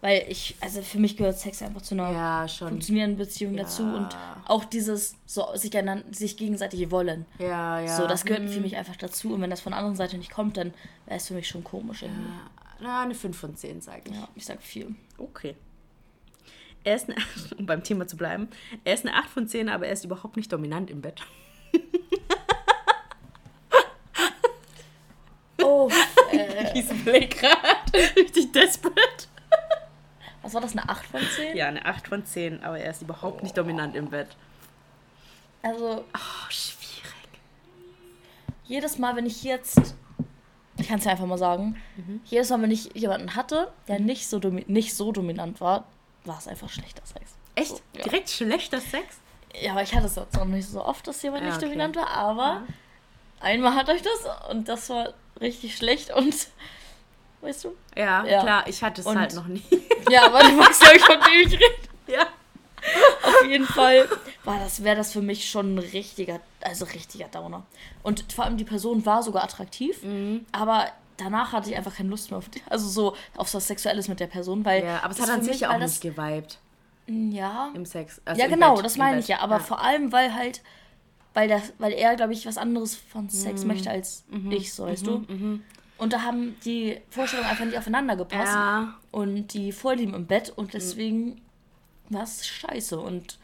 Weil 0.00 0.26
ich, 0.28 0.54
also 0.60 0.80
für 0.80 0.98
mich 1.00 1.16
gehört 1.16 1.38
Sex 1.38 1.60
einfach 1.60 1.82
zu 1.82 1.94
einer 1.94 2.12
Ja, 2.12 2.46
schon. 2.48 2.68
funktionierenden 2.68 3.18
Beziehung 3.18 3.54
Ja. 3.54 3.64
dazu 3.64 3.82
und 3.82 4.08
auch 4.46 4.64
dieses 4.64 5.16
so 5.26 5.44
sich, 5.54 5.76
einander, 5.76 6.04
sich 6.14 6.36
gegenseitig 6.36 6.90
wollen. 6.92 7.26
Ja, 7.40 7.80
ja. 7.80 7.96
So, 7.96 8.06
das 8.06 8.24
gehört 8.24 8.48
für 8.48 8.60
mich 8.60 8.76
einfach 8.76 8.94
dazu. 8.96 9.34
Und 9.34 9.40
wenn 9.40 9.50
das 9.50 9.60
von 9.60 9.72
der 9.72 9.78
anderen 9.78 9.96
Seite 9.96 10.16
nicht 10.16 10.30
kommt, 10.30 10.56
dann 10.56 10.72
wäre 11.06 11.16
es 11.16 11.26
für 11.26 11.34
mich 11.34 11.48
schon 11.48 11.64
komisch 11.64 12.02
irgendwie. 12.02 12.30
Na, 12.80 13.02
eine 13.02 13.14
5 13.16 13.36
von 13.36 13.56
10, 13.56 13.80
sage 13.80 14.02
ich. 14.04 14.14
Ja, 14.14 14.28
ich 14.36 14.46
sag 14.46 14.62
vier. 14.62 14.86
Okay. 15.18 15.56
Er 16.84 16.94
ist 16.94 17.08
eine, 17.10 17.16
um 17.58 17.66
beim 17.66 17.82
Thema 17.82 18.06
zu 18.06 18.16
bleiben, 18.16 18.48
er 18.84 18.94
ist 18.94 19.04
eine 19.04 19.16
8 19.16 19.28
von 19.28 19.48
10, 19.48 19.68
aber 19.68 19.88
er 19.88 19.92
ist 19.94 20.04
überhaupt 20.04 20.36
nicht 20.36 20.52
dominant 20.52 20.90
im 20.90 21.00
Bett. 21.00 21.20
Oh, 25.60 25.90
äh, 26.32 26.72
Diesen 26.72 27.04
Blick 27.04 27.38
gerade. 27.40 27.92
Richtig 28.16 28.52
desperate. 28.52 29.26
Was 30.48 30.54
war 30.54 30.60
das, 30.62 30.72
eine 30.72 30.88
8 30.88 31.04
von 31.06 31.20
10? 31.20 31.56
Ja, 31.56 31.66
eine 31.68 31.84
8 31.84 32.08
von 32.08 32.24
10, 32.24 32.62
aber 32.64 32.78
er 32.78 32.90
ist 32.90 33.02
überhaupt 33.02 33.42
nicht 33.42 33.56
dominant 33.56 33.94
im 33.94 34.08
Bett. 34.08 34.28
Also, 35.62 36.04
Oh, 36.14 36.50
schwierig. 36.50 37.12
jedes 38.64 38.98
Mal, 38.98 39.16
wenn 39.16 39.26
ich 39.26 39.42
jetzt, 39.42 39.94
ich 40.78 40.88
kann 40.88 40.98
es 40.98 41.04
ja 41.04 41.10
einfach 41.12 41.26
mal 41.26 41.38
sagen, 41.38 41.76
Mhm. 41.96 42.20
jedes 42.24 42.48
Mal, 42.50 42.62
wenn 42.62 42.70
ich 42.70 42.94
jemanden 42.94 43.34
hatte, 43.34 43.70
der 43.88 43.98
nicht 44.00 44.28
so, 44.28 44.38
nicht 44.38 44.94
so 44.94 45.12
dominant 45.12 45.60
war, 45.60 45.84
war 46.24 46.38
es 46.38 46.48
einfach 46.48 46.68
schlechter 46.70 47.04
Sex. 47.04 47.32
Echt? 47.54 47.68
So, 47.68 47.80
ja. 47.94 48.04
Direkt 48.04 48.30
schlechter 48.30 48.80
Sex? 48.80 49.18
Ja, 49.60 49.72
aber 49.72 49.82
ich 49.82 49.94
hatte 49.94 50.06
es 50.06 50.16
jetzt 50.16 50.34
noch 50.36 50.44
nicht 50.44 50.68
so 50.68 50.84
oft, 50.84 51.06
dass 51.06 51.22
jemand 51.22 51.42
Ja, 51.42 51.48
nicht 51.48 51.56
okay. 51.58 51.66
dominant 51.66 51.96
war, 51.96 52.08
aber 52.10 52.62
einmal 53.40 53.74
hatte 53.74 53.92
ich 53.94 54.02
das 54.02 54.50
und 54.50 54.68
das 54.68 54.88
war 54.90 55.14
richtig 55.40 55.76
schlecht 55.76 56.10
und, 56.14 56.48
weißt 57.40 57.64
du? 57.64 57.74
Ja, 57.96 58.24
Ja. 58.24 58.42
klar, 58.42 58.66
ich 58.68 58.82
hatte 58.82 59.00
es 59.00 59.06
Und- 59.06 59.18
halt 59.18 59.34
noch 59.34 59.46
nie. 59.46 59.62
Ja, 60.10 60.24
aber 60.26 60.40
du 60.40 60.58
weißt 60.58 60.82
ja, 60.82 60.98
von 61.04 61.16
dem 61.20 61.46
ich 61.46 61.52
rede. 61.52 61.74
ja. 62.06 62.26
Auf 63.22 63.46
jeden 63.46 63.66
Fall 63.66 64.08
war 64.44 64.58
das, 64.58 64.82
wäre 64.82 64.96
das 64.96 65.12
für 65.12 65.20
mich 65.20 65.50
schon 65.50 65.74
ein 65.74 65.78
richtiger, 65.78 66.40
also 66.62 66.86
richtiger 66.86 67.26
Downer. 67.28 67.66
Und 68.02 68.32
vor 68.32 68.44
allem 68.46 68.56
die 68.56 68.64
Person 68.64 69.04
war 69.04 69.22
sogar 69.22 69.44
attraktiv, 69.44 70.02
Mhm. 70.02 70.46
aber 70.52 70.86
danach 71.18 71.52
hatte 71.52 71.68
ich 71.68 71.76
einfach 71.76 71.94
keine 71.94 72.08
Lust 72.08 72.30
mehr 72.30 72.38
auf 72.38 72.48
die, 72.48 72.62
also 72.70 72.88
so 72.88 73.16
auf 73.36 73.52
was 73.52 73.66
Sexuelles 73.66 74.08
mit 74.08 74.20
der 74.20 74.28
Person, 74.28 74.64
weil 74.64 74.84
Ja, 74.84 75.00
aber 75.02 75.10
es 75.10 75.18
das 75.18 75.28
hat 75.28 75.34
an 75.40 75.42
sich 75.44 75.66
auch 75.66 75.72
weil 75.72 75.80
nicht 75.80 76.00
geweibt 76.00 76.58
ja, 77.06 77.70
im 77.74 77.84
Sex. 77.84 78.20
Also 78.24 78.38
ja 78.40 78.46
im 78.46 78.52
genau, 78.52 78.76
Bett, 78.76 78.84
das 78.84 78.96
meine 78.96 79.16
Bett. 79.16 79.24
ich 79.24 79.28
ja, 79.28 79.40
aber 79.40 79.56
Ja. 79.56 79.62
vor 79.62 79.82
allem 79.82 80.12
weil 80.12 80.32
halt, 80.34 80.62
weil 81.34 81.48
das, 81.48 81.72
weil 81.78 81.92
er 81.92 82.16
glaube 82.16 82.32
ich 82.32 82.46
was 82.46 82.56
anderes 82.56 82.94
von 82.96 83.28
Sex 83.28 83.62
Mhm. 83.62 83.66
möchte 83.68 83.90
als 83.90 84.24
ich, 84.50 84.72
so 84.72 84.86
weißt 84.86 85.06
du. 85.06 85.26
Und 85.98 86.12
da 86.12 86.22
haben 86.22 86.56
die 86.64 87.00
Vorstellungen 87.10 87.48
einfach 87.50 87.64
nicht 87.64 87.76
aufeinander 87.76 88.16
gepasst 88.16 88.54
Ja, 88.54 88.94
und 89.10 89.48
die 89.52 89.72
Vorlieben 89.72 90.14
im 90.14 90.26
Bett 90.26 90.50
und 90.54 90.72
deswegen 90.74 91.40
war 92.08 92.22
es 92.22 92.46
scheiße 92.46 92.98
und 92.98 93.38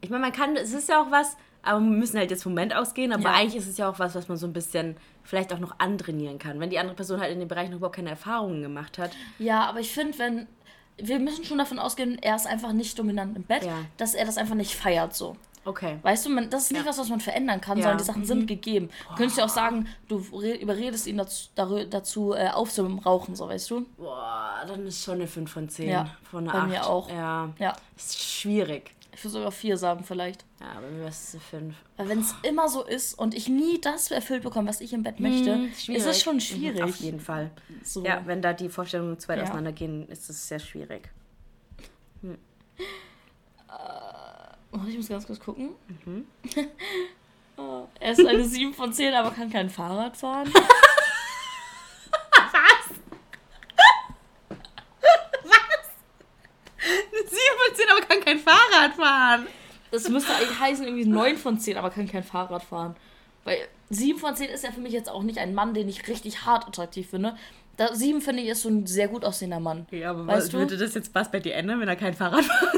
ich 0.00 0.10
meine, 0.10 0.22
man 0.22 0.32
kann, 0.32 0.56
es 0.56 0.72
ist 0.72 0.88
ja 0.88 1.00
auch 1.02 1.10
was, 1.10 1.36
aber 1.62 1.80
wir 1.80 1.86
müssen 1.86 2.18
halt 2.18 2.30
jetzt 2.30 2.42
vom 2.42 2.52
Moment 2.52 2.74
ausgehen, 2.74 3.12
aber 3.12 3.22
Ja. 3.24 3.32
eigentlich 3.34 3.56
ist 3.56 3.68
es 3.68 3.78
ja 3.78 3.88
auch 3.88 3.98
was, 3.98 4.14
was 4.14 4.28
man 4.28 4.36
so 4.36 4.46
ein 4.46 4.52
bisschen 4.52 4.96
vielleicht 5.24 5.52
auch 5.52 5.58
noch 5.58 5.78
antrainieren 5.78 6.38
kann. 6.38 6.58
Wenn 6.60 6.70
die 6.70 6.78
andere 6.78 6.94
Person 6.96 7.20
halt 7.20 7.32
in 7.32 7.38
dem 7.40 7.48
Bereich 7.48 7.68
noch 7.68 7.76
überhaupt 7.78 7.96
keine 7.96 8.10
Erfahrungen 8.10 8.62
gemacht 8.62 8.98
hat. 8.98 9.10
Ja, 9.38 9.64
aber 9.66 9.80
ich 9.80 9.90
finde, 9.92 10.18
wenn. 10.18 10.46
Wir 11.00 11.20
müssen 11.20 11.44
schon 11.44 11.58
davon 11.58 11.78
ausgehen, 11.78 12.18
er 12.22 12.34
ist 12.34 12.48
einfach 12.48 12.72
nicht 12.72 12.98
dominant 12.98 13.36
im 13.36 13.44
Bett, 13.44 13.64
Ja. 13.64 13.76
dass 13.98 14.14
er 14.14 14.24
das 14.26 14.36
einfach 14.36 14.56
nicht 14.56 14.74
feiert 14.74 15.14
so. 15.14 15.36
Okay. 15.68 15.98
Weißt 16.02 16.24
du, 16.24 16.30
man, 16.30 16.48
das 16.48 16.62
ist 16.62 16.72
nicht 16.72 16.82
Ja. 16.84 16.88
was, 16.88 16.96
was 16.98 17.08
man 17.10 17.20
verändern 17.20 17.60
kann, 17.60 17.76
Ja. 17.76 17.82
sondern 17.84 17.98
die 17.98 18.04
Sachen 18.04 18.24
sind 18.24 18.46
gegeben. 18.46 18.88
Du 19.10 19.14
könntest 19.16 19.36
ja 19.38 19.44
auch 19.44 19.48
sagen, 19.50 19.86
du 20.08 20.16
re- 20.32 20.54
überredest 20.56 21.06
ihn 21.06 21.18
dazu, 21.18 21.48
dazu 21.54 22.32
äh, 22.32 22.48
aufzurauchen, 22.48 23.36
so 23.36 23.48
weißt 23.48 23.70
du? 23.70 23.86
Boah, 23.98 24.64
dann 24.66 24.86
ist 24.86 25.04
schon 25.04 25.14
eine 25.16 25.26
5 25.26 25.50
von 25.50 25.68
10. 25.68 25.90
Ja, 25.90 26.16
von 26.30 26.44
einer 26.48 26.52
bei 26.52 26.58
8. 26.60 26.68
mir 26.68 26.86
auch. 26.86 27.10
Ja. 27.10 27.50
Ja, 27.58 27.76
Ist 27.96 28.18
schwierig. 28.18 28.92
ich 29.12 29.22
würde 29.22 29.32
sogar 29.34 29.52
vier 29.52 29.76
sagen 29.76 30.04
vielleicht. 30.04 30.44
Ja, 30.60 30.80
bei 30.80 30.88
mir 30.90 31.06
ist 31.08 31.28
es 31.28 31.34
eine 31.34 31.40
5. 31.42 31.74
Weil 31.98 32.08
wenn 32.08 32.20
es 32.20 32.34
immer 32.42 32.68
so 32.68 32.82
ist 32.84 33.12
und 33.18 33.34
ich 33.34 33.48
nie 33.48 33.78
das 33.80 34.10
erfüllt 34.10 34.44
bekomme, 34.44 34.68
was 34.70 34.80
ich 34.80 34.92
im 34.94 35.02
Bett 35.02 35.20
möchte, 35.20 35.68
ist 35.92 36.06
es 36.06 36.22
schon 36.22 36.40
schwierig. 36.40 36.78
Mhm, 36.80 36.84
Auf 36.88 36.96
jeden 36.96 37.20
Fall. 37.20 37.50
So. 37.84 38.04
Ja, 38.04 38.22
wenn 38.24 38.40
da 38.40 38.52
die 38.54 38.68
Vorstellungen 38.70 39.18
zu 39.18 39.28
weit 39.28 39.40
auseinandergehen, 39.42 40.08
ist 40.08 40.30
es 40.30 40.48
sehr 40.48 40.60
schwierig. 40.60 41.10
Oh, 44.72 44.78
ich 44.88 44.96
muss 44.96 45.08
ganz 45.08 45.26
kurz 45.26 45.40
gucken. 45.40 45.70
Mhm. 46.04 46.26
Oh, 47.60 47.88
er 47.98 48.12
ist 48.12 48.24
eine 48.24 48.44
7 48.44 48.72
von 48.72 48.92
10, 48.92 49.12
aber 49.14 49.32
kann 49.32 49.50
kein 49.50 49.68
Fahrrad 49.68 50.16
fahren. 50.16 50.48
Eine 56.80 57.28
7 57.28 57.32
von 57.66 57.76
10, 57.76 57.86
aber 57.90 58.00
kann 58.06 58.20
kein 58.24 58.38
Fahrrad 58.38 58.94
fahren. 58.94 59.46
Das 59.90 60.08
müsste 60.08 60.32
eigentlich 60.34 60.58
heißen 60.58 60.84
irgendwie 60.84 61.06
9 61.06 61.36
von 61.36 61.58
10, 61.58 61.76
aber 61.76 61.90
kann 61.90 62.06
kein 62.08 62.22
Fahrrad 62.22 62.62
fahren. 62.62 62.94
Weil 63.44 63.58
7 63.90 64.18
von 64.18 64.36
10 64.36 64.50
ist 64.50 64.64
ja 64.64 64.70
für 64.70 64.80
mich 64.80 64.92
jetzt 64.92 65.08
auch 65.08 65.22
nicht 65.22 65.38
ein 65.38 65.54
Mann, 65.54 65.74
den 65.74 65.88
ich 65.88 66.06
richtig 66.08 66.44
hart 66.44 66.66
attraktiv 66.68 67.08
finde. 67.10 67.36
Da, 67.76 67.94
7 67.94 68.20
finde 68.20 68.42
ich 68.42 68.48
ist 68.48 68.62
so 68.62 68.68
ein 68.68 68.86
sehr 68.86 69.08
gut 69.08 69.24
aussehender 69.24 69.60
Mann. 69.60 69.86
Ja, 69.90 70.10
aber 70.10 70.26
Weißt 70.26 70.46
was, 70.46 70.48
du? 70.50 70.58
würde 70.58 70.76
das 70.76 70.94
jetzt 70.94 71.14
was 71.14 71.30
bei 71.30 71.40
dir 71.40 71.54
ändern, 71.54 71.80
wenn 71.80 71.88
er 71.88 71.96
kein 71.96 72.14
Fahrrad 72.14 72.44
fahren 72.44 72.68
kann? 72.72 72.77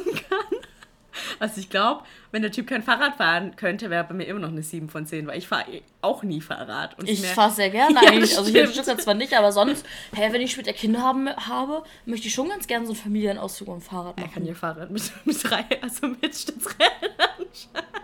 Was 1.41 1.57
ich 1.57 1.71
glaube, 1.71 2.03
wenn 2.33 2.43
der 2.43 2.53
Typ 2.53 2.67
kein 2.69 2.83
Fahrrad 2.83 3.17
fahren 3.17 3.57
könnte, 3.57 3.89
wäre 3.91 4.05
bei 4.05 4.15
mir 4.15 4.25
immer 4.27 4.41
noch 4.41 4.51
eine 4.51 4.63
7 4.63 4.89
von 4.91 5.07
10, 5.07 5.27
weil 5.27 5.39
ich 5.39 5.49
fahre 5.49 5.65
auch 6.03 6.23
nie 6.23 6.41
Fahrrad. 6.43 6.99
Und 6.99 7.09
Ich 7.09 7.27
fahre 7.27 7.51
sehr 7.51 7.71
gerne 7.71 7.95
Ja, 7.95 8.11
eigentlich. 8.11 8.37
Also 8.39 8.51
hier 8.51 8.61
in 8.61 8.67
stimmt. 8.69 8.85
Stuttgart 8.85 9.03
zwar 9.03 9.15
nicht, 9.15 9.33
aber 9.33 9.51
sonst, 9.51 9.85
hä, 10.15 10.29
wenn 10.31 10.43
ich 10.43 10.53
später 10.53 10.73
Kinder 10.75 11.01
haben, 11.01 11.29
habe, 11.35 11.83
möchte 12.05 12.29
ich 12.29 12.35
schon 12.35 12.49
ganz 12.51 12.67
gerne 12.67 12.85
so 12.87 12.93
einen 12.93 13.01
Familienausflug 13.03 13.69
am 13.71 13.81
Fahrrad 13.81 14.19
Er 14.19 14.25
kann 14.25 14.43
machen. 14.43 14.47
ja 14.47 14.55
Fahrrad 14.55 14.91
mit, 14.91 15.03
mit 15.25 15.37
also 15.83 16.07
mit 16.09 16.35
Stützrädern. 16.37 17.47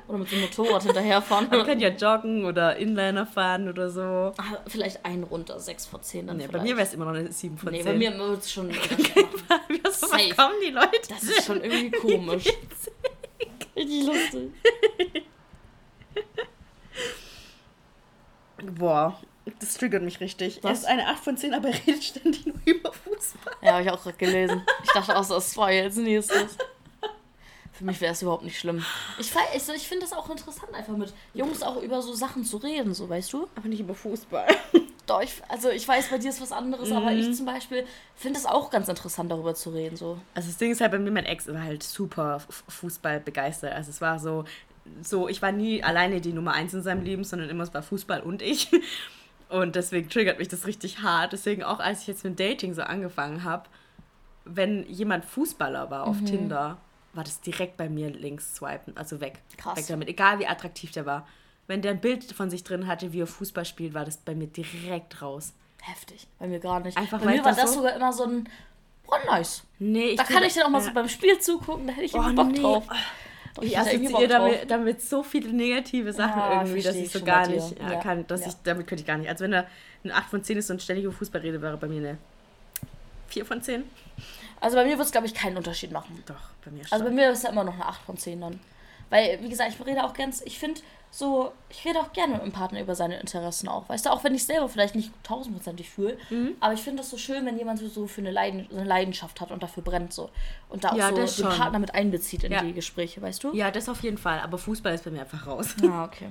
Oder 0.09 0.19
mit 0.19 0.29
so 0.31 0.37
einem 0.37 0.45
Motorrad 0.47 0.83
hinterherfahren. 0.85 1.49
Man 1.51 1.67
kann 1.67 1.79
ja 1.79 1.91
joggen 1.91 2.47
oder 2.47 2.77
Inliner 2.77 3.27
fahren 3.27 3.69
oder 3.69 3.91
so. 3.91 4.01
Ah, 4.39 4.57
Vielleicht 4.67 5.05
einen 5.05 5.25
runter, 5.25 5.61
6 5.61 5.87
von 5.87 6.03
10 6.03 6.27
dann 6.27 6.37
Nee, 6.39 6.45
bei 6.45 6.49
vielleicht. 6.53 6.65
mir 6.65 6.77
wäre 6.77 6.87
es 6.87 6.95
immer 6.95 7.05
noch 7.05 7.13
eine 7.15 7.31
7 7.31 7.59
von 7.59 7.71
Nee, 7.71 7.83
10. 7.83 7.87
bei 7.93 7.99
mir 7.99 8.19
wird 8.19 8.41
es 8.43 8.51
schon. 8.53 8.71
Safe. 9.93 10.35
kommen 10.37 10.55
die 10.67 10.71
Leute? 10.71 10.91
Das 11.09 11.23
ist 11.23 11.45
schon 11.47 11.63
irgendwie 11.63 11.91
komisch. 11.91 12.45
Richtig 13.77 14.07
lustig. 14.07 14.53
Boah, 18.79 19.21
das 19.61 19.75
triggert 19.75 20.03
mich 20.03 20.21
richtig. 20.21 20.59
Er 20.65 20.71
Was? 20.71 20.81
ist 20.81 20.85
eine 20.87 21.07
8 21.09 21.23
von 21.23 21.37
10, 21.37 21.55
aber 21.55 21.69
er 21.69 21.75
redet 21.87 22.03
ständig 22.03 22.47
nur 22.47 22.57
über 22.65 22.93
Fußball. 22.93 23.55
Ja, 23.63 23.73
habe 23.73 23.83
ich 23.83 23.91
auch 23.91 24.03
gerade 24.03 24.17
gelesen. 24.17 24.63
Ich 24.83 24.91
dachte 24.91 25.17
auch, 25.17 25.25
so, 25.25 25.35
das 25.35 25.57
war 25.57 25.71
jetzt 25.71 25.99
nächstes. 25.99 26.57
Für 27.73 27.85
mich 27.85 28.01
wäre 28.01 28.13
es 28.13 28.23
überhaupt 28.23 28.43
nicht 28.45 28.59
schlimm. 28.59 28.83
Ich, 29.19 29.31
ich, 29.55 29.69
ich 29.69 29.87
finde 29.89 30.07
das 30.07 30.15
auch 30.15 30.31
interessant, 30.31 30.73
einfach 30.73 30.97
mit 30.97 31.13
Jungs 31.35 31.63
auch 31.63 31.83
über 31.83 32.01
so 32.01 32.15
Sachen 32.15 32.43
zu 32.43 32.57
reden, 32.57 32.95
so 32.95 33.07
weißt 33.07 33.35
du? 33.35 33.49
Aber 33.55 33.69
nicht 33.69 33.81
über 33.81 33.95
Fußball. 33.95 34.47
Doch, 35.07 35.23
ich, 35.23 35.41
also 35.49 35.71
ich 35.71 35.87
weiß, 35.87 36.09
bei 36.09 36.19
dir 36.19 36.31
ist 36.31 36.41
was 36.41 36.51
anderes, 36.53 36.91
aber 36.91 37.13
ich 37.13 37.33
zum 37.35 37.47
Beispiel 37.47 37.87
finde 38.17 38.41
es 38.41 38.47
auch 38.47 38.71
ganz 38.71 38.89
interessant, 38.89 39.31
darüber 39.31 39.55
zu 39.55 39.71
reden. 39.71 39.97
So. 39.97 40.19
Also 40.35 40.49
das 40.49 40.57
Ding 40.59 40.73
ist 40.73 40.81
halt 40.81 40.91
bei 40.91 40.99
mir, 40.99 41.13
mein 41.13 41.27
Ex 41.27 41.47
war 41.47 41.63
halt 41.63 41.83
super 41.85 42.41
Fußball 42.69 43.21
begeistert. 43.21 43.73
Also 43.73 43.91
es 43.91 44.01
war 44.01 44.19
so, 44.19 44.45
so, 45.03 45.29
ich 45.29 45.43
war 45.43 45.53
nie 45.53 45.83
alleine 45.83 46.21
die 46.21 46.33
Nummer 46.33 46.53
eins 46.55 46.75
in 46.75 46.83
seinem 46.83 47.05
Leben, 47.05 47.23
sondern 47.23 47.49
immer 47.51 47.63
es 47.65 47.73
war 47.73 47.83
Fußball 47.83 48.21
und 48.21 48.43
ich. 48.43 48.71
Und 49.49 49.77
deswegen 49.77 50.09
triggert 50.11 50.41
mich 50.41 50.49
das 50.49 50.67
richtig 50.67 51.03
hart. 51.03 51.33
Deswegen 51.33 51.63
auch 51.63 51.79
als 51.79 52.01
ich 52.01 52.09
jetzt 52.09 52.25
mit 52.25 52.41
Dating 52.41 52.75
so 52.75 52.83
angefangen 52.83 53.45
habe, 53.45 53.69
wenn 54.45 54.85
jemand 54.89 55.25
Fußballer 55.25 55.89
war 55.89 56.05
Mhm. 56.07 56.11
auf 56.11 56.25
Tinder, 56.25 56.79
war 57.13 57.23
das 57.23 57.41
direkt 57.43 57.77
bei 57.77 57.89
mir 57.89 58.11
links 58.11 58.57
swipen, 58.57 58.97
also 58.97 59.21
weg. 59.21 59.39
Krass. 59.57 59.77
Weg 59.79 59.87
damit, 59.87 60.09
egal 60.09 60.41
wie 60.41 60.49
attraktiv 60.49 60.91
der 60.91 61.07
war. 61.07 61.29
Wenn 61.67 61.83
der 61.83 61.93
ein 61.93 62.01
Bild 62.01 62.25
von 62.33 62.49
sich 62.51 62.63
drin 62.65 62.87
hatte, 62.87 63.13
wie 63.13 63.21
er 63.23 63.27
Fußball 63.27 63.65
spielt, 63.65 63.95
war 63.95 64.05
das 64.05 64.19
bei 64.19 64.35
mir 64.35 64.47
direkt 64.47 65.21
raus. 65.23 65.53
Heftig. 65.83 66.27
Bei 66.39 66.47
mir 66.47 66.59
gar 66.61 66.81
nicht. 66.81 66.97
Einfach, 66.97 67.21
bei 67.21 67.33
mir 67.33 67.45
war 67.45 67.53
das 67.53 67.61
das 67.63 67.71
so- 67.73 67.77
sogar 67.81 67.95
immer 67.97 68.13
so 68.13 68.25
ein. 68.25 68.49
Oh, 69.09 69.15
nice. 69.27 69.63
Nee, 69.79 70.09
ich 70.11 70.17
Da 70.17 70.25
kann 70.25 70.43
ich 70.43 70.55
dann 70.55 70.65
auch 70.65 70.69
mal 70.71 70.79
ja. 70.81 70.85
so 70.87 70.93
beim 70.93 71.09
Spiel 71.09 71.39
zugucken, 71.39 71.87
da 71.87 71.93
hätte 71.93 72.05
ich 72.07 72.15
Oh, 72.15 72.23
Bock 72.35 72.49
nee. 72.49 72.61
drauf. 72.61 72.85
Doch, 73.55 73.63
Ich 73.63 73.73
irgendwie 73.75 74.07
assoziiere 74.09 74.29
damit, 74.29 74.71
damit 74.71 75.01
so 75.03 75.23
viele 75.23 75.51
negative 75.53 76.13
Sachen 76.13 76.39
Ja, 76.39 76.63
irgendwie, 76.63 76.83
dass 76.83 76.95
ich 76.97 77.05
ich 77.05 77.13
so 77.13 77.25
gar 77.25 77.47
nicht 77.49 77.79
äh, 77.81 77.93
Ja. 77.93 78.01
kann. 78.01 78.27
Dass 78.27 78.47
ich, 78.47 78.55
damit 78.65 78.87
könnte 78.87 79.03
ich 79.03 79.07
gar 79.07 79.17
nicht. 79.17 79.29
Also 79.31 79.45
wenn 79.45 79.53
er 79.53 79.67
eine 80.05 80.15
8 80.15 80.29
von 80.29 80.43
10 80.43 80.59
ist 80.59 80.71
und 80.71 80.83
ständig 80.83 81.05
über 81.05 81.15
Fußball 81.15 81.41
rede, 81.41 81.63
wäre 81.63 81.77
bei 81.77 81.87
mir 81.87 81.99
eine 81.99 82.19
4 83.29 83.45
von 83.47 83.63
10. 83.63 83.85
Also 84.61 84.77
bei 84.77 84.85
mir 84.85 84.97
wird 84.99 85.07
es, 85.07 85.13
glaube 85.13 85.27
ich, 85.27 85.35
keinen 85.35 85.57
Unterschied 85.57 85.91
machen. 85.93 86.23
Doch, 86.27 86.35
bei 86.65 86.71
mir 86.71 86.83
schon. 86.85 86.93
Also 86.93 87.05
bei 87.05 87.11
mir 87.11 87.31
ist 87.31 87.45
ja 87.45 87.51
immer 87.51 87.65
noch 87.65 87.75
eine 87.75 87.87
8 87.87 88.03
von 88.03 88.17
10 88.17 88.41
dann. 88.41 88.61
Weil, 89.09 89.39
wie 89.41 89.49
gesagt, 89.49 89.71
ich 89.79 89.87
rede 89.87 90.03
auch 90.05 90.15
ganz, 90.15 90.43
ich 90.45 90.59
finde 90.59 90.81
so, 91.19 91.53
ich 91.71 91.83
rede 91.87 91.99
auch 92.01 92.13
gerne 92.13 92.35
mit 92.35 92.43
dem 92.43 92.53
Partner 92.53 92.81
über 92.83 92.95
seine 92.95 93.19
Interessen 93.19 93.69
auch. 93.69 93.89
Weißt 93.89 94.05
du, 94.05 94.11
auch 94.11 94.23
wenn 94.23 94.35
ich 94.35 94.45
selber 94.45 94.69
vielleicht 94.69 94.95
nicht 94.95 95.11
tausendprozentig 95.25 95.89
fühle, 95.89 96.19
Mhm. 96.29 96.57
aber 96.61 96.75
ich 96.75 96.81
finde 96.83 96.99
das 97.03 97.09
so 97.11 97.17
schön, 97.17 97.47
wenn 97.47 97.57
jemand 97.57 97.79
so 97.79 98.07
für 98.07 98.21
eine, 98.21 98.31
Leiden, 98.31 98.67
so 98.71 98.77
eine 98.77 98.85
Leidenschaft 98.87 99.41
hat 99.41 99.51
und 99.51 99.63
dafür 99.63 99.83
brennt 99.83 100.13
so. 100.13 100.29
Und 100.69 100.85
da 100.85 100.91
auch 100.91 100.97
Ja, 100.97 101.27
so 101.27 101.43
den. 101.49 101.57
Partner 101.57 101.79
mit 101.79 101.95
einbezieht 101.95 102.45
in 102.45 102.53
Ja. 102.53 102.63
die 102.63 102.75
Gespräche, 102.75 103.23
weißt 103.23 103.43
du? 103.45 103.55
ja, 103.55 103.71
das 103.71 103.89
auf 103.89 104.03
jeden 104.03 104.19
Fall. 104.19 104.41
Aber 104.41 104.59
Fußball 104.59 104.93
ist 104.95 105.05
bei 105.05 105.11
mir 105.11 105.23
einfach 105.23 105.47
raus. 105.47 105.75
Ja, 105.83 106.05
okay. 106.05 106.29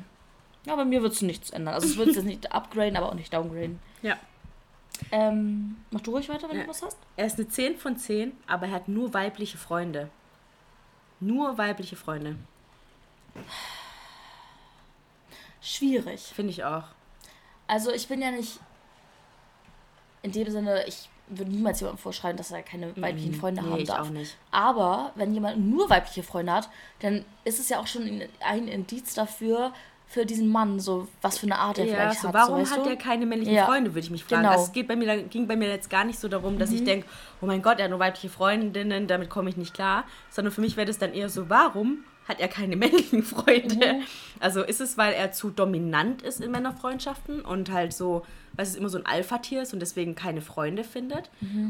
Ja, 0.65 0.75
bei 0.75 0.85
mir 0.85 1.01
wird 1.01 1.13
es 1.13 1.21
nichts 1.23 1.49
ändern. 1.49 1.73
Also 1.73 1.87
es 1.87 1.97
wird 1.97 2.09
jetzt 2.15 2.23
nicht 2.25 2.51
upgraden, 2.51 2.95
aber 2.95 3.09
auch 3.09 3.13
nicht 3.15 3.33
downgraden. 3.33 3.79
Ja. 4.03 4.17
Ähm, 5.11 5.77
mach 5.91 6.01
du 6.01 6.11
ruhig 6.11 6.29
weiter, 6.29 6.47
wenn 6.49 6.57
Ja. 6.57 6.63
du 6.63 6.69
was 6.69 6.81
hast. 6.83 6.97
Er 7.17 7.25
ist 7.25 7.37
eine 7.39 7.47
10 7.47 7.77
von 7.77 7.97
10, 7.97 8.33
aber 8.47 8.67
er 8.67 8.73
hat 8.73 8.87
nur 8.87 9.13
weibliche 9.15 9.57
Freunde. 9.57 10.09
Nur 11.19 11.57
weibliche 11.57 11.95
Freunde. 11.95 12.35
Schwierig. 15.75 16.21
Finde 16.21 16.51
ich 16.51 16.63
auch. 16.63 16.83
Also 17.67 17.91
ich 17.91 18.07
bin 18.07 18.21
ja 18.21 18.31
nicht 18.31 18.59
in 20.21 20.31
dem 20.31 20.49
Sinne, 20.49 20.85
ich 20.87 21.09
würde 21.27 21.51
niemals 21.51 21.79
jemandem 21.79 22.01
vorschreiben, 22.01 22.37
dass 22.37 22.51
er 22.51 22.61
keine 22.61 22.95
weiblichen 23.01 23.33
Freunde 23.33 23.61
nee, 23.63 23.69
haben 23.69 23.79
ich 23.81 23.87
darf. 23.87 24.07
auch 24.07 24.11
nicht. 24.11 24.37
Aber 24.51 25.11
wenn 25.15 25.33
jemand 25.33 25.57
nur 25.59 25.89
weibliche 25.89 26.23
Freunde 26.23 26.51
hat, 26.51 26.69
dann 26.99 27.25
ist 27.43 27.59
es 27.59 27.69
ja 27.69 27.79
auch 27.79 27.87
schon 27.87 28.03
ein- 28.41 28.67
Indiz 28.67 29.13
dafür, 29.15 29.73
für 30.07 30.23
diesen 30.25 30.47
Mann, 30.47 30.79
so 30.79 31.07
was 31.23 31.39
für 31.39 31.47
eine 31.47 31.57
Art 31.57 31.79
er 31.79 31.85
Ja, 31.85 31.93
vielleicht 31.95 32.21
so, 32.21 32.27
hat. 32.27 32.35
warum 32.35 32.63
so, 32.63 32.75
hat 32.75 32.85
er 32.85 32.95
keine 32.95 33.25
männlichen 33.25 33.55
Ja. 33.55 33.65
Freunde, 33.65 33.89
würde 33.91 34.01
ich 34.01 34.11
mich 34.11 34.23
fragen. 34.23 34.43
Genau. 34.43 34.61
Es 34.61 34.71
geht 34.71 34.87
bei 34.87 34.95
mir, 34.95 35.23
ging 35.23 35.47
bei 35.47 35.55
mir 35.55 35.67
jetzt 35.67 35.89
gar 35.89 36.03
nicht 36.03 36.19
so 36.19 36.27
darum, 36.27 36.59
dass 36.59 36.69
ich 36.71 36.83
denke, 36.83 37.07
oh 37.41 37.47
mein 37.47 37.63
Gott, 37.63 37.79
er 37.79 37.85
hat 37.85 37.89
nur 37.89 37.99
weibliche 37.99 38.29
Freundinnen, 38.29 39.07
damit 39.07 39.31
komme 39.31 39.49
ich 39.49 39.57
nicht 39.57 39.73
klar. 39.73 40.03
Sondern 40.29 40.53
für 40.53 40.61
mich 40.61 40.77
wäre 40.77 40.85
das 40.85 40.99
dann 40.99 41.11
eher 41.13 41.29
so, 41.29 41.49
warum 41.49 42.03
hat 42.27 42.39
er 42.39 42.47
keine 42.47 42.75
männlichen 42.77 43.23
Freunde? 43.23 44.01
Also 44.39 44.63
ist 44.63 44.81
es, 44.81 44.97
weil 44.97 45.13
er 45.13 45.31
zu 45.31 45.49
dominant 45.49 46.21
ist 46.21 46.41
in 46.41 46.51
Männerfreundschaften 46.51 47.41
und 47.41 47.71
halt 47.71 47.93
so, 47.93 48.25
weil 48.53 48.65
es 48.65 48.75
immer 48.75 48.89
so 48.89 48.97
ein 48.97 49.05
Alpha-Tier 49.05 49.61
ist 49.61 49.73
und 49.73 49.79
deswegen 49.79 50.15
keine 50.15 50.41
Freunde 50.41 50.83
findet? 50.83 51.29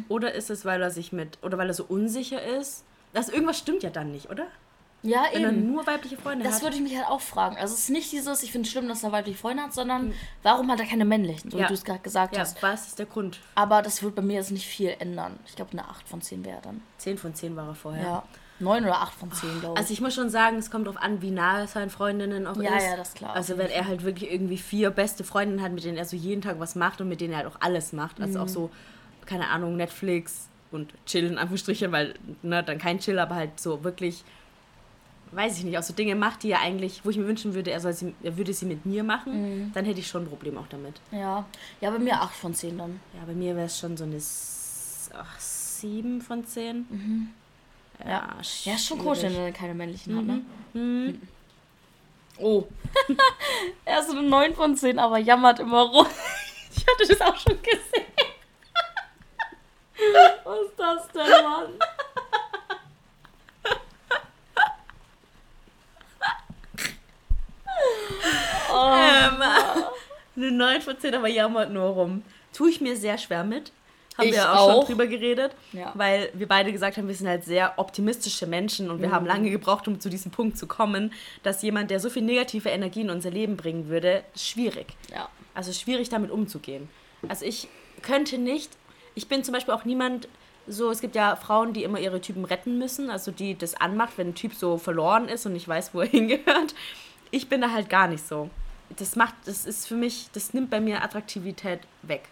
Oder 0.10 0.34
ist 0.34 0.50
es, 0.50 0.66
weil 0.66 0.82
er 0.82 0.92
sich 0.92 1.12
mit, 1.12 1.38
oder 1.42 1.58
weil 1.58 1.68
er 1.68 1.74
so 1.74 1.84
unsicher 1.86 2.42
ist? 2.42 2.84
Also 3.14 3.32
irgendwas 3.32 3.58
stimmt 3.60 3.84
ja 3.84 3.90
dann 3.90 4.12
nicht, 4.12 4.30
oder? 4.30 4.46
Ja, 5.04 5.26
Wenn 5.32 5.44
er 5.44 5.50
eben. 5.52 5.72
nur 5.72 5.86
weibliche 5.86 6.18
Freunde 6.18 6.44
Das 6.46 6.56
hat. 6.56 6.64
würde 6.64 6.78
ich 6.78 6.82
mich 6.82 6.98
halt 6.98 7.08
auch 7.08 7.22
fragen. 7.22 7.58
Also 7.58 7.76
es 7.76 7.82
ist 7.82 7.90
nicht 7.92 8.12
dieses, 8.12 8.42
ich 8.42 8.52
finde 8.52 8.66
es 8.66 8.72
schlimm, 8.72 8.88
dass 8.88 9.04
er 9.04 9.12
weibliche 9.12 9.38
Freunde 9.38 9.62
hat, 9.62 9.72
sondern 9.74 10.14
warum 10.42 10.72
hat 10.72 10.80
er 10.80 10.88
keine 10.88 11.06
männlichen, 11.06 11.52
so 11.52 11.58
Ja. 11.60 11.66
wie 11.66 11.68
du 11.68 11.74
es 11.76 11.84
gerade 11.86 12.00
gesagt 12.00 12.34
ja, 12.36 12.42
hast. 12.42 12.64
was 12.64 12.88
ist 12.88 12.98
der 13.00 13.06
Grund? 13.06 13.40
Aber 13.54 13.84
das 13.84 14.02
wird 14.02 14.16
bei 14.16 14.24
mir 14.24 14.34
jetzt 14.38 14.50
nicht 14.52 14.66
viel 14.66 14.96
ändern. 14.98 15.38
Ich 15.46 15.56
glaube, 15.56 15.74
eine 15.74 15.88
8 15.88 16.08
von 16.10 16.22
10 16.22 16.44
wäre 16.44 16.60
dann. 16.64 16.82
10 16.98 17.20
von 17.20 17.36
10 17.36 17.56
war 17.56 17.68
er 17.68 17.76
vorher. 17.76 18.04
Ja. 18.04 18.24
9 18.60 18.84
oder 18.84 19.02
8 19.02 19.14
von 19.14 19.32
10, 19.32 19.60
glaube 19.60 19.74
ich. 19.76 19.80
Also 19.80 19.94
ich 19.94 20.00
muss 20.02 20.14
schon 20.16 20.30
sagen, 20.30 20.58
es 20.58 20.72
kommt 20.72 20.88
darauf 20.88 21.02
an, 21.02 21.22
wie 21.22 21.32
nahe 21.32 21.68
seinen 21.68 21.90
Freundinnen 21.90 22.48
auch 22.48 22.56
Ja, 22.62 22.78
ist. 22.78 22.84
ja, 22.86 22.96
das 22.96 23.10
ist 23.10 23.16
klar, 23.16 23.36
Also 23.36 23.58
wenn 23.58 23.70
er 23.70 23.86
halt 23.88 24.04
wirklich 24.04 24.32
irgendwie 24.32 24.58
vier 24.58 24.92
beste 24.92 25.24
Freundinnen 25.24 25.62
hat, 25.62 25.72
mit 25.74 25.84
denen 25.84 25.98
er 25.98 26.06
so 26.06 26.16
jeden 26.16 26.42
Tag 26.42 26.60
was 26.60 26.76
macht 26.76 27.02
und 27.02 27.10
mit 27.10 27.20
denen 27.22 27.34
er 27.34 27.40
halt 27.40 27.48
auch 27.48 27.60
alles 27.60 27.92
macht. 27.92 28.22
Also 28.22 28.40
Mhm. 28.40 28.46
auch 28.46 28.50
so, 28.50 28.70
keine 29.26 29.50
Ahnung, 29.50 29.76
Netflix 29.76 30.48
und 30.72 30.94
Chill 31.06 31.26
in 31.26 31.38
Anführungsstrichen, 31.38 31.92
weil, 31.92 32.14
ne, 32.44 32.64
dann 32.64 32.78
kein 32.78 33.00
Chill, 33.00 33.20
aber 33.20 33.36
halt 33.36 33.60
so 33.60 33.84
wirklich, 33.84 34.24
weiß 35.32 35.58
ich 35.58 35.64
nicht, 35.66 35.78
auch 35.78 35.84
so 35.84 35.94
Dinge 35.94 36.16
macht, 36.16 36.44
die 36.44 36.52
er 36.52 36.62
eigentlich, 36.62 37.04
wo 37.04 37.10
ich 37.10 37.18
mir 37.18 37.28
wünschen 37.28 37.54
würde, 37.56 37.72
er, 37.72 37.82
soll 37.82 37.92
sie, 37.94 38.14
er 38.24 38.38
würde 38.38 38.54
sie 38.54 38.66
mit 38.66 38.86
mir 38.86 39.04
machen, 39.04 39.42
Mhm. 39.66 39.72
dann 39.74 39.84
hätte 39.86 40.00
ich 40.00 40.08
schon 40.08 40.24
ein 40.24 40.30
Problem 40.30 40.58
auch 40.58 40.68
damit. 40.70 40.94
ja. 41.12 41.46
ja, 41.82 41.90
bei 41.92 42.00
mir 42.00 42.22
8 42.22 42.36
von 42.36 42.54
10 42.54 42.78
dann. 42.78 43.00
Ja, 43.20 43.26
bei 43.26 43.34
mir 43.34 43.56
wäre 43.56 43.66
es 43.66 43.78
schon 43.78 43.98
so 43.98 44.06
eine 44.06 44.18
ach, 45.14 45.40
7 45.40 46.22
von 46.22 46.46
10. 46.46 46.86
Ja, 46.90 46.96
Mhm. 46.96 47.30
Ja, 48.04 48.36
ist 48.42 48.86
schon 48.86 49.00
komisch, 49.00 49.22
wenn 49.22 49.36
er 49.36 49.52
keine 49.52 49.74
männlichen 49.74 50.18
hat, 50.18 50.26
ne? 50.26 50.42
Mhm. 50.74 51.22
Oh, 52.38 52.66
Er 53.86 54.00
ist 54.00 54.10
eine 54.10 54.24
9 54.24 54.56
von 54.56 54.76
10, 54.76 55.00
aber 55.00 55.18
jammert 55.18 55.60
immer 55.60 55.84
rum. 55.84 56.08
ich 56.76 56.86
hatte 56.86 57.08
das 57.08 57.22
auch 57.22 57.38
schon 57.38 57.58
gesehen. 57.62 58.06
Was 60.44 60.60
ist 60.60 60.78
das 60.78 61.08
denn, 61.10 61.44
Mann? 61.44 61.74
Oh. 68.72 68.96
Ähm, 68.98 69.42
eine 70.36 70.52
9 70.52 70.82
von 70.82 71.00
10, 71.00 71.16
aber 71.16 71.28
jammert 71.30 71.72
nur 71.72 71.88
rum. 71.90 72.24
Tue 72.52 72.70
ich 72.70 72.82
mir 72.82 72.98
sehr 72.98 73.18
schwer 73.18 73.44
mit. 73.46 73.72
Haben 74.18 74.28
Ich 74.28 74.34
wir 74.34 74.52
auch, 74.54 74.58
auch. 74.70 74.76
schon 74.82 74.86
drüber 74.88 75.08
geredet. 75.08 75.52
Ja. 75.74 75.92
Weil 75.96 76.30
wir 76.34 76.48
beide 76.48 76.72
gesagt 76.72 76.98
haben, 76.98 77.08
wir 77.08 77.16
sind 77.16 77.28
halt 77.28 77.44
sehr 77.44 77.74
optimistische 77.78 78.48
Menschen 78.48 78.90
und 78.90 79.02
wir 79.02 79.10
Mhm. 79.10 79.14
haben 79.14 79.26
lange 79.26 79.50
gebraucht, 79.50 79.88
um 79.88 80.00
zu 80.00 80.10
diesem 80.10 80.32
Punkt 80.32 80.58
zu 80.58 80.68
kommen, 80.68 81.12
dass 81.44 81.62
jemand, 81.62 81.92
der 81.92 82.00
so 82.00 82.10
viel 82.10 82.22
negative 82.24 82.70
Energie 82.70 83.02
in 83.02 83.10
unser 83.10 83.30
Leben 83.32 83.58
bringen 83.58 83.88
würde, 83.90 84.24
schwierig. 84.36 84.88
Ja. 85.12 85.28
Also 85.54 85.74
schwierig 85.74 86.10
damit 86.10 86.32
umzugehen. 86.32 86.90
Also 87.28 87.46
ich 87.46 87.68
könnte 88.02 88.38
nicht, 88.38 88.72
ich 89.16 89.28
bin 89.28 89.44
zum 89.44 89.54
Beispiel 89.54 89.74
auch 89.74 89.86
niemand, 89.86 90.28
so, 90.68 90.90
es 90.90 91.00
gibt 91.02 91.16
ja 91.16 91.36
Frauen, 91.36 91.74
die 91.74 91.84
immer 91.84 92.00
ihre 92.00 92.22
Typen 92.22 92.44
retten 92.44 92.78
müssen, 92.80 93.10
also 93.10 93.32
die 93.32 93.56
das 93.58 93.76
anmacht, 93.76 94.14
wenn 94.18 94.30
ein 94.30 94.36
Typ 94.36 94.54
so 94.56 94.78
verloren 94.78 95.28
ist 95.28 95.46
und 95.46 95.54
nicht 95.54 95.68
weiß, 95.68 95.94
wo 95.94 96.02
er 96.02 96.08
hingehört. 96.10 96.74
Ich 97.32 97.50
bin 97.50 97.62
da 97.62 97.72
halt 97.72 97.90
gar 97.90 98.08
nicht 98.08 98.26
so. 98.28 98.50
Das 98.98 99.16
macht, 99.16 99.34
das 99.46 99.66
ist 99.66 99.88
für 99.88 99.96
mich, 99.96 100.28
das 100.34 100.54
nimmt 100.54 100.70
bei 100.70 100.80
mir 100.80 101.04
Attraktivität 101.04 101.80
weg, 102.04 102.24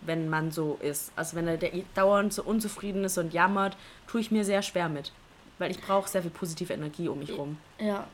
wenn 0.00 0.28
man 0.28 0.50
so 0.50 0.78
ist. 0.80 1.12
Also 1.16 1.36
wenn 1.36 1.48
er 1.48 1.56
der 1.56 1.70
dauernd 1.94 2.32
so 2.32 2.42
unzufrieden 2.42 3.04
ist 3.04 3.18
und 3.18 3.32
jammert, 3.32 3.76
tue 4.06 4.20
ich 4.20 4.30
mir 4.30 4.44
sehr 4.44 4.62
schwer 4.62 4.88
mit. 4.88 5.12
Weil 5.58 5.70
ich 5.70 5.80
brauche 5.80 6.08
sehr 6.08 6.22
viel 6.22 6.30
positive 6.30 6.72
Energie 6.72 7.08
um 7.08 7.18
mich 7.18 7.36
rum. 7.36 7.58
Ja. 7.78 8.06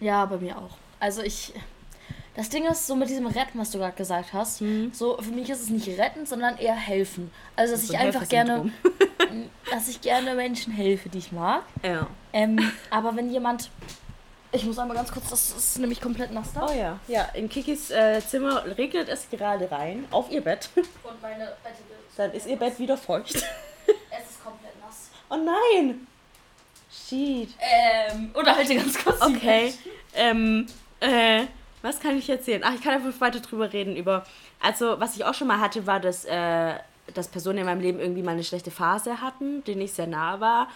Ja, 0.00 0.24
bei 0.26 0.38
mir 0.38 0.56
auch. 0.58 0.76
Also 0.98 1.22
ich. 1.22 1.52
Das 2.36 2.48
Ding 2.48 2.64
ist, 2.64 2.86
so 2.86 2.94
mit 2.94 3.10
diesem 3.10 3.26
Retten, 3.26 3.58
was 3.58 3.72
du 3.72 3.78
gerade 3.78 3.96
gesagt 3.96 4.32
hast, 4.32 4.62
so 4.92 5.18
für 5.20 5.32
mich 5.32 5.50
ist 5.50 5.62
es 5.62 5.68
nicht 5.68 5.88
retten, 5.98 6.26
sondern 6.26 6.56
eher 6.58 6.76
helfen. 6.76 7.30
Also 7.56 7.72
dass 7.72 7.88
So 7.88 7.92
ich 7.92 7.98
ein 7.98 8.06
einfach 8.06 8.28
gerne, 8.28 8.70
dass 9.70 9.88
ich 9.88 10.00
gerne 10.00 10.34
Menschen 10.36 10.72
helfe, 10.72 11.08
die 11.08 11.18
ich 11.18 11.32
mag. 11.32 11.64
Ja. 11.82 12.06
Ähm, 12.32 12.70
aber 12.90 13.16
wenn 13.16 13.30
jemand. 13.30 13.70
Ich 14.52 14.64
muss 14.64 14.78
einmal 14.78 14.96
ganz 14.96 15.12
kurz, 15.12 15.30
das 15.30 15.50
ist 15.50 15.78
nämlich 15.78 16.00
komplett 16.00 16.32
nass 16.32 16.52
da. 16.52 16.66
Oh 16.66 16.72
ja. 16.72 16.98
Ja, 17.06 17.24
in 17.34 17.48
Kikis 17.48 17.90
äh, 17.90 18.20
Zimmer 18.20 18.64
regnet 18.76 19.08
es 19.08 19.30
gerade 19.30 19.70
rein, 19.70 20.06
auf 20.10 20.30
ihr 20.30 20.40
Bett. 20.40 20.70
Und 20.74 21.22
meine 21.22 21.52
Bette 21.62 21.82
Dann 22.16 22.32
ist 22.32 22.46
ihr 22.46 22.56
Bett 22.56 22.78
wieder 22.78 22.96
feucht. 22.96 23.34
Es 24.12 24.30
ist 24.30 24.44
komplett 24.44 24.78
nass. 24.80 25.10
Oh 25.30 25.36
nein! 25.36 26.06
Shit. 26.92 27.48
Ähm, 27.58 28.30
oder 28.34 28.54
halt 28.54 28.68
ganz 28.68 29.02
kurz. 29.02 29.18
die 29.20 29.36
Okay. 29.36 29.74
Ähm, 30.14 30.66
äh, 31.00 31.46
was 31.82 31.98
kann 31.98 32.16
ich 32.18 32.28
erzählen? 32.28 32.62
Ach, 32.64 32.74
ich 32.74 32.82
kann 32.82 32.94
einfach 32.94 33.20
weiter 33.20 33.40
drüber 33.40 33.72
reden 33.72 33.96
über. 33.96 34.24
Also, 34.60 35.00
was 35.00 35.16
ich 35.16 35.24
auch 35.24 35.34
schon 35.34 35.48
mal 35.48 35.58
hatte, 35.58 35.86
war, 35.86 35.98
dass, 35.98 36.24
äh, 36.24 36.74
dass 37.14 37.28
Personen 37.28 37.58
in 37.58 37.66
meinem 37.66 37.80
Leben 37.80 37.98
irgendwie 37.98 38.22
mal 38.22 38.32
eine 38.32 38.44
schlechte 38.44 38.70
Phase 38.70 39.20
hatten, 39.20 39.64
denen 39.64 39.80
ich 39.80 39.92
sehr 39.92 40.06
nah 40.06 40.38
war. 40.40 40.68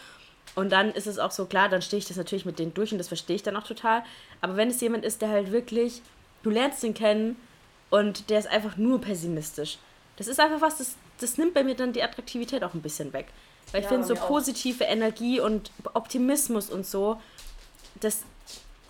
Und 0.54 0.70
dann 0.70 0.90
ist 0.92 1.06
es 1.06 1.18
auch 1.18 1.30
so 1.32 1.46
klar, 1.46 1.68
dann 1.68 1.82
stehe 1.82 1.98
ich 1.98 2.06
das 2.06 2.16
natürlich 2.16 2.44
mit 2.44 2.58
denen 2.58 2.74
durch 2.74 2.92
und 2.92 2.98
das 2.98 3.08
verstehe 3.08 3.36
ich 3.36 3.42
dann 3.42 3.56
auch 3.56 3.64
total. 3.66 4.02
Aber 4.40 4.56
wenn 4.56 4.68
es 4.68 4.80
jemand 4.80 5.04
ist, 5.04 5.20
der 5.20 5.28
halt 5.30 5.50
wirklich, 5.50 6.00
du 6.42 6.50
lernst 6.50 6.84
ihn 6.84 6.94
kennen 6.94 7.36
und 7.90 8.30
der 8.30 8.38
ist 8.38 8.46
einfach 8.48 8.76
nur 8.76 9.00
pessimistisch. 9.00 9.78
Das 10.16 10.28
ist 10.28 10.38
einfach 10.38 10.60
was, 10.60 10.78
das, 10.78 10.94
das 11.18 11.38
nimmt 11.38 11.54
bei 11.54 11.64
mir 11.64 11.74
dann 11.74 11.92
die 11.92 12.02
Attraktivität 12.02 12.62
auch 12.62 12.72
ein 12.74 12.82
bisschen 12.82 13.12
weg. 13.12 13.26
Weil 13.72 13.80
ich 13.80 13.84
Ja, 13.86 13.90
finde, 13.90 14.06
so 14.06 14.14
mir 14.14 14.22
auch. 14.22 14.28
positive 14.28 14.84
Energie 14.84 15.40
und 15.40 15.72
Optimismus 15.94 16.70
und 16.70 16.86
so, 16.86 17.20
das, 18.00 18.22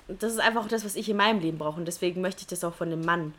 das 0.09 0.33
ist 0.33 0.41
einfach 0.41 0.65
auch 0.65 0.69
das, 0.69 0.85
was 0.85 0.97
ich 0.97 1.09
in 1.09 1.17
meinem 1.17 1.41
Leben 1.41 1.57
brauche. 1.57 1.79
Und 1.79 1.87
deswegen 1.87 2.21
möchte 2.21 2.43
ich 2.43 2.47
das 2.49 2.63
auch 2.63 2.75
von 2.75 2.91
dem 2.91 3.03
Mann, 3.07 3.33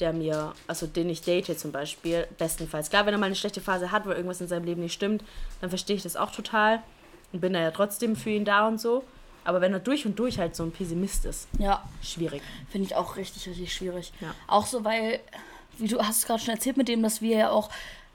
der 0.00 0.12
mir, 0.12 0.52
also 0.66 0.86
den 0.86 1.08
ich 1.08 1.22
date 1.22 1.58
zum 1.58 1.72
Beispiel, 1.72 2.26
bestenfalls. 2.36 2.90
Klar, 2.90 3.06
wenn 3.06 3.14
er 3.14 3.18
mal 3.18 3.26
eine 3.26 3.36
schlechte 3.36 3.62
Phase 3.62 3.90
hat, 3.90 4.04
weil 4.04 4.16
irgendwas 4.16 4.40
in 4.42 4.48
seinem 4.48 4.64
Leben 4.64 4.82
nicht 4.82 4.92
stimmt, 4.92 5.24
dann 5.62 5.70
verstehe 5.70 5.96
ich 5.96 6.02
das 6.02 6.16
auch 6.16 6.30
total 6.30 6.82
und 7.34 7.40
bin 7.40 7.52
da 7.52 7.60
ja 7.60 7.70
trotzdem 7.72 8.16
für 8.16 8.30
ihn 8.30 8.44
da 8.46 8.66
und 8.68 8.80
so. 8.80 9.04
Aber 9.44 9.60
wenn 9.60 9.74
er 9.74 9.80
durch 9.80 10.06
und 10.06 10.18
durch 10.18 10.38
halt 10.38 10.56
so 10.56 10.62
ein 10.62 10.70
Pessimist 10.72 11.26
ist, 11.26 11.48
Ja, 11.58 11.82
schwierig. 12.02 12.40
finde 12.70 12.86
ich 12.86 12.96
auch 12.96 13.16
richtig, 13.16 13.46
richtig 13.46 13.74
schwierig. 13.74 14.12
Ja. 14.20 14.34
Auch 14.46 14.64
so, 14.66 14.84
weil, 14.84 15.20
wie 15.76 15.88
du 15.88 15.98
hast 16.00 16.18
es 16.20 16.26
gerade 16.26 16.40
schon 16.40 16.54
erzählt 16.54 16.78
mit 16.78 16.88
dem, 16.88 17.02
dass 17.02 17.20
wir 17.20 17.36
ja 17.36 17.50
auch 17.50 17.68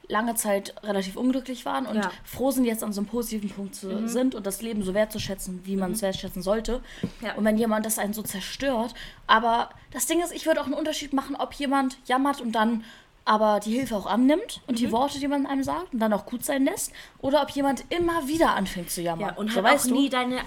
lange 0.08 0.34
Zeit 0.34 0.74
relativ 0.84 1.18
unglücklich 1.18 1.66
waren 1.68 1.86
und 1.86 1.98
Ja. 1.98 2.08
Mhm. 2.08 2.12
froh 2.24 2.50
sind, 2.50 2.66
jetzt 2.66 2.84
an 2.84 2.94
so 2.94 3.02
einem 3.02 3.08
positiven 3.10 3.50
Punkt 3.52 3.76
zu, 3.76 4.08
sind 4.08 4.34
und 4.34 4.48
das 4.48 4.64
Leben 4.64 4.82
so 4.84 4.96
wertzuschätzen, 4.96 5.62
wie 5.66 5.76
man 5.76 5.92
es 5.92 6.02
wertschätzen 6.02 6.42
sollte. 6.42 6.82
Ja. 7.22 7.36
Und 7.36 7.46
wenn 7.46 7.58
jemand 7.60 7.86
das 7.86 8.00
einen 8.00 8.14
so 8.14 8.24
zerstört, 8.24 8.96
aber 9.28 9.70
das 9.92 10.08
Ding 10.08 10.20
ist, 10.24 10.32
ich 10.34 10.48
würde 10.48 10.62
auch 10.62 10.66
einen 10.66 10.74
Unterschied 10.74 11.14
machen, 11.14 11.36
ob 11.36 11.54
jemand 11.54 12.00
jammert 12.08 12.42
und 12.42 12.54
dann 12.54 12.84
aber 13.26 13.60
die 13.60 13.72
Hilfe 13.72 13.96
auch 13.96 14.06
annimmt 14.06 14.62
und 14.68 14.76
mhm. 14.76 14.78
die 14.78 14.92
Worte, 14.92 15.20
die 15.20 15.28
man 15.28 15.46
einem 15.46 15.64
sagt 15.64 15.94
und 15.94 16.00
dann 16.00 16.14
auch 16.14 16.26
gut 16.26 16.44
sein 16.44 16.66
lässt, 16.66 16.92
oder 17.20 17.42
ob 17.42 17.50
jemand 17.52 17.86
immer 17.90 18.28
wieder 18.28 18.56
anfängt 18.56 18.90
zu 18.90 19.02
jammern. 19.02 19.30
Ja, 19.30 19.36
und 19.36 19.52
so, 19.52 19.64
halt 19.64 19.80
auch 19.80 19.86
nie 19.86 20.10
deine, 20.10 20.40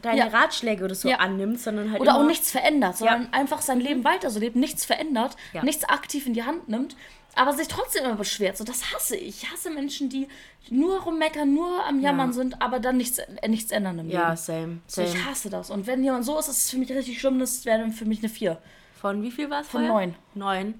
deine 0.00 0.18
ja. 0.18 0.26
Ratschläge 0.26 0.84
oder 0.84 0.94
so 0.94 1.08
ja. 1.08 1.16
annimmt, 1.18 1.60
sondern 1.60 1.90
halt. 1.90 2.00
Oder 2.00 2.16
auch 2.16 2.26
nichts 2.26 2.50
verändert, 2.50 2.96
sondern 2.96 3.32
einfach 3.32 3.62
sein 3.62 3.80
Leben 3.80 4.00
mhm. 4.00 4.04
weiter 4.04 4.30
so 4.30 4.40
lebt, 4.40 4.56
nichts 4.56 4.84
verändert, 4.84 5.36
nichts 5.62 5.84
aktiv 5.84 6.26
in 6.26 6.34
die 6.34 6.44
Hand 6.44 6.68
nimmt, 6.68 6.96
aber 7.34 7.52
sich 7.52 7.68
trotzdem 7.68 8.04
immer 8.04 8.16
beschwert. 8.16 8.56
So, 8.56 8.64
das 8.64 8.92
hasse 8.94 9.16
ich. 9.16 9.42
Ich 9.42 9.50
hasse 9.50 9.70
Menschen, 9.70 10.08
die 10.08 10.28
nur 10.70 11.00
rummeckern, 11.00 11.52
nur 11.52 11.84
am 11.86 12.00
Jammern 12.00 12.32
sind, 12.32 12.60
aber 12.60 12.78
dann 12.78 12.96
nichts, 12.96 13.18
äh, 13.18 13.48
nichts 13.48 13.70
ändern 13.70 13.98
im 13.98 14.06
Leben. 14.06 14.18
Ja, 14.18 14.36
same, 14.36 14.78
same. 14.86 15.08
So, 15.08 15.14
ich 15.14 15.24
hasse 15.24 15.50
das. 15.50 15.70
Und 15.70 15.86
wenn 15.86 16.04
jemand 16.04 16.24
so 16.24 16.38
ist, 16.38 16.48
ist 16.48 16.58
es 16.58 16.70
für 16.70 16.78
mich 16.78 16.90
richtig 16.90 17.20
schlimm, 17.20 17.38
das 17.38 17.64
wäre 17.64 17.78
dann 17.78 17.92
für 17.92 18.04
mich 18.04 18.20
eine 18.20 18.28
4. 18.28 18.58
Von 19.00 19.22
wie 19.22 19.30
viel 19.30 19.50
war 19.50 19.62
es? 19.62 19.68
Von 19.68 19.86
9. 19.86 20.14
9. 20.34 20.74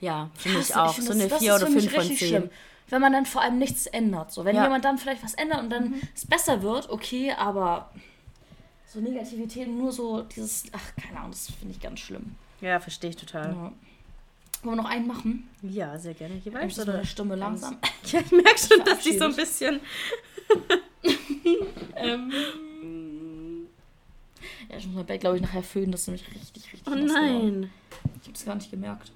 Ja, 0.00 0.30
für 0.34 0.48
Ich 0.58 0.74
auch. 0.76 0.90
ich 0.90 0.96
finde, 0.96 1.12
so 1.12 1.18
eine 1.18 1.28
das 1.28 1.38
4 1.38 1.54
ist 1.54 1.56
oder 1.62 1.66
für 1.66 1.72
mich 1.74 1.84
5 1.84 1.92
von 1.94 2.00
richtig 2.00 2.18
10. 2.18 2.28
schlimm. 2.28 2.50
Wenn 2.88 3.00
man 3.00 3.12
dann 3.12 3.26
vor 3.26 3.42
allem 3.42 3.58
nichts 3.58 3.86
ändert. 3.86 4.32
So, 4.32 4.44
wenn 4.44 4.54
Ja. 4.54 4.62
Mhm. 4.62 4.66
jemand 4.66 4.84
dann 4.84 4.98
vielleicht 4.98 5.24
was 5.24 5.34
ändert 5.34 5.60
und 5.60 5.70
dann 5.70 5.94
es 6.14 6.24
besser 6.26 6.62
wird, 6.62 6.88
okay, 6.90 7.32
aber 7.32 7.90
so 8.86 9.00
Negativität, 9.00 9.68
nur 9.68 9.90
so 9.92 10.22
dieses, 10.22 10.64
ach, 10.72 10.94
keine 11.02 11.18
Ahnung, 11.18 11.32
das 11.32 11.50
finde 11.58 11.74
ich 11.74 11.80
ganz 11.80 11.98
schlimm. 12.00 12.36
Ja, 12.60 12.78
verstehe 12.80 13.10
ich 13.10 13.16
total. 13.16 13.50
Ja. 13.50 13.72
Wollen 14.62 14.76
wir 14.78 14.82
noch 14.82 14.88
einen 14.90 15.06
machen? 15.06 15.48
Ja, 15.62 15.98
sehr 15.98 16.14
gerne. 16.14 16.36
Ich 16.36 16.44
Jeweils, 16.44 16.78
oder? 16.78 16.92
meine 16.94 17.06
Stimme 17.06 17.34
langsam. 17.36 17.76
Ja, 18.12 18.20
ich 18.20 18.30
merke 18.32 18.58
schon, 18.58 18.84
dass 18.84 19.00
die 19.00 19.18
so 19.18 19.24
ein 19.24 19.34
bisschen... 19.36 19.80
ähm, 21.96 22.32
ja, 24.70 24.76
ich 24.78 24.86
muss 24.86 24.94
mein 24.96 25.06
Bett, 25.06 25.20
glaube 25.20 25.36
ich, 25.36 25.42
nachher 25.42 25.62
föhnen. 25.62 25.92
Das 25.92 26.02
ist 26.02 26.06
nämlich 26.08 26.26
richtig, 26.34 26.72
richtig 26.72 26.82
Oh 26.86 26.90
geworden. 26.92 27.06
nein. 27.12 27.70
Ich 28.22 28.28
habe 28.28 28.32
es 28.36 28.44
gar 28.44 28.54
nicht 28.54 28.70
gemerkt. 28.70 29.12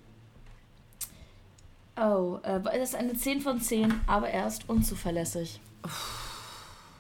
Oh, 2.00 2.38
äh, 2.42 2.60
das 2.62 2.90
ist 2.90 2.94
eine 2.94 3.14
10 3.14 3.40
von 3.42 3.60
10, 3.60 4.00
aber 4.06 4.28
er 4.30 4.46
ist 4.46 4.68
unzuverlässig. 4.68 5.60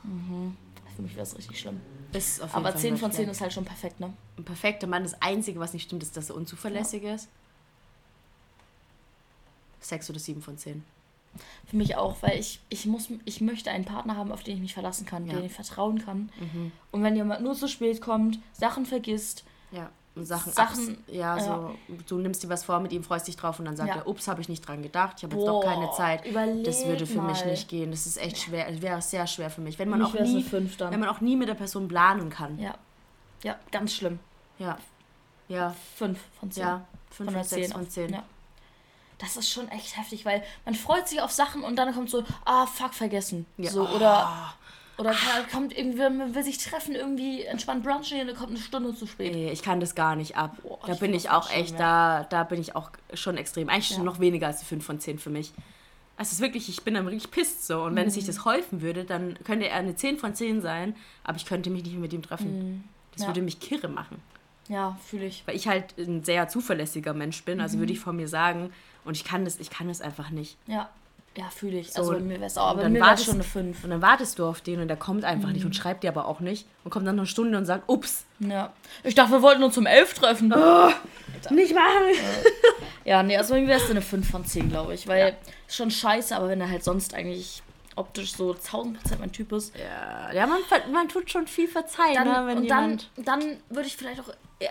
Mhm. 0.02 0.56
Für 0.96 1.02
mich 1.02 1.12
wäre 1.14 1.22
es 1.22 1.36
richtig 1.38 1.58
schlimm. 1.60 1.80
Ist 2.12 2.42
auf 2.42 2.50
jeden 2.50 2.56
Aber 2.66 2.72
Fall 2.72 2.80
10 2.80 2.96
von 2.98 3.06
Red 3.06 3.14
10 3.16 3.24
Flag. 3.24 3.32
ist 3.32 3.40
halt 3.40 3.52
schon 3.52 3.64
perfekt, 3.64 4.00
ne? 4.00 4.12
Ein 4.36 4.44
perfekter 4.44 4.86
Mann. 4.86 5.02
Das 5.04 5.20
Einzige, 5.22 5.60
was 5.60 5.72
nicht 5.72 5.84
stimmt, 5.84 6.02
ist, 6.02 6.16
dass 6.16 6.28
er 6.30 6.36
unzuverlässig 6.36 7.02
ist. 7.04 7.28
6 9.80 10.10
oder 10.10 10.18
7 10.18 10.42
von 10.42 10.58
10. 10.58 10.84
Für 11.68 11.76
mich 11.76 11.96
auch, 11.96 12.16
weil 12.22 12.38
ich, 12.38 12.60
ich 12.68 12.86
muss, 12.86 13.08
ich 13.24 13.40
möchte 13.40 13.70
einen 13.70 13.84
Partner 13.84 14.16
haben, 14.16 14.32
auf 14.32 14.42
den 14.42 14.56
ich 14.56 14.60
mich 14.60 14.74
verlassen 14.74 15.06
kann, 15.06 15.26
Ja. 15.26 15.34
den 15.36 15.44
ich 15.46 15.52
vertrauen 15.52 16.04
kann. 16.04 16.30
Mhm. 16.40 16.72
Und 16.90 17.02
wenn 17.04 17.14
jemand 17.16 17.42
nur 17.42 17.54
zu 17.54 17.68
spät 17.68 18.00
kommt, 18.02 18.38
Sachen 18.52 18.84
vergisst, 18.84 19.44
Ja. 19.70 19.90
Sachen, 20.16 20.52
Sachen- 20.52 20.88
abs- 20.98 20.98
ja, 21.14 21.36
ja. 21.36 21.40
so, 21.42 21.74
du 22.08 22.18
nimmst 22.18 22.42
dir 22.42 22.48
was 22.48 22.64
vor, 22.64 22.80
mit 22.80 22.92
ihm 22.92 23.04
freust 23.04 23.28
dich 23.28 23.36
drauf 23.36 23.58
und 23.58 23.64
dann 23.64 23.76
sagt 23.76 23.88
Ja. 23.90 23.96
er, 23.96 24.08
ups, 24.08 24.26
habe 24.28 24.40
ich 24.40 24.48
nicht 24.48 24.66
dran 24.66 24.82
gedacht, 24.82 25.14
ich 25.18 25.22
habe 25.24 25.36
jetzt 25.36 25.46
doch 25.46 25.60
keine 25.62 25.90
Zeit. 25.92 26.24
Das 26.66 26.84
würde 26.84 27.06
für 27.06 27.22
mich 27.22 27.40
mal. 27.44 27.50
nicht 27.50 27.68
gehen. 27.68 27.90
Das 27.92 28.06
ist 28.06 28.16
echt 28.20 28.38
schwer, 28.38 28.68
es 28.68 28.82
wäre 28.82 29.00
sehr 29.00 29.26
schwer 29.26 29.50
für 29.50 29.60
mich. 29.60 29.78
Wenn 29.78 29.88
man 29.88 30.00
mich 30.00 30.08
auch 30.08 30.20
nie, 30.20 30.42
5 30.42 30.76
dann. 30.76 30.90
wenn 30.92 31.00
man 31.00 31.08
auch 31.08 31.20
nie 31.20 31.36
mit 31.36 31.48
der 31.48 31.54
Person 31.54 31.86
planen 31.88 32.28
kann. 32.30 32.58
ja. 32.58 32.74
ja, 33.42 33.56
ganz 33.70 33.94
schlimm. 33.94 34.18
Ja. 34.58 34.76
Ja. 35.48 35.74
5 35.96 36.18
von 36.38 36.50
10. 36.50 36.62
Ja. 36.62 36.84
5 37.10 37.16
von 37.16 37.24
von 37.26 37.34
der 37.34 37.44
6 37.44 37.62
10 37.68 37.72
von 37.72 37.88
10. 37.90 38.12
Ja. 38.12 38.22
Das 39.18 39.36
ist 39.36 39.50
schon 39.50 39.68
echt 39.68 39.96
heftig, 39.96 40.24
weil 40.24 40.42
man 40.64 40.74
freut 40.74 41.06
sich 41.08 41.20
auf 41.20 41.30
Sachen 41.30 41.62
und 41.62 41.76
dann 41.76 41.94
kommt 41.94 42.10
so, 42.10 42.24
ah, 42.44 42.66
fuck, 42.66 42.94
vergessen. 42.94 43.46
Ja. 43.58 43.70
So, 43.70 43.86
oder, 43.88 44.54
oder 45.00 45.10
kann- 45.12 45.48
kommt 45.50 45.76
irgendwie, 45.76 45.98
man 46.10 46.34
will 46.34 46.42
sich 46.44 46.58
treffen, 46.58 46.94
irgendwie 46.94 47.42
entspannt 47.44 47.82
brunchen 47.82 48.20
und 48.20 48.26
dann 48.28 48.36
kommt 48.36 48.50
eine 48.50 48.58
Stunde 48.60 48.94
zu 48.94 49.06
spät. 49.06 49.32
Nee, 49.34 49.50
ich 49.50 49.62
kann 49.62 49.80
das 49.80 49.94
gar 49.94 50.14
nicht 50.16 50.36
ab. 50.36 50.56
Boah, 50.62 50.78
da 50.86 50.92
ich 50.92 51.00
bin 51.00 51.12
ich 51.14 51.24
das 51.24 51.32
auch 51.32 51.50
echt, 51.50 51.78
da, 51.80 52.24
da 52.24 52.44
bin 52.44 52.60
ich 52.60 52.76
auch 52.76 52.90
schon 53.14 53.36
extrem. 53.36 53.68
Eigentlich 53.68 53.90
Ja. 53.96 54.02
noch 54.02 54.20
weniger 54.20 54.46
als 54.48 54.60
die 54.60 54.66
5 54.66 54.84
von 54.84 55.00
10 55.00 55.18
für 55.18 55.30
mich. 55.30 55.52
Also 56.16 56.28
es 56.28 56.32
ist 56.34 56.40
wirklich, 56.40 56.68
ich 56.68 56.82
bin 56.82 56.94
dann 56.94 57.04
wirklich 57.06 57.30
pisst 57.30 57.66
so. 57.66 57.82
Und 57.84 57.96
wenn 57.96 58.06
es 58.08 58.14
sich 58.14 58.24
Mhm. 58.24 58.28
das 58.28 58.44
häufen 58.44 58.82
würde, 58.82 59.04
dann 59.04 59.38
könnte 59.44 59.66
er 59.68 59.76
eine 59.76 59.96
10 59.96 60.18
von 60.18 60.34
10 60.34 60.60
sein, 60.60 60.94
aber 61.24 61.36
ich 61.38 61.46
könnte 61.46 61.70
mich 61.70 61.82
nicht 61.82 61.92
mehr 61.92 62.02
mit 62.02 62.12
ihm 62.12 62.22
treffen. 62.22 62.84
Das 63.12 63.20
Mhm. 63.20 63.22
Ja. 63.22 63.28
würde 63.30 63.42
mich 63.42 63.58
kirre 63.58 63.88
machen. 63.88 64.20
Ja, 64.68 64.98
fühle 65.04 65.24
ich. 65.26 65.42
Weil 65.46 65.56
ich 65.56 65.66
halt 65.66 65.96
ein 65.98 66.22
sehr 66.22 66.46
zuverlässiger 66.48 67.14
Mensch 67.14 67.42
bin, 67.44 67.60
also 67.60 67.76
Mhm. 67.76 67.80
würde 67.80 67.92
ich 67.94 68.00
von 68.00 68.14
mir 68.16 68.28
sagen. 68.28 68.70
Und 69.04 69.16
ich 69.16 69.24
kann 69.24 69.44
das, 69.46 69.58
ich 69.58 69.70
kann 69.70 69.88
das 69.88 70.00
einfach 70.02 70.28
nicht. 70.30 70.58
Ja, 70.66 70.90
ja, 71.36 71.44
fühle 71.48 71.78
ich. 71.78 71.92
So, 71.92 72.00
also 72.00 72.12
bei 72.12 72.18
mir 72.20 72.34
wäre 72.36 72.44
es 72.46 72.58
auch, 72.58 72.66
aber 72.68 72.82
dann 72.82 72.92
mir 72.92 73.00
wartest- 73.00 73.24
schon 73.26 73.34
eine 73.34 73.44
5. 73.44 73.84
Und 73.84 73.90
dann 73.90 74.02
wartest 74.02 74.38
du 74.38 74.46
auf 74.46 74.60
den 74.60 74.80
und 74.80 74.88
der 74.88 74.96
kommt 74.96 75.24
einfach 75.24 75.48
Mhm. 75.48 75.54
nicht 75.54 75.64
und 75.64 75.76
schreibt 75.76 76.02
dir 76.02 76.08
aber 76.10 76.26
auch 76.26 76.40
nicht. 76.40 76.66
Und 76.84 76.90
kommt 76.90 77.06
dann 77.06 77.16
noch 77.16 77.22
eine 77.22 77.26
Stunde 77.28 77.56
und 77.56 77.64
sagt, 77.66 77.84
ups, 77.88 78.24
Ja. 78.40 78.72
Ich 79.04 79.14
dachte, 79.14 79.32
wir 79.32 79.42
wollten 79.42 79.62
uns 79.62 79.76
um 79.78 79.86
11 79.86 80.14
treffen. 80.14 80.48
nicht 81.50 81.74
machen. 81.74 82.14
Ja, 83.04 83.22
nee, 83.22 83.36
also 83.36 83.54
bei 83.54 83.60
mir 83.60 83.68
wäre 83.68 83.80
es 83.82 83.90
eine 83.90 84.02
5 84.02 84.28
von 84.30 84.44
10, 84.44 84.68
glaube 84.70 84.94
ich. 84.94 85.06
Weil 85.08 85.36
ist 85.66 85.76
schon 85.76 85.90
scheiße, 85.90 86.34
aber 86.36 86.48
wenn 86.48 86.60
er 86.60 86.68
halt 86.70 86.84
sonst 86.84 87.14
eigentlich 87.14 87.62
optisch 87.96 88.34
so 88.34 88.54
1000% 88.54 89.18
mein 89.20 89.32
Typ 89.32 89.52
ist, 89.52 89.74
Ja, 89.76 90.32
ja 90.32 90.46
man, 90.46 90.58
man 90.92 91.08
tut 91.08 91.30
schon 91.30 91.46
viel 91.46 91.68
verzeihen, 91.68 92.14
dann, 92.14 92.28
ne, 92.28 92.46
wenn 92.46 92.58
und 92.58 92.64
jemand... 92.64 93.10
dann, 93.16 93.24
dann 93.40 93.56
würde 93.68 93.86
ich 93.88 93.96
vielleicht 93.96 94.20
auch 94.20 94.28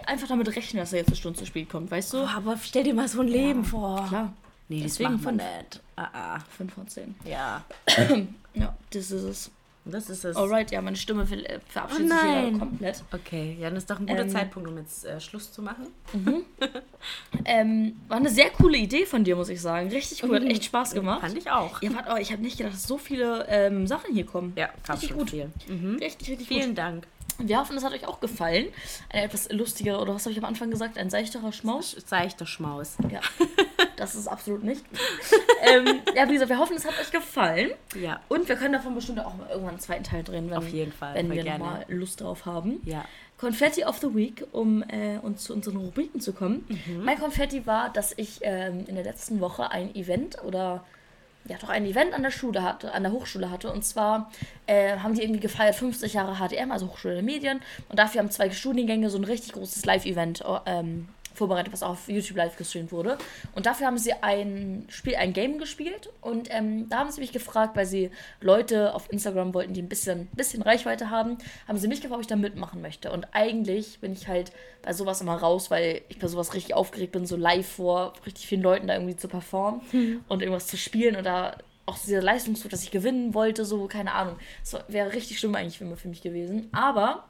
einfach 0.08 0.28
damit 0.28 0.56
rechnen, 0.56 0.82
dass 0.82 0.94
er 0.94 1.00
jetzt 1.00 1.08
eine 1.10 1.16
Stunde 1.18 1.38
zu 1.40 1.46
spät 1.46 1.70
kommt, 1.70 1.92
weißt 1.92 2.14
du? 2.14 2.18
Oh, 2.24 2.28
aber 2.36 2.58
stell 2.64 2.84
dir 2.84 2.94
mal 2.94 3.08
so 3.08 3.22
ein 3.22 3.28
Leben 3.28 3.64
vor. 3.66 4.06
Klar. 4.08 4.34
Nee, 4.70 4.84
das 4.84 4.94
Deswegen 4.94 5.14
macht 5.16 5.24
man 5.24 5.40
fünf. 5.40 5.52
nicht. 5.58 5.82
Ah, 5.96 6.10
ah. 6.14 6.40
5 6.58 6.74
von 6.74 6.88
10. 6.88 7.16
Ja, 7.26 7.66
Ja, 8.54 8.76
das 8.92 9.12
ist 9.12 9.24
es. 9.24 9.52
das 9.86 10.10
ist 10.10 10.24
es. 10.26 10.36
Alright, 10.38 10.72
ja, 10.72 10.82
meine 10.82 10.96
Stimme 10.96 11.24
äh, 11.24 11.60
verabschiedet 11.68 12.12
Oh 12.12 12.16
sich 12.16 12.48
wieder 12.48 12.60
komplett. 12.60 13.04
Okay, 13.12 13.58
ja, 13.60 13.70
das 13.70 13.80
ist 13.80 13.90
doch 13.90 14.00
ein 14.00 14.06
guter 14.08 14.22
Ähm, 14.22 14.30
Zeitpunkt, 14.30 14.70
um 14.70 14.78
jetzt 14.78 15.06
äh, 15.06 15.20
Schluss 15.20 15.52
zu 15.52 15.62
machen. 15.62 15.88
Ähm, 17.46 18.00
war 18.08 18.18
eine 18.18 18.30
sehr 18.30 18.50
coole 18.50 18.78
Idee 18.78 19.06
von 19.06 19.24
dir, 19.24 19.36
muss 19.36 19.50
ich 19.50 19.62
sagen. 19.62 19.90
Richtig 19.90 20.24
cool, 20.24 20.36
hat 20.36 20.44
echt 20.44 20.66
Spaß 20.66 20.94
gemacht. 20.94 21.22
Fand 21.22 21.38
ich 21.38 21.50
auch. 21.50 21.82
Ja, 21.82 21.94
warte, 21.96 22.12
oh, 22.14 22.18
ich 22.18 22.32
habe 22.32 22.42
nicht 22.42 22.58
gedacht, 22.58 22.74
dass 22.74 22.84
so 22.84 22.98
viele 22.98 23.46
ähm, 23.48 23.88
Sachen 23.88 24.14
hier 24.14 24.26
kommen. 24.26 24.54
Ja, 24.56 24.68
kam 24.86 24.96
Richtig 24.96 25.10
schon 25.10 25.20
gut. 25.20 25.30
viel. 25.32 25.50
Mhm. 25.68 25.96
Richtig, 26.02 26.30
richtig 26.30 26.48
Vielen 26.48 26.70
gut. 26.70 26.78
Dank. 26.78 27.08
Wir 27.38 27.58
hoffen, 27.60 27.78
es 27.78 27.84
hat 27.86 27.94
euch 27.94 28.06
auch 28.06 28.20
gefallen. 28.20 28.68
Ein 29.12 29.24
etwas 29.24 29.50
lustiger, 29.52 30.02
oder 30.02 30.14
was 30.14 30.26
habe 30.26 30.34
ich 30.34 30.38
am 30.40 30.46
Anfang 30.46 30.70
gesagt? 30.70 30.98
Ein 30.98 31.10
seichterer 31.10 31.54
Schmaus? 31.54 31.92
Seichter 32.06 32.46
Schmaus. 32.46 32.98
Ja, 33.10 33.22
das 34.00 34.16
ist 34.16 34.28
absolut 34.28 34.64
nicht. 34.64 34.84
ähm, 35.62 36.00
ja, 36.16 36.28
wie 36.28 36.34
gesagt, 36.34 36.50
wir 36.50 36.58
hoffen, 36.58 36.76
es 36.76 36.86
hat 36.86 37.00
euch 37.00 37.12
gefallen. 37.12 37.72
Ja, 38.00 38.20
Und 38.30 38.48
wir 38.48 38.56
können 38.56 38.74
davon 38.74 38.96
bestimmt 38.96 39.20
auch 39.20 39.36
mal 39.36 39.48
irgendwann 39.50 39.72
einen 39.72 39.80
zweiten 39.80 40.04
Teil 40.04 40.24
drehen, 40.24 40.50
wenn, 40.50 40.58
Auf 40.58 40.70
jeden 40.70 40.92
Fall, 40.92 41.16
wenn 41.16 41.30
wir 41.30 41.44
gerne. 41.44 41.60
nochmal 41.60 41.86
Lust 41.88 42.22
drauf 42.22 42.46
haben. 42.46 42.82
ja. 42.86 43.06
Konfetti 43.38 43.86
of 43.86 44.00
the 44.00 44.14
Week, 44.14 44.46
um 44.52 44.84
äh, 44.90 45.18
uns 45.22 45.46
zu 45.46 45.54
unseren 45.54 45.78
Rubriken 45.78 46.20
zu 46.20 46.34
kommen. 46.34 46.66
Mhm. 46.68 47.06
Mein 47.06 47.18
Konfetti 47.18 47.66
war, 47.66 47.90
dass 47.90 48.14
ich 48.18 48.40
ähm, 48.42 48.84
in 48.86 48.96
der 48.96 49.06
letzten 49.06 49.40
Woche 49.40 49.72
ein 49.72 49.96
Event 49.96 50.44
oder 50.44 50.84
ja 51.46 51.56
doch 51.58 51.70
ein 51.70 51.86
Event 51.86 52.14
an 52.14 52.22
der 52.22 52.32
Schule 52.32 52.64
hatte, 52.64 52.94
an 52.94 53.04
der 53.04 53.14
Hochschule 53.14 53.50
hatte. 53.50 53.72
Und 53.72 53.86
zwar 53.86 54.30
äh, 54.68 54.98
haben 54.98 55.14
die 55.14 55.22
irgendwie 55.24 55.40
gefeiert 55.40 55.76
50 55.76 56.14
Jahre 56.16 56.36
HDM, 56.36 56.70
also 56.70 56.88
Hochschule 56.88 57.14
der 57.14 57.24
Medien. 57.24 57.62
Und 57.88 57.98
dafür 57.98 58.20
haben 58.20 58.30
zwei 58.30 58.52
Studiengänge 58.52 59.10
so 59.10 59.18
ein 59.18 59.24
richtig 59.24 59.54
großes 59.54 59.86
Live-Event 59.86 60.44
ähm, 60.66 61.08
vorbereitet, 61.34 61.72
was 61.74 61.84
auch 61.84 61.92
auf 61.92 62.10
YouTube 62.10 62.38
live 62.38 62.58
gestreamt 62.58 62.92
wurde. 62.92 63.18
Und 63.56 63.66
dafür 63.66 63.88
haben 63.88 63.98
sie 63.98 64.14
ein 64.14 64.86
Spiel, 64.90 65.16
ein 65.16 65.34
Game 65.34 65.58
gespielt. 65.58 66.10
Und 66.22 66.50
ähm, 66.52 66.90
da 66.90 67.00
haben 67.00 67.12
sie 67.12 67.22
mich 67.22 67.32
gefragt, 67.32 67.76
weil 67.76 67.86
sie 67.86 68.12
Leute 68.42 68.94
auf 68.94 69.12
Instagram 69.12 69.54
wollten, 69.54 69.74
die 69.74 69.82
ein 69.82 69.90
bisschen, 69.90 70.28
bisschen 70.34 70.62
Reichweite 70.62 71.10
haben, 71.10 71.38
haben 71.68 71.78
sie 71.78 71.88
mich 71.88 72.02
gefragt, 72.02 72.18
ob 72.18 72.22
ich 72.22 72.28
da 72.28 72.36
mitmachen 72.36 72.82
möchte. 72.82 73.12
Und 73.12 73.28
eigentlich 73.34 74.00
bin 74.00 74.14
ich 74.14 74.28
halt 74.28 74.52
bei 74.82 74.94
sowas 74.94 75.22
immer 75.22 75.36
raus, 75.36 75.72
weil 75.72 76.02
ich 76.10 76.20
bei 76.20 76.28
sowas 76.28 76.54
richtig 76.54 76.74
aufgeregt 76.74 77.12
bin, 77.12 77.26
so 77.26 77.36
live 77.36 77.68
vor 77.68 78.14
richtig 78.26 78.48
vielen 78.48 78.62
Leuten 78.62 78.88
da 78.88 78.94
irgendwie 78.94 79.16
zu 79.16 79.28
performen 79.28 79.82
und 80.28 80.42
irgendwas 80.42 80.68
zu 80.68 80.78
spielen 80.78 81.16
oder 81.16 81.58
auch 81.86 81.98
dieser 81.98 82.22
Leistungsdruck, 82.22 82.72
dass 82.72 82.84
ich 82.84 82.92
gewinnen 82.92 83.34
wollte, 83.34 83.66
so, 83.66 83.88
keine 83.88 84.14
Ahnung. 84.14 84.38
Das 84.62 84.80
wäre 84.88 85.14
richtig 85.14 85.40
schlimm 85.40 85.56
eigentlich 85.56 85.80
für 85.80 86.08
mich 86.08 86.22
gewesen. 86.22 86.70
Aber 86.72 87.26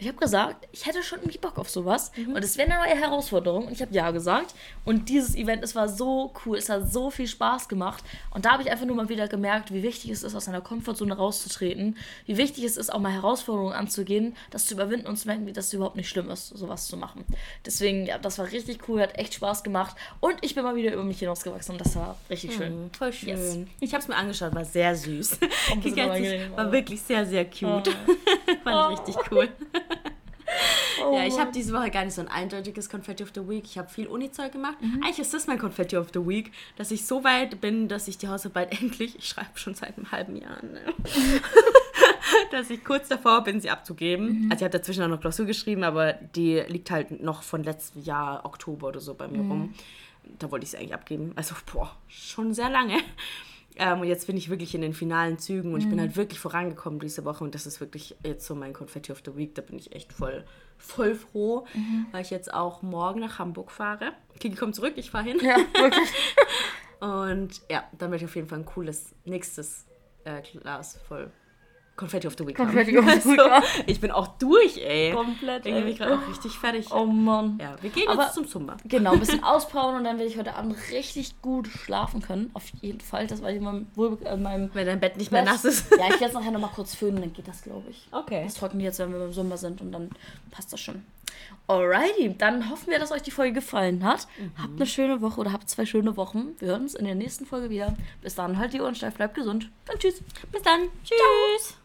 ich 0.00 0.06
habe 0.08 0.16
gesagt, 0.18 0.68
ich 0.72 0.86
hätte 0.86 1.02
schon 1.02 1.18
irgendwie 1.18 1.38
Bock 1.38 1.58
auf 1.58 1.68
sowas. 1.68 2.12
Und 2.16 2.42
es 2.44 2.56
wäre 2.56 2.70
eine 2.70 2.78
neue 2.80 3.00
Herausforderung. 3.00 3.66
Und 3.66 3.72
ich 3.72 3.82
habe 3.82 3.92
ja 3.92 4.10
gesagt. 4.12 4.54
Und 4.84 5.08
dieses 5.08 5.34
Event, 5.34 5.62
es 5.64 5.74
war 5.74 5.88
so 5.88 6.32
cool. 6.46 6.56
Es 6.56 6.68
hat 6.68 6.90
so 6.92 7.10
viel 7.10 7.26
Spaß 7.26 7.68
gemacht. 7.68 8.04
Und 8.30 8.44
da 8.44 8.52
habe 8.52 8.62
ich 8.62 8.70
einfach 8.70 8.86
nur 8.86 8.94
mal 8.94 9.08
wieder 9.08 9.26
gemerkt, 9.28 9.72
wie 9.72 9.82
wichtig 9.82 10.10
es 10.12 10.22
ist, 10.22 10.34
aus 10.36 10.44
seiner 10.44 10.60
Komfortzone 10.60 11.16
rauszutreten. 11.16 11.96
Wie 12.26 12.36
wichtig 12.36 12.64
es 12.64 12.76
ist, 12.76 12.92
auch 12.94 13.00
mal 13.00 13.10
Herausforderungen 13.12 13.72
anzugehen, 13.72 14.36
das 14.50 14.66
zu 14.66 14.74
überwinden 14.74 15.06
und 15.08 15.16
zu 15.16 15.26
merken, 15.26 15.46
wie 15.46 15.52
das 15.52 15.72
überhaupt 15.72 15.96
nicht 15.96 16.08
schlimm 16.08 16.30
ist, 16.30 16.48
sowas 16.48 16.86
zu 16.86 16.96
machen. 16.96 17.24
Deswegen, 17.66 18.06
ja, 18.06 18.18
das 18.18 18.38
war 18.38 18.46
richtig 18.52 18.88
cool, 18.88 19.00
hat 19.02 19.18
echt 19.18 19.34
Spaß 19.34 19.64
gemacht. 19.64 19.96
Und 20.20 20.36
ich 20.42 20.54
bin 20.54 20.62
mal 20.62 20.76
wieder 20.76 20.92
über 20.92 21.02
mich 21.04 21.18
hinausgewachsen. 21.18 21.72
Und 21.72 21.80
das 21.80 21.96
war 21.96 22.16
richtig 22.30 22.54
schön. 22.54 22.84
Mhm, 22.84 22.90
Voll 22.92 23.12
schön. 23.12 23.28
Yes. 23.30 23.58
Ich 23.80 23.92
habe 23.94 24.02
es 24.02 24.08
mir 24.08 24.14
angeschaut, 24.16 24.54
war 24.54 24.64
sehr 24.64 24.94
süß. 24.94 25.38
Ganz- 25.70 25.84
unangenehm, 25.96 26.56
war 26.56 26.70
wirklich 26.70 27.00
sehr, 27.02 27.26
sehr 27.26 27.44
cute. 27.44 27.88
Oh. 27.88 28.12
Fand 28.64 28.92
ich 28.92 28.98
richtig 29.08 29.32
cool. 29.32 29.48
Oh 31.06 31.14
ja, 31.14 31.24
ich 31.26 31.38
habe 31.38 31.52
diese 31.52 31.72
Woche 31.72 31.90
gar 31.90 32.04
nicht 32.04 32.14
so 32.14 32.20
ein 32.20 32.28
eindeutiges 32.28 32.88
Confetti 32.90 33.22
of 33.22 33.30
the 33.34 33.48
Week. 33.48 33.64
Ich 33.64 33.78
habe 33.78 33.88
viel 33.88 34.06
Uni-Zeug 34.06 34.52
gemacht. 34.52 34.80
Mhm. 34.80 35.02
Eigentlich 35.02 35.18
ist 35.20 35.32
das 35.34 35.46
mein 35.46 35.58
Confetti 35.58 35.96
of 35.96 36.08
the 36.12 36.26
Week, 36.26 36.52
dass 36.76 36.90
ich 36.90 37.06
so 37.06 37.24
weit 37.24 37.60
bin, 37.60 37.88
dass 37.88 38.08
ich 38.08 38.18
die 38.18 38.28
Hausarbeit 38.28 38.72
endlich, 38.80 39.16
ich 39.18 39.28
schreibe 39.28 39.56
schon 39.58 39.74
seit 39.74 39.96
einem 39.96 40.10
halben 40.12 40.36
Jahr, 40.36 40.62
ne? 40.64 40.80
dass 42.50 42.70
ich 42.70 42.84
kurz 42.84 43.08
davor 43.08 43.42
bin, 43.44 43.60
sie 43.60 43.70
abzugeben. 43.70 44.44
Mhm. 44.44 44.50
Also 44.52 44.62
ich 44.62 44.64
habe 44.70 44.78
dazwischen 44.78 45.02
auch 45.02 45.08
noch 45.08 45.20
Klausur 45.20 45.46
geschrieben, 45.46 45.82
aber 45.84 46.12
die 46.12 46.60
liegt 46.68 46.90
halt 46.90 47.22
noch 47.22 47.42
von 47.42 47.62
letztem 47.62 48.02
Jahr, 48.02 48.44
Oktober 48.44 48.88
oder 48.88 49.00
so 49.00 49.14
bei 49.14 49.28
mir 49.28 49.38
Mhm. 49.42 49.50
rum. 49.50 49.74
da 50.38 50.50
wollte 50.50 50.64
ich 50.64 50.72
es 50.74 50.78
eigentlich 50.78 50.92
abgeben. 50.94 51.32
Also, 51.36 51.54
boah, 51.72 51.96
schon 52.08 52.52
sehr 52.52 52.68
lange. 52.68 52.98
Ähm, 53.76 54.00
und 54.00 54.08
jetzt 54.08 54.26
bin 54.26 54.36
ich 54.36 54.50
wirklich 54.50 54.74
in 54.74 54.82
den 54.82 54.92
finalen 54.92 55.38
Zügen 55.38 55.72
und 55.72 55.80
ich 55.80 55.88
bin 55.88 55.98
halt 56.00 56.16
wirklich 56.16 56.38
vorangekommen 56.40 56.98
diese 57.00 57.24
Woche 57.24 57.44
und 57.44 57.54
das 57.54 57.64
ist 57.64 57.80
wirklich 57.80 58.14
jetzt 58.24 58.44
so 58.46 58.54
mein 58.54 58.72
Confetti 58.74 59.12
of 59.12 59.22
the 59.24 59.36
Week. 59.36 59.54
Da 59.54 59.62
bin 59.62 59.78
ich 59.78 59.92
echt 59.94 60.12
voll, 60.12 60.44
voll 60.78 61.14
froh, 61.14 61.66
weil 62.12 62.22
ich 62.22 62.30
jetzt 62.30 62.52
auch 62.52 62.82
morgen 62.82 63.20
nach 63.20 63.38
Hamburg 63.38 63.70
fahre. 63.70 64.12
Kiki 64.38 64.56
kommt 64.56 64.74
zurück, 64.74 64.94
ich 64.96 65.10
fahre 65.10 65.24
hin. 65.24 65.38
Ja, 65.42 65.56
wirklich. 65.56 66.12
Und 67.00 67.60
ja, 67.70 67.84
dann 67.92 68.10
werde 68.10 68.24
ich 68.24 68.30
auf 68.30 68.34
jeden 68.34 68.48
Fall 68.48 68.58
ein 68.58 68.64
cooles 68.64 69.14
nächstes 69.24 69.86
äh, 70.24 70.42
Glas 70.42 70.98
voll 71.06 71.30
Confetti 71.98 72.26
of 72.26 72.34
the 72.38 72.46
Week 72.46 72.56
Confetti 72.56 72.94
haben. 72.94 73.08
of 73.08 73.22
the 73.22 73.28
Week, 73.30 73.36
ja. 73.46 73.62
Ich 73.86 74.00
bin 74.00 74.10
auch 74.10 74.28
durch, 74.38 74.78
ey. 74.78 75.12
Komplett, 75.12 75.66
Irgendwie 75.66 75.82
bin 75.84 75.92
ich 75.92 75.98
gerade 75.98 76.14
auch 76.14 76.28
richtig 76.28 76.52
fertig. 76.52 76.86
Oh 76.92 77.04
Mann. 77.04 77.58
Ja, 77.60 77.74
wir 77.82 77.90
gehen 77.90 78.08
Aber- 78.08 78.22
jetzt 78.22 78.34
zum 78.34 78.46
Zumba. 78.48 78.76
Genau, 78.84 79.12
ein 79.12 79.20
bisschen 79.20 79.42
auspowern 79.44 79.96
und 79.96 80.04
dann 80.04 80.16
werde 80.18 80.30
ich 80.30 80.38
heute 80.38 80.54
Abend 80.54 80.76
richtig 80.90 81.42
gut 81.42 81.66
schlafen 81.68 82.22
können. 82.22 82.50
Auf 82.54 82.64
jeden 82.80 83.00
Fall. 83.00 83.26
Das 83.26 83.42
war 83.42 83.50
ich 83.50 83.56
in 83.56 83.64
meinem, 83.64 83.86
wohl, 83.94 84.16
äh, 84.24 84.36
meinem 84.36 84.70
Wenn 84.72 84.86
dein 84.86 85.00
Bett 85.00 85.16
nicht 85.18 85.30
mehr 85.32 85.42
Bett. 85.42 85.50
nass 85.52 85.64
ist. 85.64 85.90
Ja, 85.90 86.04
ich 86.04 86.10
werde 86.12 86.24
jetzt 86.24 86.34
nachher 86.34 86.52
nochmal 86.52 86.70
kurz 86.74 86.94
föhnen, 86.94 87.20
dann 87.20 87.32
geht 87.32 87.46
das, 87.48 87.62
glaube 87.62 87.90
ich. 87.90 88.06
Okay. 88.12 88.42
Das 88.44 88.54
trocknet 88.54 88.82
jetzt, 88.84 88.98
wenn 89.00 89.12
wir 89.12 89.18
beim 89.18 89.32
Sommer 89.32 89.56
sind 89.58 89.80
und 89.80 89.92
dann 89.92 90.10
passt 90.50 90.72
das 90.72 90.80
schon. 90.80 91.02
Alrighty, 91.66 92.34
dann 92.38 92.70
hoffen 92.70 92.90
wir, 92.90 92.98
dass 92.98 93.12
euch 93.12 93.22
die 93.22 93.30
Folge 93.30 93.52
gefallen 93.54 94.02
hat. 94.04 94.26
Habt 94.60 94.76
eine 94.76 94.86
schöne 94.86 95.20
Woche 95.20 95.40
oder 95.40 95.52
habt 95.52 95.68
zwei 95.68 95.84
schöne 95.84 96.16
Wochen. 96.16 96.48
Wir 96.58 96.68
hören 96.68 96.82
uns 96.82 96.94
in 96.94 97.04
der 97.04 97.14
nächsten 97.14 97.44
Folge 97.46 97.70
wieder. 97.70 97.94
Bis 98.22 98.34
dann, 98.34 98.56
halt 98.58 98.72
die 98.72 98.80
Ohren 98.80 98.94
steif, 98.94 99.14
bleibt 99.14 99.34
gesund. 99.34 99.68
Dann 99.86 99.98
tschüss. 99.98 100.20
Bis 100.50 100.62
dann. 100.62 100.88
Tschüss. 101.04 101.76